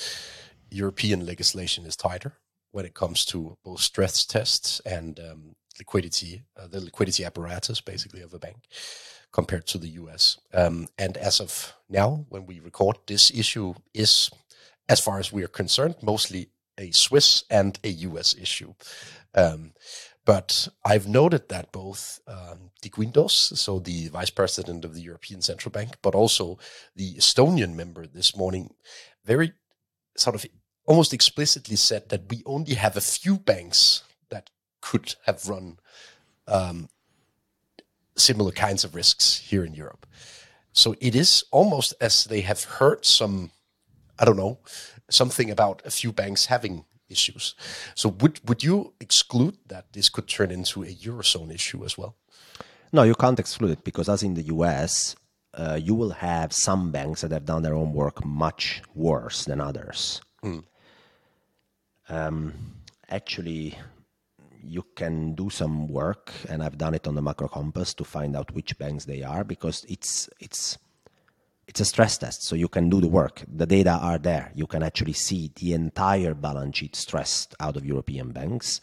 European 0.69 1.25
legislation 1.25 1.86
is 1.86 1.95
tighter 1.95 2.34
when 2.73 2.86
it 2.86 2.95
comes 2.95 3.23
to 3.23 3.55
both 3.63 3.79
stress 3.79 4.25
tests 4.25 4.81
and 4.86 5.19
um, 5.19 5.55
liquidity, 5.77 6.43
uh, 6.57 6.67
the 6.67 6.81
liquidity 6.81 7.23
apparatus, 7.23 7.79
basically, 7.79 8.21
of 8.21 8.33
a 8.33 8.39
bank 8.39 8.57
compared 9.31 9.65
to 9.67 9.77
the 9.77 9.89
US. 9.89 10.39
Um, 10.53 10.88
and 10.97 11.15
as 11.17 11.39
of 11.39 11.73
now, 11.88 12.25
when 12.29 12.45
we 12.45 12.59
record, 12.59 12.97
this 13.07 13.31
issue 13.31 13.75
is, 13.93 14.29
as 14.89 14.99
far 14.99 15.19
as 15.19 15.31
we 15.31 15.43
are 15.43 15.47
concerned, 15.47 15.95
mostly 16.01 16.49
a 16.77 16.91
Swiss 16.91 17.43
and 17.49 17.79
a 17.83 17.89
US 17.89 18.36
issue. 18.36 18.73
Um, 19.36 19.73
but 20.25 20.67
I've 20.83 21.07
noted 21.07 21.49
that 21.49 21.71
both 21.71 22.21
um, 22.27 22.71
De 22.81 22.89
Guindos, 22.89 23.33
so 23.33 23.79
the 23.79 24.07
vice 24.07 24.29
president 24.31 24.83
of 24.83 24.95
the 24.95 25.01
European 25.01 25.41
Central 25.41 25.71
Bank, 25.71 25.97
but 26.01 26.15
also 26.15 26.57
the 26.95 27.13
Estonian 27.15 27.75
member 27.75 28.07
this 28.07 28.36
morning, 28.36 28.73
very 29.25 29.53
sort 30.15 30.36
of 30.36 30.45
almost 30.86 31.13
explicitly 31.13 31.76
said 31.76 32.10
that 32.10 32.30
we 32.30 32.43
only 32.46 32.76
have 32.76 32.98
a 32.98 33.02
few 33.02 33.38
banks 33.38 34.04
that 34.30 34.50
could 34.82 35.15
have 35.26 35.48
run 35.48 35.78
um, 36.48 36.89
similar 38.15 38.52
kinds 38.52 38.84
of 38.84 38.96
risks 38.96 39.38
here 39.38 39.63
in 39.63 39.74
Europe. 39.74 40.06
So 40.74 40.96
it 41.00 41.15
is 41.15 41.43
almost 41.52 41.93
as 42.02 42.26
they 42.26 42.41
have 42.41 42.63
heard 42.63 43.06
some, 43.06 43.52
I 44.19 44.26
don't 44.26 44.38
know, 44.38 44.60
something 45.10 45.50
about 45.50 45.82
a 45.86 45.91
few 45.91 46.12
banks 46.12 46.48
having 46.48 46.86
issues. 47.10 47.56
So 47.96 48.10
would 48.10 48.39
would 48.48 48.63
you 48.63 48.93
exclude 49.00 49.58
that 49.67 49.93
this 49.93 50.10
could 50.10 50.28
turn 50.28 50.52
into 50.52 50.84
a 50.84 50.88
eurozone 50.88 51.54
issue 51.54 51.86
as 51.86 51.98
well? 51.98 52.15
No, 52.91 53.04
you 53.04 53.15
can't 53.15 53.39
exclude 53.39 53.72
it 53.72 53.84
because, 53.84 54.10
as 54.10 54.24
in 54.24 54.34
the 54.34 54.43
US, 54.43 55.15
uh, 55.54 55.80
you 55.82 55.96
will 55.96 56.12
have 56.12 56.54
some 56.54 56.91
banks 56.91 57.22
that 57.22 57.32
have 57.32 57.46
done 57.46 57.63
their 57.63 57.76
own 57.76 57.93
work 57.93 58.26
much 58.26 58.82
worse 58.96 59.46
than 59.46 59.62
others. 59.62 60.22
Mm. 60.43 60.63
Um, 62.13 62.54
actually, 63.10 63.76
you 64.63 64.86
can 64.95 65.34
do 65.34 65.49
some 65.49 65.88
work, 65.88 66.32
and 66.47 66.62
I've 66.62 66.78
done 66.78 66.93
it 66.93 67.08
on 67.08 67.15
the 67.15 67.23
macro 67.23 67.47
compass 67.47 67.95
to 67.95 68.04
find 68.04 68.36
out 68.36 68.54
which 68.54 68.78
banks 68.78 69.06
they 69.06 69.23
are 69.23 69.43
because 69.43 69.84
it's 69.89 70.30
it's 70.39 70.78
it's 71.67 71.80
a 71.80 71.86
stress 71.86 72.19
test, 72.19 72.43
so 72.43 72.56
you 72.56 72.67
can 72.67 72.88
do 72.88 73.02
the 73.02 73.08
work. 73.08 73.43
The 73.47 73.65
data 73.65 73.97
are 73.99 74.19
there. 74.19 74.52
You 74.54 74.67
can 74.67 74.84
actually 74.84 75.13
see 75.13 75.52
the 75.56 75.73
entire 75.73 76.36
balance 76.36 76.78
sheet 76.78 76.95
stressed 76.95 77.56
out 77.60 77.78
of 77.78 77.86
European 77.86 78.32
banks. 78.32 78.80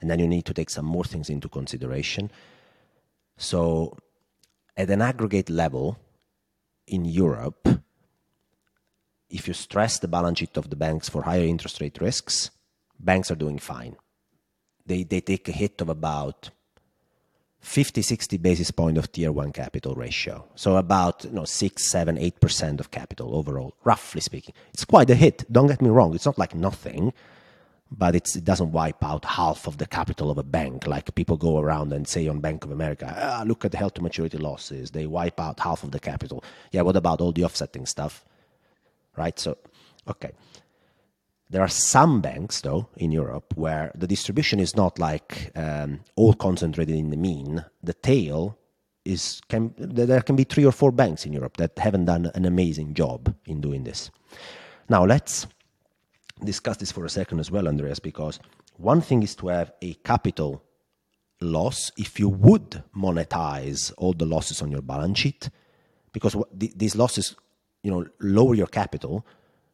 And 0.00 0.08
then 0.10 0.18
you 0.18 0.26
need 0.26 0.46
to 0.46 0.54
take 0.54 0.70
some 0.70 0.86
more 0.86 1.04
things 1.04 1.28
into 1.28 1.50
consideration. 1.50 2.30
So, 3.36 3.98
at 4.74 4.88
an 4.88 5.02
aggregate 5.02 5.50
level 5.50 5.98
in 6.86 7.04
Europe, 7.04 7.68
if 9.28 9.46
you 9.46 9.52
stress 9.52 9.98
the 9.98 10.08
balance 10.08 10.38
sheet 10.38 10.56
of 10.56 10.70
the 10.70 10.76
banks 10.76 11.10
for 11.10 11.22
higher 11.22 11.44
interest 11.44 11.82
rate 11.82 12.00
risks, 12.00 12.50
banks 13.04 13.30
are 13.30 13.36
doing 13.36 13.58
fine. 13.58 13.96
They, 14.86 15.02
they 15.02 15.20
take 15.20 15.48
a 15.48 15.52
hit 15.52 15.80
of 15.80 15.88
about 15.88 16.50
50, 17.60 18.02
60 18.02 18.38
basis 18.38 18.70
point 18.70 18.96
of 18.96 19.12
tier 19.12 19.32
one 19.32 19.52
capital 19.52 19.94
ratio. 19.94 20.44
So 20.54 20.76
about 20.76 21.24
you 21.24 21.30
know, 21.30 21.44
6, 21.44 21.90
7, 21.90 22.16
8% 22.16 22.80
of 22.80 22.90
capital 22.90 23.34
overall, 23.36 23.74
roughly 23.84 24.20
speaking. 24.20 24.54
It's 24.72 24.84
quite 24.84 25.10
a 25.10 25.14
hit. 25.14 25.44
Don't 25.52 25.66
get 25.66 25.82
me 25.82 25.90
wrong. 25.90 26.14
It's 26.14 26.26
not 26.26 26.38
like 26.38 26.54
nothing, 26.54 27.12
but 27.90 28.14
it 28.14 28.28
doesn't 28.44 28.72
wipe 28.72 29.04
out 29.04 29.24
half 29.24 29.66
of 29.66 29.78
the 29.78 29.86
capital 29.86 30.30
of 30.30 30.38
a 30.38 30.42
bank. 30.42 30.86
Like 30.86 31.14
people 31.14 31.36
go 31.36 31.58
around 31.58 31.92
and 31.92 32.08
say 32.08 32.26
on 32.28 32.40
Bank 32.40 32.64
of 32.64 32.70
America, 32.70 33.14
ah, 33.18 33.44
look 33.46 33.64
at 33.64 33.72
the 33.72 33.78
held 33.78 33.94
to 33.96 34.02
maturity 34.02 34.38
losses. 34.38 34.92
They 34.92 35.06
wipe 35.06 35.38
out 35.38 35.60
half 35.60 35.84
of 35.84 35.90
the 35.90 36.00
capital. 36.00 36.42
Yeah, 36.72 36.82
what 36.82 36.96
about 36.96 37.20
all 37.20 37.32
the 37.32 37.44
offsetting 37.44 37.86
stuff? 37.86 38.24
Right? 39.16 39.38
So, 39.38 39.58
okay. 40.08 40.30
There 41.50 41.62
are 41.62 41.68
some 41.68 42.20
banks, 42.20 42.60
though, 42.60 42.88
in 42.96 43.10
Europe 43.10 43.54
where 43.56 43.90
the 43.96 44.06
distribution 44.06 44.60
is 44.60 44.76
not 44.76 45.00
like 45.00 45.50
um, 45.56 46.00
all 46.14 46.32
concentrated 46.32 46.94
in 46.94 47.10
the 47.10 47.16
mean. 47.16 47.64
The 47.82 47.94
tail 47.94 48.56
is 49.04 49.40
can 49.48 49.74
there 49.76 50.20
can 50.22 50.36
be 50.36 50.44
three 50.44 50.64
or 50.64 50.72
four 50.72 50.92
banks 50.92 51.26
in 51.26 51.32
Europe 51.32 51.56
that 51.56 51.78
haven't 51.78 52.04
done 52.04 52.30
an 52.34 52.44
amazing 52.44 52.94
job 52.94 53.34
in 53.46 53.60
doing 53.60 53.82
this. 53.82 54.10
Now 54.88 55.04
let's 55.04 55.46
discuss 56.44 56.76
this 56.76 56.92
for 56.92 57.04
a 57.04 57.10
second 57.10 57.40
as 57.40 57.50
well, 57.50 57.66
Andreas, 57.66 57.98
because 57.98 58.38
one 58.76 59.00
thing 59.00 59.22
is 59.22 59.34
to 59.36 59.48
have 59.48 59.72
a 59.82 59.94
capital 59.94 60.62
loss 61.40 61.90
if 61.96 62.20
you 62.20 62.28
would 62.28 62.82
monetize 62.96 63.92
all 63.96 64.12
the 64.12 64.26
losses 64.26 64.62
on 64.62 64.70
your 64.70 64.82
balance 64.82 65.18
sheet, 65.18 65.50
because 66.12 66.36
these 66.52 66.94
losses, 66.94 67.34
you 67.82 67.90
know, 67.90 68.06
lower 68.20 68.54
your 68.54 68.66
capital, 68.66 69.26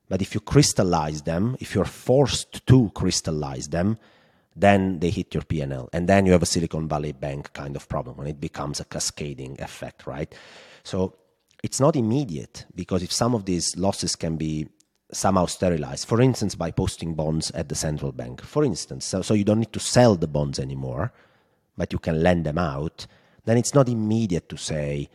but 0.09 0.23
if 0.23 0.35
you 0.35 0.40
crystallize 0.40 1.23
them, 1.23 1.57
if 1.61 1.75
you're 1.75 1.85
forced 1.85 2.66
to 2.66 2.90
crystallize 2.95 3.69
them, 3.69 3.99
then 4.55 5.01
they 5.01 5.11
hit 5.11 5.35
your 5.35 5.42
PL. 5.42 5.88
And 5.92 6.09
then 6.09 6.25
you 6.27 6.33
have 6.33 6.42
a 6.42 6.47
Silicon 6.47 6.88
Valley 6.88 7.12
Bank 7.12 7.53
kind 7.53 7.77
of 7.77 7.88
problem 7.88 8.19
and 8.21 8.29
it 8.29 8.40
becomes 8.40 8.81
a 8.81 8.85
cascading 8.85 9.61
effect, 9.61 10.07
right? 10.07 10.35
So 10.83 11.14
it's 11.62 11.81
not 11.81 11.97
immediate 11.97 12.64
because 12.75 13.03
if 13.03 13.12
some 13.12 13.35
of 13.35 13.45
these 13.45 13.77
losses 13.77 14.16
can 14.16 14.37
be 14.37 14.69
somehow 15.12 15.47
sterilized, 15.47 16.07
for 16.07 16.21
instance, 16.21 16.55
by 16.55 16.71
posting 16.71 17.14
bonds 17.14 17.51
at 17.51 17.69
the 17.69 17.75
central 17.75 18.12
bank, 18.12 18.42
for 18.42 18.64
instance, 18.64 19.05
so, 19.05 19.23
so 19.23 19.35
you 19.35 19.45
don't 19.45 19.61
need 19.61 19.73
to 19.73 19.81
sell 19.81 20.14
the 20.16 20.27
bonds 20.27 20.59
anymore, 20.59 21.12
but 21.77 21.92
you 21.92 21.99
can 21.99 22.23
lend 22.23 22.47
them 22.47 22.59
out, 22.59 23.07
then 23.45 23.59
it's 23.59 23.75
not 23.75 23.88
immediate 23.88 24.49
to 24.49 24.57
say, 24.57 25.09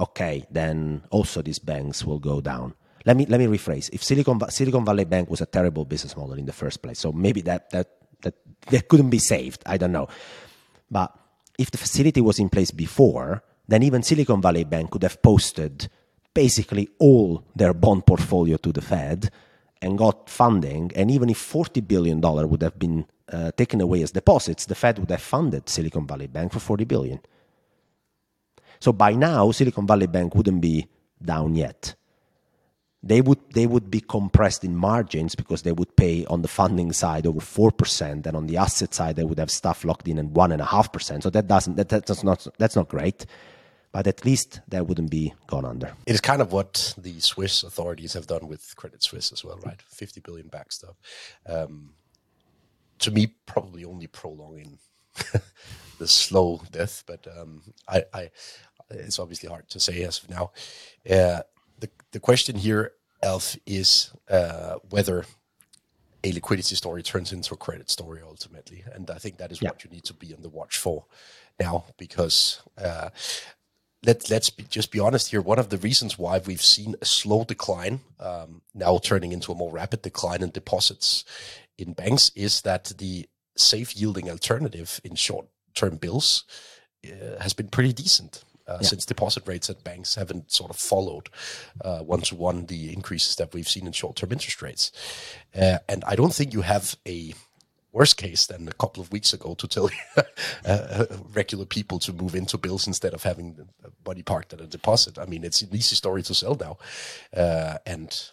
okay, 0.00 0.44
then 0.50 1.02
also 1.10 1.42
these 1.42 1.58
banks 1.58 2.04
will 2.04 2.18
go 2.18 2.40
down 2.40 2.74
let 3.06 3.16
me 3.16 3.24
let 3.26 3.38
me 3.38 3.46
rephrase. 3.46 3.88
If 3.92 4.02
Silicon 4.02 4.40
Silicon 4.50 4.84
Valley 4.84 5.04
Bank 5.04 5.30
was 5.30 5.40
a 5.40 5.46
terrible 5.46 5.84
business 5.84 6.16
model 6.16 6.34
in 6.34 6.44
the 6.44 6.52
first 6.52 6.82
place, 6.82 6.98
so 6.98 7.12
maybe 7.12 7.40
that 7.42 7.70
that 7.70 7.88
that 8.22 8.34
that 8.70 8.88
couldn't 8.88 9.10
be 9.10 9.20
saved. 9.20 9.62
I 9.64 9.76
don't 9.78 9.92
know, 9.92 10.08
but 10.90 11.16
if 11.56 11.70
the 11.70 11.78
facility 11.78 12.20
was 12.20 12.38
in 12.38 12.48
place 12.48 12.72
before, 12.72 13.44
then 13.68 13.82
even 13.82 14.02
Silicon 14.02 14.42
Valley 14.42 14.64
Bank 14.64 14.90
could 14.90 15.04
have 15.04 15.22
posted 15.22 15.88
basically 16.34 16.88
all 16.98 17.44
their 17.54 17.72
bond 17.72 18.04
portfolio 18.04 18.56
to 18.58 18.72
the 18.72 18.82
Fed 18.82 19.30
and 19.80 19.96
got 19.96 20.28
funding. 20.28 20.90
And 20.96 21.10
even 21.10 21.30
if 21.30 21.38
forty 21.38 21.80
billion 21.80 22.20
dollar 22.20 22.46
would 22.46 22.62
have 22.62 22.76
been 22.76 23.06
uh, 23.32 23.52
taken 23.52 23.80
away 23.80 24.02
as 24.02 24.10
deposits, 24.10 24.66
the 24.66 24.74
Fed 24.74 24.98
would 24.98 25.10
have 25.10 25.22
funded 25.22 25.68
Silicon 25.68 26.06
Valley 26.08 26.26
Bank 26.26 26.52
for 26.52 26.58
forty 26.58 26.84
billion. 26.84 27.20
So 28.80 28.92
by 28.92 29.12
now, 29.12 29.52
Silicon 29.52 29.86
Valley 29.86 30.08
Bank 30.08 30.34
wouldn't 30.34 30.60
be 30.60 30.88
down 31.22 31.54
yet 31.54 31.94
they 33.02 33.20
would 33.20 33.38
they 33.52 33.66
would 33.66 33.90
be 33.90 34.00
compressed 34.00 34.64
in 34.64 34.76
margins 34.76 35.34
because 35.34 35.62
they 35.62 35.72
would 35.72 35.96
pay 35.96 36.24
on 36.26 36.42
the 36.42 36.48
funding 36.48 36.92
side 36.92 37.26
over 37.26 37.40
four 37.40 37.70
percent, 37.70 38.26
and 38.26 38.36
on 38.36 38.46
the 38.46 38.56
asset 38.56 38.94
side 38.94 39.16
they 39.16 39.24
would 39.24 39.38
have 39.38 39.50
stuff 39.50 39.84
locked 39.84 40.08
in 40.08 40.18
at 40.18 40.26
one 40.26 40.52
and 40.52 40.62
a 40.62 40.64
half 40.64 40.92
percent. 40.92 41.22
So 41.22 41.30
that 41.30 41.46
doesn't 41.46 41.76
that, 41.76 41.88
that's 41.88 42.24
not 42.24 42.46
that's 42.58 42.76
not 42.76 42.88
great, 42.88 43.26
but 43.92 44.06
at 44.06 44.24
least 44.24 44.60
that 44.68 44.86
wouldn't 44.86 45.10
be 45.10 45.34
gone 45.46 45.64
under. 45.64 45.94
It 46.06 46.14
is 46.14 46.20
kind 46.20 46.42
of 46.42 46.52
what 46.52 46.94
the 46.98 47.20
Swiss 47.20 47.62
authorities 47.62 48.14
have 48.14 48.26
done 48.26 48.48
with 48.48 48.74
Credit 48.76 49.02
Suisse 49.02 49.32
as 49.32 49.44
well, 49.44 49.58
right? 49.64 49.80
Fifty 49.82 50.20
billion 50.20 50.48
backstop. 50.48 50.96
Um, 51.46 51.94
to 52.98 53.10
me, 53.10 53.28
probably 53.44 53.84
only 53.84 54.06
prolonging 54.06 54.78
the 55.98 56.08
slow 56.08 56.62
death, 56.72 57.04
but 57.06 57.26
um, 57.38 57.62
I, 57.88 58.04
I, 58.12 58.30
it's 58.90 59.18
obviously 59.18 59.48
hard 59.48 59.68
to 59.70 59.80
say 59.80 60.02
as 60.02 60.22
of 60.22 60.30
now. 60.30 60.52
Uh, 61.08 61.42
the, 62.16 62.20
question 62.20 62.56
here, 62.56 62.92
Alf, 63.22 63.56
is 63.66 64.10
uh, 64.28 64.76
whether 64.90 65.24
a 66.24 66.32
liquidity 66.32 66.74
story 66.74 67.02
turns 67.02 67.32
into 67.32 67.54
a 67.54 67.56
credit 67.56 67.90
story 67.90 68.20
ultimately. 68.24 68.84
And 68.92 69.10
I 69.10 69.18
think 69.18 69.36
that 69.36 69.52
is 69.52 69.60
yeah. 69.60 69.70
what 69.70 69.84
you 69.84 69.90
need 69.90 70.04
to 70.04 70.14
be 70.14 70.34
on 70.34 70.42
the 70.42 70.48
watch 70.48 70.78
for 70.78 71.04
now, 71.60 71.84
because 71.98 72.60
uh, 72.78 73.10
let, 74.04 74.30
let's 74.30 74.50
be, 74.50 74.64
just 74.64 74.90
be 74.90 75.00
honest 75.00 75.30
here. 75.30 75.40
One 75.40 75.58
of 75.58 75.68
the 75.68 75.78
reasons 75.78 76.18
why 76.18 76.38
we've 76.38 76.62
seen 76.62 76.94
a 77.00 77.04
slow 77.04 77.44
decline, 77.44 78.00
um, 78.18 78.62
now 78.74 78.98
turning 78.98 79.32
into 79.32 79.52
a 79.52 79.54
more 79.54 79.72
rapid 79.72 80.02
decline 80.02 80.42
in 80.42 80.50
deposits 80.50 81.24
in 81.78 81.92
banks, 81.92 82.30
is 82.34 82.62
that 82.62 82.92
the 82.98 83.28
safe 83.56 83.96
yielding 83.96 84.30
alternative 84.30 85.00
in 85.04 85.14
short 85.14 85.46
term 85.74 85.96
bills 85.96 86.44
uh, 87.06 87.40
has 87.40 87.52
been 87.52 87.68
pretty 87.68 87.92
decent. 87.92 88.42
Uh, 88.68 88.80
Since 88.80 89.06
deposit 89.06 89.46
rates 89.46 89.70
at 89.70 89.84
banks 89.84 90.16
haven't 90.16 90.50
sort 90.50 90.70
of 90.70 90.76
followed 90.76 91.28
one 92.00 92.20
to 92.22 92.34
one 92.34 92.66
the 92.66 92.92
increases 92.92 93.36
that 93.36 93.54
we've 93.54 93.68
seen 93.68 93.86
in 93.86 93.92
short 93.92 94.16
term 94.16 94.32
interest 94.32 94.60
rates. 94.60 94.92
Uh, 95.54 95.78
and 95.88 96.02
I 96.04 96.16
don't 96.16 96.34
think 96.34 96.52
you 96.52 96.62
have 96.62 96.96
a 97.06 97.34
worse 97.96 98.12
case 98.12 98.46
than 98.46 98.68
a 98.68 98.72
couple 98.72 99.02
of 99.02 99.10
weeks 99.10 99.32
ago 99.32 99.54
to 99.54 99.66
tell 99.66 99.88
uh, 100.66 101.06
regular 101.32 101.64
people 101.64 101.98
to 101.98 102.12
move 102.12 102.34
into 102.34 102.58
bills 102.58 102.86
instead 102.86 103.14
of 103.14 103.22
having 103.22 103.54
the 103.54 103.66
money 104.06 104.22
parked 104.22 104.52
at 104.52 104.60
a 104.60 104.66
deposit. 104.66 105.18
I 105.18 105.24
mean, 105.24 105.44
it's 105.44 105.62
an 105.62 105.70
easy 105.72 105.96
story 105.96 106.22
to 106.24 106.34
sell 106.34 106.56
now. 106.60 106.76
Uh, 107.34 107.78
and 107.86 108.30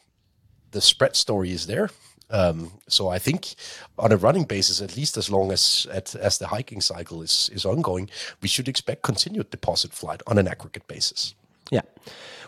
the 0.72 0.82
spread 0.82 1.16
story 1.16 1.52
is 1.52 1.66
there. 1.68 1.90
Um, 2.34 2.72
so 2.88 3.08
I 3.16 3.20
think 3.20 3.56
on 3.98 4.12
a 4.12 4.18
running 4.18 4.46
basis, 4.46 4.82
at 4.82 4.98
least 4.98 5.18
as 5.18 5.30
long 5.30 5.52
as 5.52 5.88
at, 5.92 6.16
as 6.16 6.38
the 6.40 6.48
hiking 6.48 6.82
cycle 6.82 7.22
is 7.22 7.50
is 7.54 7.66
ongoing, 7.66 8.10
we 8.42 8.48
should 8.48 8.68
expect 8.68 9.04
continued 9.04 9.50
deposit 9.52 9.94
flight 9.94 10.22
on 10.28 10.38
an 10.38 10.48
aggregate 10.48 10.88
basis. 10.88 11.36
Yeah. 11.72 11.84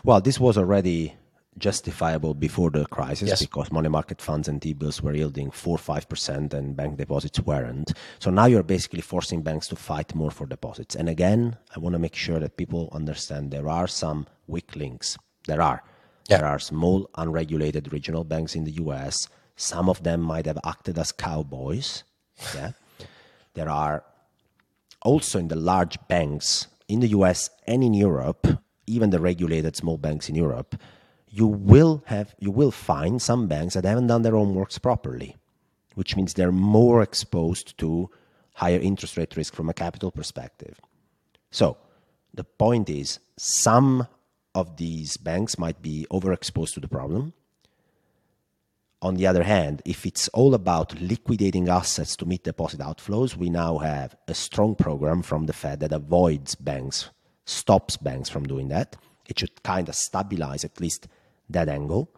Well, 0.04 0.20
this 0.20 0.38
was 0.40 0.58
already 0.58 1.14
justifiable 1.58 2.34
before 2.34 2.70
the 2.70 2.84
crisis 2.86 3.28
Yes. 3.28 3.40
because 3.40 3.72
money 3.72 3.88
market 3.88 4.20
funds 4.20 4.48
and 4.48 4.60
T-bills 4.60 5.00
were 5.02 5.14
yielding 5.14 5.50
4 5.50 5.78
5% 5.78 6.52
and 6.52 6.76
bank 6.76 6.98
deposits 6.98 7.40
weren't. 7.40 7.92
So 8.18 8.30
now 8.30 8.44
you're 8.46 8.62
basically 8.62 9.00
forcing 9.00 9.42
banks 9.42 9.66
to 9.68 9.76
fight 9.76 10.14
more 10.14 10.30
for 10.30 10.46
deposits. 10.46 10.94
And 10.96 11.08
again, 11.08 11.56
I 11.74 11.78
want 11.78 11.94
to 11.94 11.98
make 11.98 12.14
sure 12.14 12.38
that 12.40 12.56
people 12.58 12.90
understand 12.92 13.50
there 13.50 13.68
are 13.70 13.86
some 13.88 14.26
weak 14.46 14.76
links. 14.76 15.16
There 15.46 15.62
are. 15.62 15.82
Yeah. 16.28 16.38
There 16.38 16.46
are 16.48 16.58
small 16.58 17.08
unregulated 17.14 17.92
regional 17.92 18.24
banks 18.24 18.54
in 18.54 18.64
the 18.64 18.72
US. 18.84 19.28
Some 19.56 19.88
of 19.88 20.02
them 20.02 20.20
might 20.20 20.46
have 20.46 20.58
acted 20.64 20.98
as 20.98 21.12
cowboys. 21.12 22.04
Yeah. 22.54 22.72
there 23.54 23.70
are 23.70 24.04
also 25.02 25.38
in 25.38 25.48
the 25.48 25.56
large 25.56 25.96
banks 26.08 26.66
in 26.88 27.00
the 27.00 27.08
US 27.08 27.50
and 27.66 27.82
in 27.82 27.94
Europe, 27.94 28.46
even 28.86 29.10
the 29.10 29.20
regulated 29.20 29.74
small 29.74 29.96
banks 29.96 30.28
in 30.28 30.34
Europe, 30.34 30.76
you 31.28 31.46
will 31.46 32.02
have 32.06 32.34
you 32.38 32.50
will 32.50 32.70
find 32.70 33.20
some 33.20 33.46
banks 33.46 33.74
that 33.74 33.84
haven't 33.84 34.06
done 34.06 34.22
their 34.22 34.32
homeworks 34.32 34.80
properly, 34.80 35.36
which 35.94 36.16
means 36.16 36.34
they're 36.34 36.52
more 36.52 37.02
exposed 37.02 37.76
to 37.78 38.10
higher 38.54 38.78
interest 38.78 39.16
rate 39.16 39.36
risk 39.36 39.54
from 39.54 39.68
a 39.68 39.74
capital 39.74 40.10
perspective. 40.10 40.80
So 41.50 41.76
the 42.32 42.44
point 42.44 42.88
is 42.88 43.18
some 43.36 44.06
of 44.54 44.76
these 44.76 45.16
banks 45.16 45.58
might 45.58 45.82
be 45.82 46.06
overexposed 46.10 46.74
to 46.74 46.80
the 46.80 46.88
problem. 46.88 47.34
On 49.02 49.14
the 49.14 49.26
other 49.26 49.42
hand, 49.42 49.82
if 49.84 50.06
it's 50.06 50.28
all 50.28 50.54
about 50.54 51.00
liquidating 51.00 51.68
assets 51.68 52.16
to 52.16 52.26
meet 52.26 52.44
deposit 52.44 52.80
outflows, 52.80 53.36
we 53.36 53.50
now 53.50 53.78
have 53.78 54.16
a 54.26 54.34
strong 54.34 54.74
program 54.74 55.22
from 55.22 55.46
the 55.46 55.52
Fed 55.52 55.80
that 55.80 55.92
avoids 55.92 56.54
banks, 56.54 57.10
stops 57.44 57.96
banks 57.96 58.30
from 58.30 58.44
doing 58.44 58.68
that. 58.68 58.96
It 59.28 59.38
should 59.38 59.62
kind 59.62 59.88
of 59.88 59.94
stabilize 59.94 60.64
at 60.64 60.80
least 60.80 61.08
that 61.50 61.68
angle. 61.68 62.10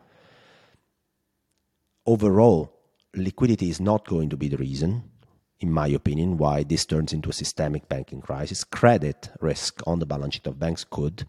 Overall, 2.07 2.73
liquidity 3.15 3.71
is 3.71 3.81
not 3.81 4.07
going 4.07 4.31
to 4.31 4.37
be 4.37 4.49
the 4.49 4.57
reason, 4.57 5.03
in 5.61 5.73
my 5.73 5.89
opinion, 5.89 6.37
why 6.37 6.63
this 6.63 6.87
turns 6.87 7.13
into 7.13 7.31
a 7.31 7.35
systemic 7.35 7.89
banking 7.89 8.21
crisis. 8.21 8.63
Credit 8.63 9.31
risk 9.41 9.81
on 9.87 9.99
the 9.99 10.07
balance 10.07 10.35
sheet 10.35 10.47
of 10.47 10.59
banks 10.59 10.85
could, 10.89 11.27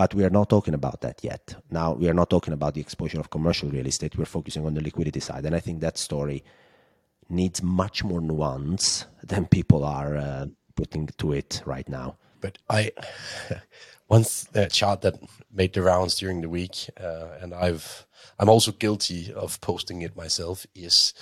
but 0.00 0.14
we 0.14 0.24
are 0.24 0.30
not 0.30 0.48
talking 0.48 0.72
about 0.72 1.02
that 1.02 1.22
yet. 1.22 1.56
Now, 1.70 1.92
we 1.92 2.08
are 2.08 2.14
not 2.14 2.30
talking 2.30 2.54
about 2.54 2.72
the 2.72 2.80
exposure 2.80 3.20
of 3.20 3.28
commercial 3.28 3.68
real 3.68 3.86
estate. 3.86 4.16
We're 4.16 4.24
focusing 4.24 4.64
on 4.64 4.72
the 4.72 4.80
liquidity 4.80 5.20
side. 5.20 5.44
And 5.44 5.54
I 5.54 5.60
think 5.60 5.80
that 5.80 5.98
story 5.98 6.42
needs 7.28 7.62
much 7.62 8.02
more 8.02 8.22
nuance 8.22 9.04
than 9.22 9.44
people 9.44 9.84
are 9.84 10.16
uh, 10.16 10.46
putting 10.74 11.08
to 11.18 11.34
it 11.34 11.62
right 11.66 11.86
now. 11.86 12.16
But 12.40 12.56
I 12.70 12.92
once 14.08 14.44
th- 14.44 14.68
uh, 14.68 14.68
chart 14.70 15.02
that 15.02 15.16
made 15.52 15.74
the 15.74 15.82
rounds 15.82 16.14
during 16.14 16.40
the 16.40 16.48
week, 16.48 16.88
uh, 16.98 17.36
and 17.42 17.52
I've 17.52 18.06
I'm 18.38 18.48
also 18.48 18.72
guilty 18.72 19.30
of 19.34 19.60
posting 19.60 20.00
it 20.00 20.16
myself. 20.16 20.64
Is 20.74 21.12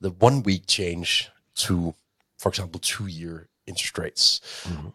the 0.00 0.10
one 0.10 0.42
week 0.42 0.66
change 0.66 1.28
to, 1.66 1.94
for 2.38 2.48
example, 2.48 2.80
two 2.80 3.08
year 3.08 3.50
interest 3.66 3.98
rates 3.98 4.40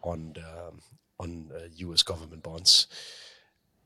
on 0.02 0.34
um, 0.38 0.80
on 1.20 1.52
uh, 1.54 1.68
U.S. 1.76 2.02
government 2.02 2.42
bonds 2.42 2.88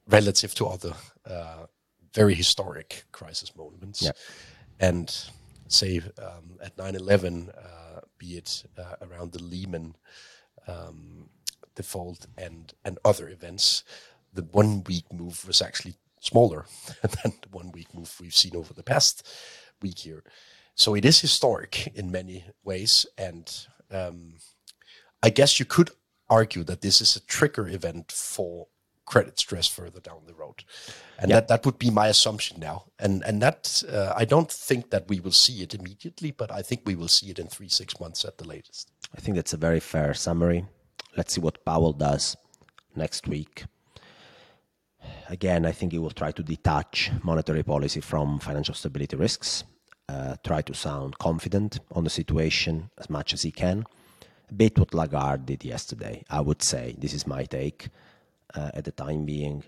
relative 0.07 0.55
to 0.57 0.67
other 0.67 0.95
uh, 1.27 1.67
very 2.15 2.35
historic 2.35 3.05
crisis 3.13 3.55
moments, 3.57 4.03
Yeah. 4.03 4.13
and 4.81 5.15
say 5.69 6.01
um, 6.19 6.59
at 6.63 6.77
9/11, 6.77 7.49
uh, 7.51 8.01
be 8.19 8.37
it 8.37 8.65
uh, 8.79 8.97
around 9.03 9.33
the 9.33 9.43
Lehman 9.43 9.95
default 11.75 12.27
and 12.39 12.75
and 12.85 12.99
other 13.05 13.29
events, 13.29 13.85
the 14.35 14.43
one 14.53 14.85
week 14.85 15.13
move 15.13 15.47
was 15.47 15.63
actually 15.63 15.95
smaller 16.21 16.67
than 17.03 17.33
the 17.43 17.49
one 17.51 17.73
week 17.73 17.95
move 17.95 18.15
we've 18.21 18.37
seen 18.37 18.57
over 18.57 18.75
the 18.75 18.83
past 18.83 19.27
week 19.83 19.99
here. 20.01 20.23
So 20.75 20.95
it 20.95 21.05
is 21.05 21.21
historic 21.21 21.89
in 21.95 22.11
many 22.11 22.45
ways, 22.65 23.07
and 23.19 23.51
um, 23.91 24.35
I 25.23 25.31
guess 25.31 25.59
you 25.61 25.67
could 25.67 25.91
argue 26.29 26.65
that 26.65 26.81
this 26.81 27.01
is 27.01 27.17
a 27.17 27.21
trigger 27.27 27.69
event 27.69 28.13
for 28.13 28.69
credit 29.05 29.39
stress 29.39 29.67
further 29.67 30.01
down 30.01 30.21
the 30.27 30.35
road, 30.35 30.65
and 31.19 31.31
that 31.31 31.49
that 31.49 31.65
would 31.67 31.79
be 31.79 31.91
my 31.91 32.09
assumption 32.09 32.61
now. 32.61 32.85
And 32.99 33.23
and 33.25 33.43
that 33.43 33.83
uh, 33.91 34.13
I 34.17 34.25
don't 34.25 34.51
think 34.51 34.91
that 34.91 35.09
we 35.09 35.21
will 35.21 35.33
see 35.33 35.63
it 35.63 35.75
immediately, 35.75 36.31
but 36.31 36.51
I 36.51 36.63
think 36.63 36.83
we 36.85 36.95
will 36.95 37.09
see 37.09 37.31
it 37.31 37.39
in 37.39 37.49
three 37.49 37.69
six 37.69 37.99
months 38.01 38.25
at 38.25 38.39
the 38.39 38.47
latest. 38.47 38.91
I 39.17 39.21
think 39.21 39.37
that's 39.37 39.53
a 39.53 39.59
very 39.59 39.81
fair 39.81 40.15
summary. 40.15 40.67
Let's 41.17 41.35
see 41.35 41.41
what 41.41 41.65
Powell 41.65 41.93
does 41.93 42.37
next 42.97 43.29
week. 43.29 43.65
Again, 45.29 45.67
I 45.67 45.73
think 45.73 45.93
he 45.93 45.99
will 45.99 46.11
try 46.11 46.33
to 46.33 46.43
detach 46.43 47.11
monetary 47.23 47.63
policy 47.63 48.01
from 48.01 48.39
financial 48.39 48.75
stability 48.75 49.17
risks, 49.17 49.65
uh, 50.09 50.37
try 50.45 50.63
to 50.63 50.75
sound 50.75 51.19
confident 51.19 51.81
on 51.91 52.05
the 52.05 52.11
situation 52.11 52.91
as 52.99 53.11
much 53.11 53.33
as 53.33 53.43
he 53.43 53.51
can. 53.51 53.85
A 54.51 54.55
bit 54.55 54.79
what 54.79 54.95
Lagarde 54.95 55.47
did 55.47 55.65
yesterday, 55.65 56.25
I 56.31 56.41
would 56.41 56.63
say. 56.63 56.95
This 56.99 57.15
is 57.15 57.27
my 57.27 57.45
take 57.45 57.89
at 58.55 58.85
the 58.85 58.93
time 58.93 59.25
being. 59.25 59.65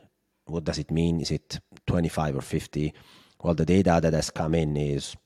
What 0.47 0.65
does 0.65 0.79
it 0.79 0.91
mean? 0.91 1.21
Is 1.21 1.31
it 1.31 1.61
25 1.87 2.37
or 2.37 2.43
50? 2.43 2.93
Well, 3.43 3.55
the 3.55 3.65
data 3.65 3.99
that 4.03 4.13
has 4.13 4.31
come 4.31 4.55
in 4.55 4.77
is 4.77 5.17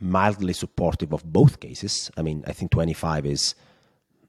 mildly 0.00 0.52
supportive 0.52 1.12
of 1.12 1.24
both 1.24 1.60
cases. 1.60 2.10
I 2.16 2.22
mean, 2.22 2.42
I 2.46 2.52
think 2.52 2.70
25 2.70 3.26
is 3.26 3.54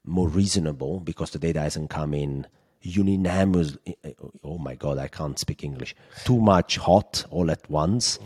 more 0.04 0.28
reasonable 0.28 1.00
because 1.00 1.30
the 1.30 1.38
data 1.38 1.60
hasn't 1.60 1.90
come 1.90 2.14
in 2.14 2.46
unanimously. 2.82 3.96
Oh 4.44 4.58
my 4.58 4.74
God, 4.74 4.98
I 4.98 5.08
can't 5.08 5.38
speak 5.38 5.64
English. 5.64 5.94
Too 6.24 6.40
much 6.40 6.76
hot 6.76 7.24
all 7.30 7.50
at 7.50 7.68
once. 7.70 8.18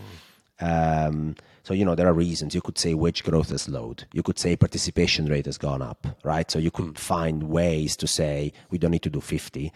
Um, 0.61 1.37
so, 1.67 1.75
you 1.75 1.85
know, 1.85 1.97
there 1.97 2.07
are 2.07 2.13
reasons. 2.13 2.55
You 2.55 2.61
could 2.61 2.79
say 2.79 2.95
wage 2.95 3.25
growth 3.25 3.49
has 3.49 3.63
slowed. 3.63 4.07
You 4.13 4.23
could 4.23 4.39
say 4.39 4.55
participation 4.55 5.27
rate 5.27 5.47
has 5.47 5.59
gone 5.59 5.83
up, 5.83 6.07
right? 6.23 6.49
So 6.49 6.61
you 6.61 6.71
could 6.71 6.97
find 6.97 7.43
ways 7.43 7.97
to 7.97 8.07
say 8.07 8.53
we 8.71 8.79
don't 8.79 8.93
need 8.93 9.03
to 9.03 9.11
do 9.11 9.21
50. 9.21 9.73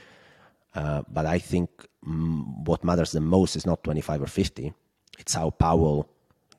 Uh, 0.73 1.03
but 1.09 1.27
I 1.27 1.41
think 1.41 1.69
mm, 2.07 2.65
what 2.65 2.85
matters 2.85 3.11
the 3.11 3.21
most 3.21 3.57
is 3.57 3.67
not 3.67 3.83
25 3.83 4.23
or 4.23 4.29
50. 4.29 4.73
It's 5.19 5.35
how 5.35 5.51
Powell 5.51 6.09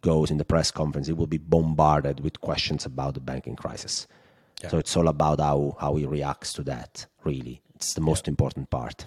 goes 0.02 0.32
in 0.32 0.38
the 0.38 0.44
press 0.44 0.70
conference. 0.70 1.08
He 1.08 1.14
will 1.14 1.28
be 1.28 1.38
bombarded 1.38 2.20
with 2.20 2.42
questions 2.42 2.86
about 2.86 3.14
the 3.14 3.22
banking 3.22 3.56
crisis. 3.56 4.08
So 4.68 4.80
it's 4.80 4.98
all 4.98 5.08
about 5.08 5.40
how, 5.40 5.78
how 5.80 5.96
he 5.96 6.06
reacts 6.06 6.52
to 6.54 6.64
that, 6.64 7.06
really. 7.24 7.62
It's 7.76 7.94
the 7.94 8.02
most 8.02 8.28
important 8.28 8.70
part. 8.70 9.06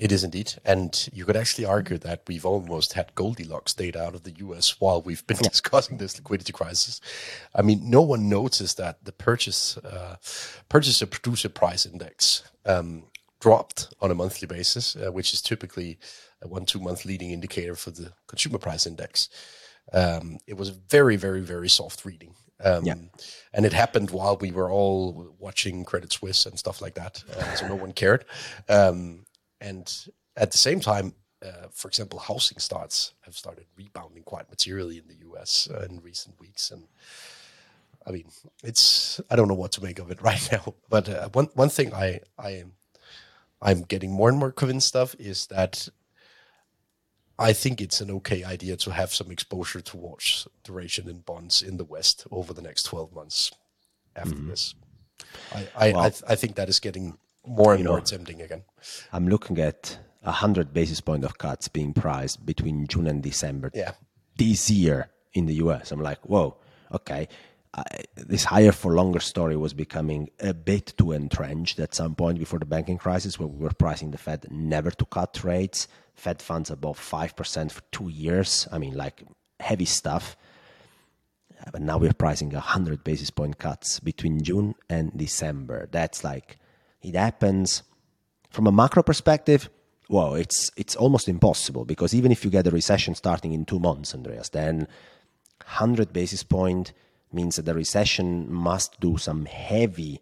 It 0.00 0.12
is 0.12 0.24
indeed. 0.24 0.54
And 0.64 1.10
you 1.12 1.26
could 1.26 1.36
actually 1.36 1.66
argue 1.66 1.98
that 1.98 2.22
we've 2.26 2.46
almost 2.46 2.94
had 2.94 3.14
Goldilocks 3.14 3.74
data 3.74 4.02
out 4.02 4.14
of 4.14 4.22
the 4.22 4.34
US 4.38 4.80
while 4.80 5.02
we've 5.02 5.26
been 5.26 5.36
discussing 5.42 5.98
this 5.98 6.16
liquidity 6.16 6.54
crisis. 6.54 7.02
I 7.54 7.60
mean, 7.60 7.90
no 7.90 8.00
one 8.00 8.30
noticed 8.30 8.78
that 8.78 9.04
the 9.04 9.12
purchase 9.12 9.76
uh, 9.76 10.16
purchaser 10.70 11.04
producer 11.04 11.50
price 11.50 11.84
index 11.84 12.42
um, 12.64 13.04
dropped 13.40 13.92
on 14.00 14.10
a 14.10 14.14
monthly 14.14 14.46
basis, 14.48 14.96
uh, 14.96 15.12
which 15.12 15.34
is 15.34 15.42
typically 15.42 15.98
a 16.40 16.48
one, 16.48 16.64
two 16.64 16.80
month 16.80 17.04
leading 17.04 17.30
indicator 17.30 17.74
for 17.74 17.90
the 17.90 18.12
consumer 18.26 18.58
price 18.58 18.86
index. 18.86 19.28
Um, 19.92 20.38
it 20.46 20.56
was 20.56 20.70
a 20.70 20.76
very, 20.88 21.16
very, 21.16 21.42
very 21.42 21.68
soft 21.68 22.06
reading. 22.06 22.34
Um, 22.64 22.86
Yeah. 22.86 22.94
And 23.52 23.66
it 23.66 23.74
happened 23.74 24.10
while 24.10 24.38
we 24.38 24.50
were 24.50 24.70
all 24.70 25.34
watching 25.38 25.84
Credit 25.84 26.10
Suisse 26.10 26.46
and 26.46 26.58
stuff 26.58 26.80
like 26.80 26.94
that. 26.94 27.22
Uh, 27.36 27.54
so 27.54 27.68
no 27.68 27.74
one 27.74 27.92
cared. 27.92 28.24
Um, 28.68 29.26
and 29.60 30.06
at 30.36 30.50
the 30.50 30.58
same 30.58 30.80
time, 30.80 31.14
uh, 31.44 31.68
for 31.72 31.88
example, 31.88 32.18
housing 32.18 32.58
starts 32.58 33.14
have 33.22 33.34
started 33.34 33.66
rebounding 33.76 34.22
quite 34.22 34.50
materially 34.50 34.98
in 34.98 35.08
the 35.08 35.26
US 35.30 35.68
uh, 35.72 35.86
in 35.88 36.00
recent 36.00 36.38
weeks. 36.40 36.70
And 36.70 36.84
I 38.06 38.10
mean, 38.10 38.26
it's, 38.62 39.20
I 39.30 39.36
don't 39.36 39.48
know 39.48 39.54
what 39.54 39.72
to 39.72 39.82
make 39.82 39.98
of 39.98 40.10
it 40.10 40.20
right 40.22 40.48
now. 40.52 40.74
But 40.88 41.08
uh, 41.08 41.28
one, 41.30 41.48
one 41.54 41.70
thing 41.70 41.94
I, 41.94 42.20
I 42.38 42.50
am, 42.50 42.72
I'm 43.62 43.82
getting 43.82 44.10
more 44.10 44.28
and 44.28 44.38
more 44.38 44.52
convinced 44.52 44.96
of 44.96 45.14
is 45.18 45.46
that 45.46 45.88
I 47.38 47.54
think 47.54 47.80
it's 47.80 48.02
an 48.02 48.10
okay 48.10 48.44
idea 48.44 48.76
to 48.76 48.92
have 48.92 49.14
some 49.14 49.30
exposure 49.30 49.80
towards 49.80 50.46
duration 50.62 51.08
in 51.08 51.20
bonds 51.20 51.62
in 51.62 51.78
the 51.78 51.84
West 51.84 52.26
over 52.30 52.52
the 52.52 52.62
next 52.62 52.82
12 52.84 53.14
months 53.14 53.52
after 54.14 54.34
this. 54.34 54.74
I 55.54 55.68
I, 55.74 55.92
well, 55.92 56.00
I, 56.00 56.10
th- 56.10 56.22
I, 56.28 56.34
think 56.34 56.56
that 56.56 56.68
is 56.68 56.80
getting 56.80 57.16
more 57.46 57.74
and 57.74 57.84
more 57.84 57.98
know, 57.98 58.04
tempting 58.04 58.40
again. 58.42 58.64
I'm 59.12 59.28
looking 59.28 59.58
at 59.58 59.98
100 60.22 60.72
basis 60.72 61.00
point 61.00 61.24
of 61.24 61.38
cuts 61.38 61.68
being 61.68 61.92
priced 61.92 62.44
between 62.44 62.86
June 62.86 63.06
and 63.06 63.22
December 63.22 63.70
yeah. 63.74 63.92
this 64.36 64.70
year 64.70 65.10
in 65.32 65.46
the 65.46 65.54
US. 65.54 65.92
I'm 65.92 66.02
like, 66.02 66.20
whoa, 66.28 66.56
okay. 66.92 67.28
Uh, 67.72 67.84
this 68.16 68.44
higher 68.44 68.72
for 68.72 68.94
longer 68.94 69.20
story 69.20 69.56
was 69.56 69.72
becoming 69.72 70.28
a 70.40 70.52
bit 70.52 70.92
too 70.98 71.12
entrenched 71.12 71.78
at 71.78 71.94
some 71.94 72.16
point 72.16 72.38
before 72.38 72.58
the 72.58 72.64
banking 72.64 72.98
crisis, 72.98 73.38
where 73.38 73.46
we 73.46 73.62
were 73.62 73.70
pricing 73.70 74.10
the 74.10 74.18
Fed 74.18 74.46
never 74.50 74.90
to 74.90 75.04
cut 75.04 75.44
rates, 75.44 75.86
Fed 76.14 76.42
funds 76.42 76.70
above 76.70 76.98
5% 76.98 77.70
for 77.70 77.82
two 77.92 78.08
years. 78.08 78.66
I 78.72 78.78
mean, 78.78 78.96
like 78.96 79.22
heavy 79.60 79.84
stuff. 79.84 80.36
But 81.72 81.82
now 81.82 81.98
we're 81.98 82.12
pricing 82.12 82.50
100 82.50 83.04
basis 83.04 83.30
point 83.30 83.58
cuts 83.58 84.00
between 84.00 84.42
June 84.42 84.74
and 84.88 85.16
December. 85.16 85.88
That's 85.92 86.24
like, 86.24 86.58
it 87.02 87.14
happens. 87.14 87.82
From 88.50 88.66
a 88.66 88.72
macro 88.72 89.02
perspective 89.02 89.70
well, 90.10 90.34
it's 90.34 90.72
it's 90.76 90.96
almost 90.96 91.28
impossible 91.28 91.84
because 91.84 92.14
even 92.14 92.32
if 92.32 92.44
you 92.44 92.50
get 92.50 92.66
a 92.66 92.70
recession 92.72 93.14
starting 93.14 93.52
in 93.52 93.64
two 93.64 93.78
months, 93.78 94.12
Andreas, 94.12 94.48
then 94.48 94.88
100 95.62 96.12
basis 96.12 96.42
point 96.42 96.92
means 97.32 97.54
that 97.54 97.64
the 97.64 97.74
recession 97.74 98.52
must 98.52 98.98
do 98.98 99.16
some 99.18 99.44
heavy 99.44 100.20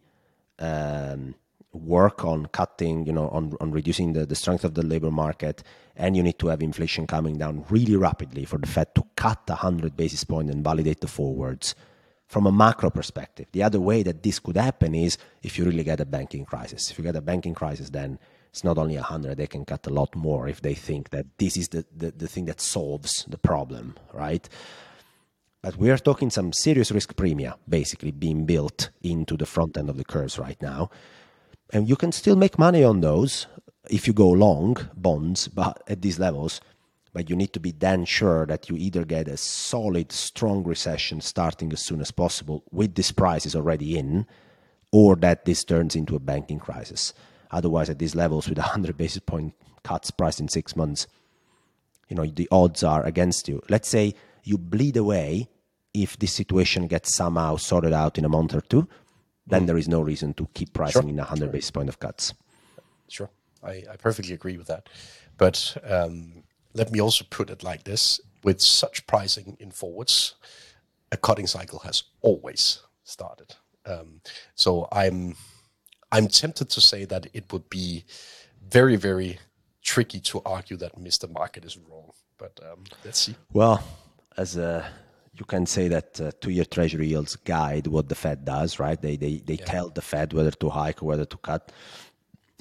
um, 0.59 1.35
work 1.73 2.23
on 2.23 2.47
cutting, 2.47 3.07
you 3.07 3.15
know, 3.15 3.29
on, 3.31 3.57
on 3.63 3.71
reducing 3.71 4.13
the, 4.13 4.27
the 4.27 4.35
strength 4.35 4.63
of 4.63 4.75
the 4.75 4.85
labor 4.85 5.11
market, 5.11 5.63
and 5.97 6.15
you 6.19 6.23
need 6.23 6.39
to 6.39 6.49
have 6.49 6.63
inflation 6.63 7.07
coming 7.07 7.39
down 7.39 7.65
really 7.71 7.97
rapidly 7.97 8.45
for 8.45 8.59
the 8.59 8.67
Fed 8.67 8.95
to 8.95 9.03
cut 9.17 9.41
100 9.47 9.97
basis 9.97 10.23
point 10.23 10.51
and 10.51 10.63
validate 10.63 11.01
the 11.01 11.09
forwards 11.09 11.75
from 12.29 12.47
a 12.47 12.53
macro 12.53 12.91
perspective. 12.91 13.47
The 13.53 13.63
other 13.63 13.81
way 13.81 14.03
that 14.03 14.23
this 14.23 14.39
could 14.39 14.57
happen 14.57 14.95
is 14.95 15.19
if 15.43 15.59
you 15.59 15.65
really 15.65 15.85
get 15.85 16.01
a 16.01 16.05
banking 16.05 16.45
crisis. 16.45 16.91
If 16.91 16.99
you 16.99 17.05
get 17.05 17.17
a 17.17 17.23
banking 17.23 17.55
crisis, 17.55 17.91
then 17.91 18.19
it's 18.51 18.65
not 18.65 18.79
only 18.79 18.97
100 18.97 19.37
they 19.37 19.47
can 19.47 19.65
cut 19.65 19.87
a 19.87 19.91
lot 19.91 20.15
more 20.17 20.49
if 20.49 20.61
they 20.61 20.75
think 20.75 21.11
that 21.11 21.27
this 21.39 21.57
is 21.57 21.69
the, 21.69 21.85
the, 21.95 22.11
the 22.11 22.29
thing 22.29 22.47
that 22.47 22.61
solves 22.61 23.25
the 23.29 23.39
problem 23.39 23.95
right 24.13 24.49
but 25.63 25.77
we 25.77 25.91
are 25.91 25.99
talking 25.99 26.31
some 26.31 26.53
serious 26.53 26.91
risk 26.91 27.15
premia 27.15 27.55
basically 27.69 28.11
being 28.11 28.47
built 28.47 28.91
into 29.03 29.37
the 29.37 29.47
front 29.47 29.77
end 29.77 29.91
of 29.91 29.97
the 29.97 30.05
curves 30.05 30.39
right 30.39 30.61
now 30.63 30.91
and 31.73 31.89
you 31.89 31.97
can 31.97 32.13
still 32.13 32.37
make 32.37 32.59
money 32.59 32.83
on 32.83 33.01
those 33.01 33.47
if 33.91 34.07
you 34.07 34.13
go 34.13 34.29
long 34.29 34.77
bonds 34.95 35.49
but 35.49 35.83
at 35.87 36.03
these 36.03 36.19
levels 36.19 36.61
but 37.13 37.31
you 37.31 37.37
need 37.37 37.53
to 37.53 37.61
be 37.61 37.73
then 37.73 38.05
sure 38.05 38.47
that 38.47 38.69
you 38.69 38.77
either 38.77 39.05
get 39.05 39.29
a 39.29 39.37
solid 39.37 40.13
strong 40.13 40.63
recession 40.65 41.21
starting 41.21 41.73
as 41.73 41.81
soon 41.81 42.01
as 42.01 42.11
possible 42.11 42.63
with 42.71 42.95
these 42.95 43.13
prices 43.13 43.57
already 43.57 43.99
in 43.99 44.27
or 44.93 45.17
that 45.17 45.45
this 45.45 45.65
turns 45.65 45.95
into 45.95 46.17
a 46.17 46.21
banking 46.21 46.59
crisis 46.59 47.13
Otherwise, 47.51 47.89
at 47.89 47.99
these 47.99 48.15
levels, 48.15 48.49
with 48.49 48.59
100 48.59 48.97
basis 48.97 49.21
point 49.21 49.55
cuts 49.83 50.11
priced 50.11 50.41
in 50.41 50.49
six 50.49 50.77
months, 50.77 51.07
you 52.09 52.17
know 52.17 52.27
the 52.27 52.49
odds 52.51 52.83
are 52.83 53.05
against 53.05 53.49
you. 53.49 53.63
Let's 53.69 53.89
say 53.89 54.15
you 54.45 54.59
bleed 54.59 54.97
away 54.97 55.49
if 55.95 56.19
this 56.19 56.33
situation 56.33 56.87
gets 56.87 57.15
somehow 57.15 57.57
sorted 57.57 57.93
out 57.93 58.19
in 58.19 58.25
a 58.25 58.29
month 58.29 58.55
or 58.55 58.61
two, 58.61 58.89
then 59.47 59.63
mm. 59.63 59.67
there 59.67 59.79
is 59.79 59.89
no 59.89 60.01
reason 60.01 60.35
to 60.35 60.49
keep 60.55 60.73
pricing 60.73 61.03
sure. 61.03 61.11
in 61.11 61.17
100 61.17 61.45
sure. 61.45 61.53
basis 61.53 61.71
point 61.71 61.89
of 61.89 61.99
cuts. 61.99 62.35
Sure, 63.09 63.31
I, 63.63 63.85
I 63.91 63.97
perfectly 63.99 64.35
agree 64.35 64.59
with 64.59 64.67
that. 64.67 64.89
But 65.39 65.77
um, 65.85 66.38
let 66.79 66.91
me 66.93 67.01
also 67.01 67.25
put 67.29 67.51
it 67.51 67.63
like 67.63 67.85
this: 67.85 68.21
with 68.43 68.61
such 68.61 69.07
pricing 69.07 69.57
in 69.61 69.71
forwards, 69.71 70.35
a 71.13 71.17
cutting 71.17 71.47
cycle 71.47 71.81
has 71.81 72.05
always 72.23 72.83
started. 73.05 73.55
Um, 73.85 74.21
so 74.55 74.89
I'm 74.93 75.35
I'm 76.13 76.29
tempted 76.29 76.71
to 76.71 76.81
say 76.81 77.05
that 77.07 77.27
it 77.33 77.53
would 77.53 77.69
be 77.69 78.05
very, 78.67 78.97
very 78.97 79.39
tricky 79.83 80.21
to 80.21 80.43
argue 80.45 80.77
that 80.77 80.99
Mr. 80.99 81.31
Market 81.31 81.65
is 81.65 81.77
wrong. 81.77 82.11
But 82.39 82.59
um, 82.63 82.85
let's 83.05 83.19
see. 83.19 83.35
Well, 83.53 83.83
as 84.37 84.57
a 84.57 84.89
you 85.35 85.45
can 85.45 85.67
say 85.67 85.89
that 85.89 86.21
uh, 86.21 86.33
two-year 86.41 86.65
Treasury 86.65 87.07
yields 87.09 87.37
guide 87.37 87.87
what 87.87 88.09
the 88.09 88.15
Fed 88.15 88.45
does, 88.45 88.79
right? 88.79 89.01
They 89.01 89.17
they 89.17 89.39
they 89.39 89.55
yeah. 89.55 89.65
tell 89.65 89.89
the 89.89 90.03
Fed 90.03 90.33
whether 90.33 90.51
to 90.51 90.69
hike 90.69 91.03
or 91.03 91.07
whether 91.07 91.25
to 91.25 91.37
cut. 91.39 91.73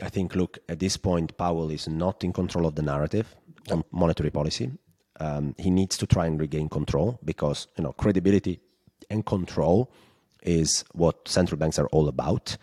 I 0.01 0.09
think, 0.09 0.35
look, 0.35 0.59
at 0.69 0.77
this 0.77 0.95
point, 0.95 1.35
Powell 1.37 1.71
is 1.71 1.87
not 1.87 2.23
in 2.23 2.31
control 2.31 2.67
of 2.67 2.75
the 2.75 2.83
narrative 2.83 3.35
on 3.71 3.83
monetary 3.91 4.29
policy. 4.29 4.71
Um, 5.19 5.55
he 5.57 5.69
needs 5.69 5.97
to 5.97 6.07
try 6.07 6.27
and 6.27 6.39
regain 6.39 6.69
control 6.69 7.19
because 7.23 7.67
you 7.77 7.83
know 7.83 7.93
credibility 7.93 8.59
and 9.09 9.25
control 9.25 9.91
is 10.43 10.85
what 10.93 11.27
central 11.27 11.57
banks 11.57 11.79
are 11.79 11.87
all 11.87 12.07
about. 12.07 12.57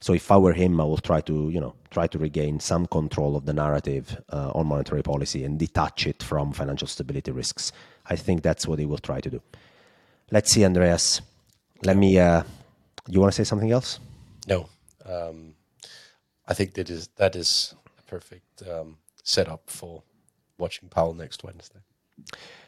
So 0.00 0.12
if 0.12 0.30
I 0.30 0.36
were 0.36 0.52
him, 0.52 0.80
I 0.80 0.84
will 0.84 0.98
try 0.98 1.20
to, 1.22 1.48
you 1.48 1.60
know, 1.60 1.74
try 1.90 2.06
to 2.06 2.18
regain 2.18 2.60
some 2.60 2.86
control 2.86 3.34
of 3.34 3.46
the 3.46 3.52
narrative 3.52 4.20
uh, 4.30 4.52
on 4.54 4.66
monetary 4.66 5.02
policy 5.02 5.42
and 5.42 5.58
detach 5.58 6.06
it 6.06 6.22
from 6.22 6.52
financial 6.52 6.86
stability 6.86 7.30
risks. 7.30 7.72
I 8.04 8.16
think 8.16 8.42
that's 8.42 8.68
what 8.68 8.78
he 8.78 8.86
will 8.86 8.98
try 8.98 9.20
to 9.20 9.30
do. 9.30 9.42
Let's 10.30 10.50
see, 10.50 10.64
Andreas. 10.64 11.22
Let 11.82 11.96
me. 11.96 12.18
Uh, 12.18 12.42
you 13.08 13.20
want 13.20 13.32
to 13.32 13.36
say 13.36 13.44
something 13.44 13.70
else? 13.70 14.00
No. 14.46 14.68
Um, 15.04 15.54
I 16.46 16.54
think 16.54 16.74
that 16.74 16.90
is 16.90 17.08
that 17.16 17.36
is 17.36 17.74
a 17.98 18.02
perfect 18.02 18.62
um, 18.68 18.98
setup 19.22 19.70
for 19.70 20.02
watching 20.58 20.88
Powell 20.88 21.14
next 21.14 21.44
Wednesday. 21.44 21.80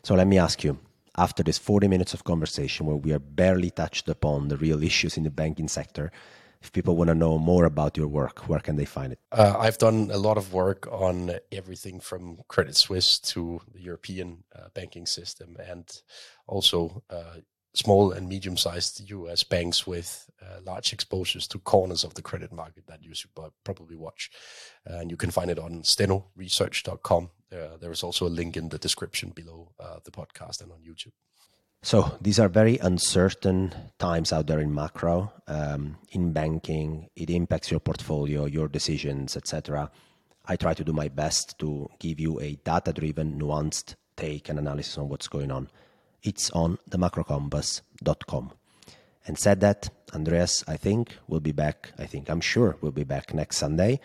So 0.02 0.14
let 0.14 0.26
me 0.26 0.38
ask 0.38 0.64
you. 0.64 0.78
After 1.16 1.42
this 1.42 1.58
40 1.58 1.88
minutes 1.88 2.14
of 2.14 2.22
conversation, 2.22 2.86
where 2.86 2.96
we 2.96 3.12
are 3.12 3.18
barely 3.18 3.70
touched 3.70 4.08
upon 4.08 4.48
the 4.48 4.56
real 4.56 4.84
issues 4.84 5.16
in 5.16 5.24
the 5.24 5.30
banking 5.30 5.66
sector, 5.66 6.12
if 6.60 6.72
people 6.72 6.96
want 6.96 7.08
to 7.08 7.14
know 7.14 7.38
more 7.38 7.64
about 7.64 7.96
your 7.96 8.08
work, 8.08 8.48
where 8.48 8.60
can 8.60 8.76
they 8.76 8.84
find 8.84 9.12
it? 9.12 9.20
Uh, 9.32 9.54
I've 9.58 9.78
done 9.78 10.10
a 10.12 10.18
lot 10.18 10.36
of 10.36 10.52
work 10.52 10.88
on 10.90 11.32
everything 11.52 12.00
from 12.00 12.38
Credit 12.48 12.76
Suisse 12.76 13.18
to 13.20 13.60
the 13.72 13.80
European 13.80 14.44
uh, 14.54 14.68
banking 14.74 15.06
system 15.06 15.56
and 15.58 15.88
also 16.46 17.02
uh, 17.10 17.38
small 17.74 18.12
and 18.12 18.28
medium 18.28 18.56
sized 18.56 19.08
US 19.10 19.44
banks 19.44 19.86
with 19.86 20.30
uh, 20.42 20.60
large 20.64 20.92
exposures 20.92 21.46
to 21.48 21.58
corners 21.58 22.04
of 22.04 22.14
the 22.14 22.22
credit 22.22 22.52
market 22.52 22.86
that 22.86 23.02
you 23.02 23.14
should 23.14 23.30
probably 23.64 23.96
watch. 23.96 24.30
And 24.84 25.10
you 25.10 25.16
can 25.16 25.30
find 25.30 25.50
it 25.50 25.58
on 25.58 25.82
stenoresearch.com. 25.82 27.30
Uh, 27.52 27.76
there 27.80 27.92
is 27.92 28.02
also 28.02 28.26
a 28.26 28.28
link 28.28 28.56
in 28.56 28.68
the 28.68 28.78
description 28.78 29.30
below 29.30 29.72
uh, 29.80 29.98
the 30.04 30.10
podcast 30.10 30.62
and 30.62 30.72
on 30.72 30.78
YouTube. 30.78 31.12
So 31.82 32.18
these 32.20 32.40
are 32.40 32.48
very 32.48 32.78
uncertain 32.78 33.72
times 33.98 34.32
out 34.32 34.48
there 34.48 34.58
in 34.58 34.74
macro, 34.74 35.32
um, 35.46 35.96
in 36.10 36.32
banking. 36.32 37.08
It 37.14 37.30
impacts 37.30 37.70
your 37.70 37.80
portfolio, 37.80 38.46
your 38.46 38.68
decisions, 38.68 39.36
etc. 39.36 39.90
I 40.46 40.56
try 40.56 40.74
to 40.74 40.82
do 40.82 40.92
my 40.92 41.08
best 41.08 41.58
to 41.60 41.88
give 42.00 42.18
you 42.18 42.40
a 42.40 42.56
data-driven, 42.64 43.38
nuanced 43.38 43.94
take 44.16 44.48
and 44.48 44.58
analysis 44.58 44.98
on 44.98 45.08
what's 45.08 45.28
going 45.28 45.52
on. 45.52 45.70
It's 46.22 46.50
on 46.50 46.78
themacrocompass.com. 46.90 48.52
And 49.26 49.38
said 49.38 49.60
that, 49.60 49.90
Andreas, 50.14 50.64
I 50.66 50.76
think 50.76 51.16
we'll 51.28 51.40
be 51.40 51.52
back. 51.52 51.92
I 51.98 52.06
think 52.06 52.30
I'm 52.30 52.40
sure 52.40 52.76
we'll 52.80 52.92
be 52.92 53.04
back 53.04 53.34
next 53.34 53.58
Sunday 53.58 54.00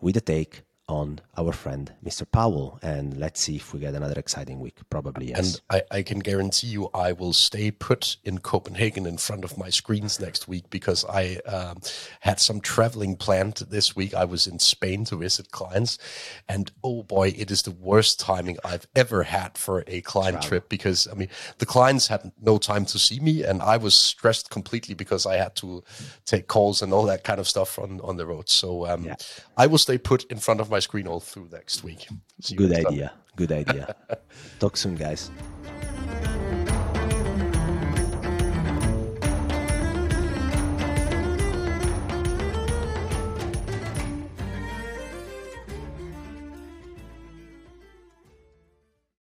with 0.00 0.16
a 0.16 0.20
take 0.20 0.62
on 0.88 1.20
our 1.36 1.52
friend 1.52 1.92
Mr. 2.04 2.30
Powell, 2.30 2.78
and 2.82 3.16
let's 3.16 3.40
see 3.40 3.56
if 3.56 3.72
we 3.72 3.80
get 3.80 3.94
another 3.94 4.18
exciting 4.18 4.58
week. 4.58 4.76
Probably 4.90 5.28
yes. 5.28 5.54
And 5.70 5.82
I, 5.90 5.98
I, 5.98 6.02
can 6.02 6.18
guarantee 6.18 6.66
you, 6.66 6.90
I 6.92 7.12
will 7.12 7.32
stay 7.32 7.70
put 7.70 8.16
in 8.24 8.38
Copenhagen 8.38 9.06
in 9.06 9.16
front 9.16 9.44
of 9.44 9.56
my 9.56 9.70
screens 9.70 10.18
next 10.18 10.48
week 10.48 10.68
because 10.70 11.04
I 11.04 11.36
um, 11.46 11.80
had 12.20 12.40
some 12.40 12.60
traveling 12.60 13.16
planned 13.16 13.56
this 13.70 13.94
week. 13.94 14.12
I 14.12 14.24
was 14.24 14.46
in 14.46 14.58
Spain 14.58 15.04
to 15.06 15.16
visit 15.16 15.52
clients, 15.52 15.98
and 16.48 16.70
oh 16.82 17.04
boy, 17.04 17.28
it 17.36 17.50
is 17.50 17.62
the 17.62 17.70
worst 17.70 18.18
timing 18.18 18.58
I've 18.64 18.86
ever 18.96 19.22
had 19.22 19.56
for 19.56 19.84
a 19.86 20.00
client 20.00 20.34
Travel. 20.34 20.48
trip 20.48 20.68
because 20.68 21.06
I 21.10 21.14
mean 21.14 21.28
the 21.58 21.66
clients 21.66 22.08
had 22.08 22.32
no 22.40 22.58
time 22.58 22.84
to 22.86 22.98
see 22.98 23.20
me, 23.20 23.44
and 23.44 23.62
I 23.62 23.76
was 23.76 23.94
stressed 23.94 24.50
completely 24.50 24.94
because 24.94 25.26
I 25.26 25.36
had 25.36 25.54
to 25.56 25.84
take 26.26 26.48
calls 26.48 26.82
and 26.82 26.92
all 26.92 27.04
that 27.04 27.22
kind 27.22 27.38
of 27.38 27.46
stuff 27.46 27.78
on 27.78 28.00
on 28.00 28.16
the 28.16 28.26
road. 28.26 28.48
So 28.48 28.86
um, 28.86 29.04
yeah. 29.04 29.14
I 29.56 29.68
will 29.68 29.78
stay 29.78 29.96
put 29.96 30.24
in 30.24 30.38
front 30.38 30.60
of 30.60 30.71
my 30.72 30.80
screen 30.80 31.06
all 31.06 31.20
through 31.20 31.48
next 31.52 31.84
week. 31.84 32.08
See 32.40 32.56
Good 32.56 32.72
idea. 32.72 33.12
Good 33.36 33.52
idea. 33.52 33.94
Talk 34.58 34.76
soon, 34.76 34.96
guys. 34.96 35.30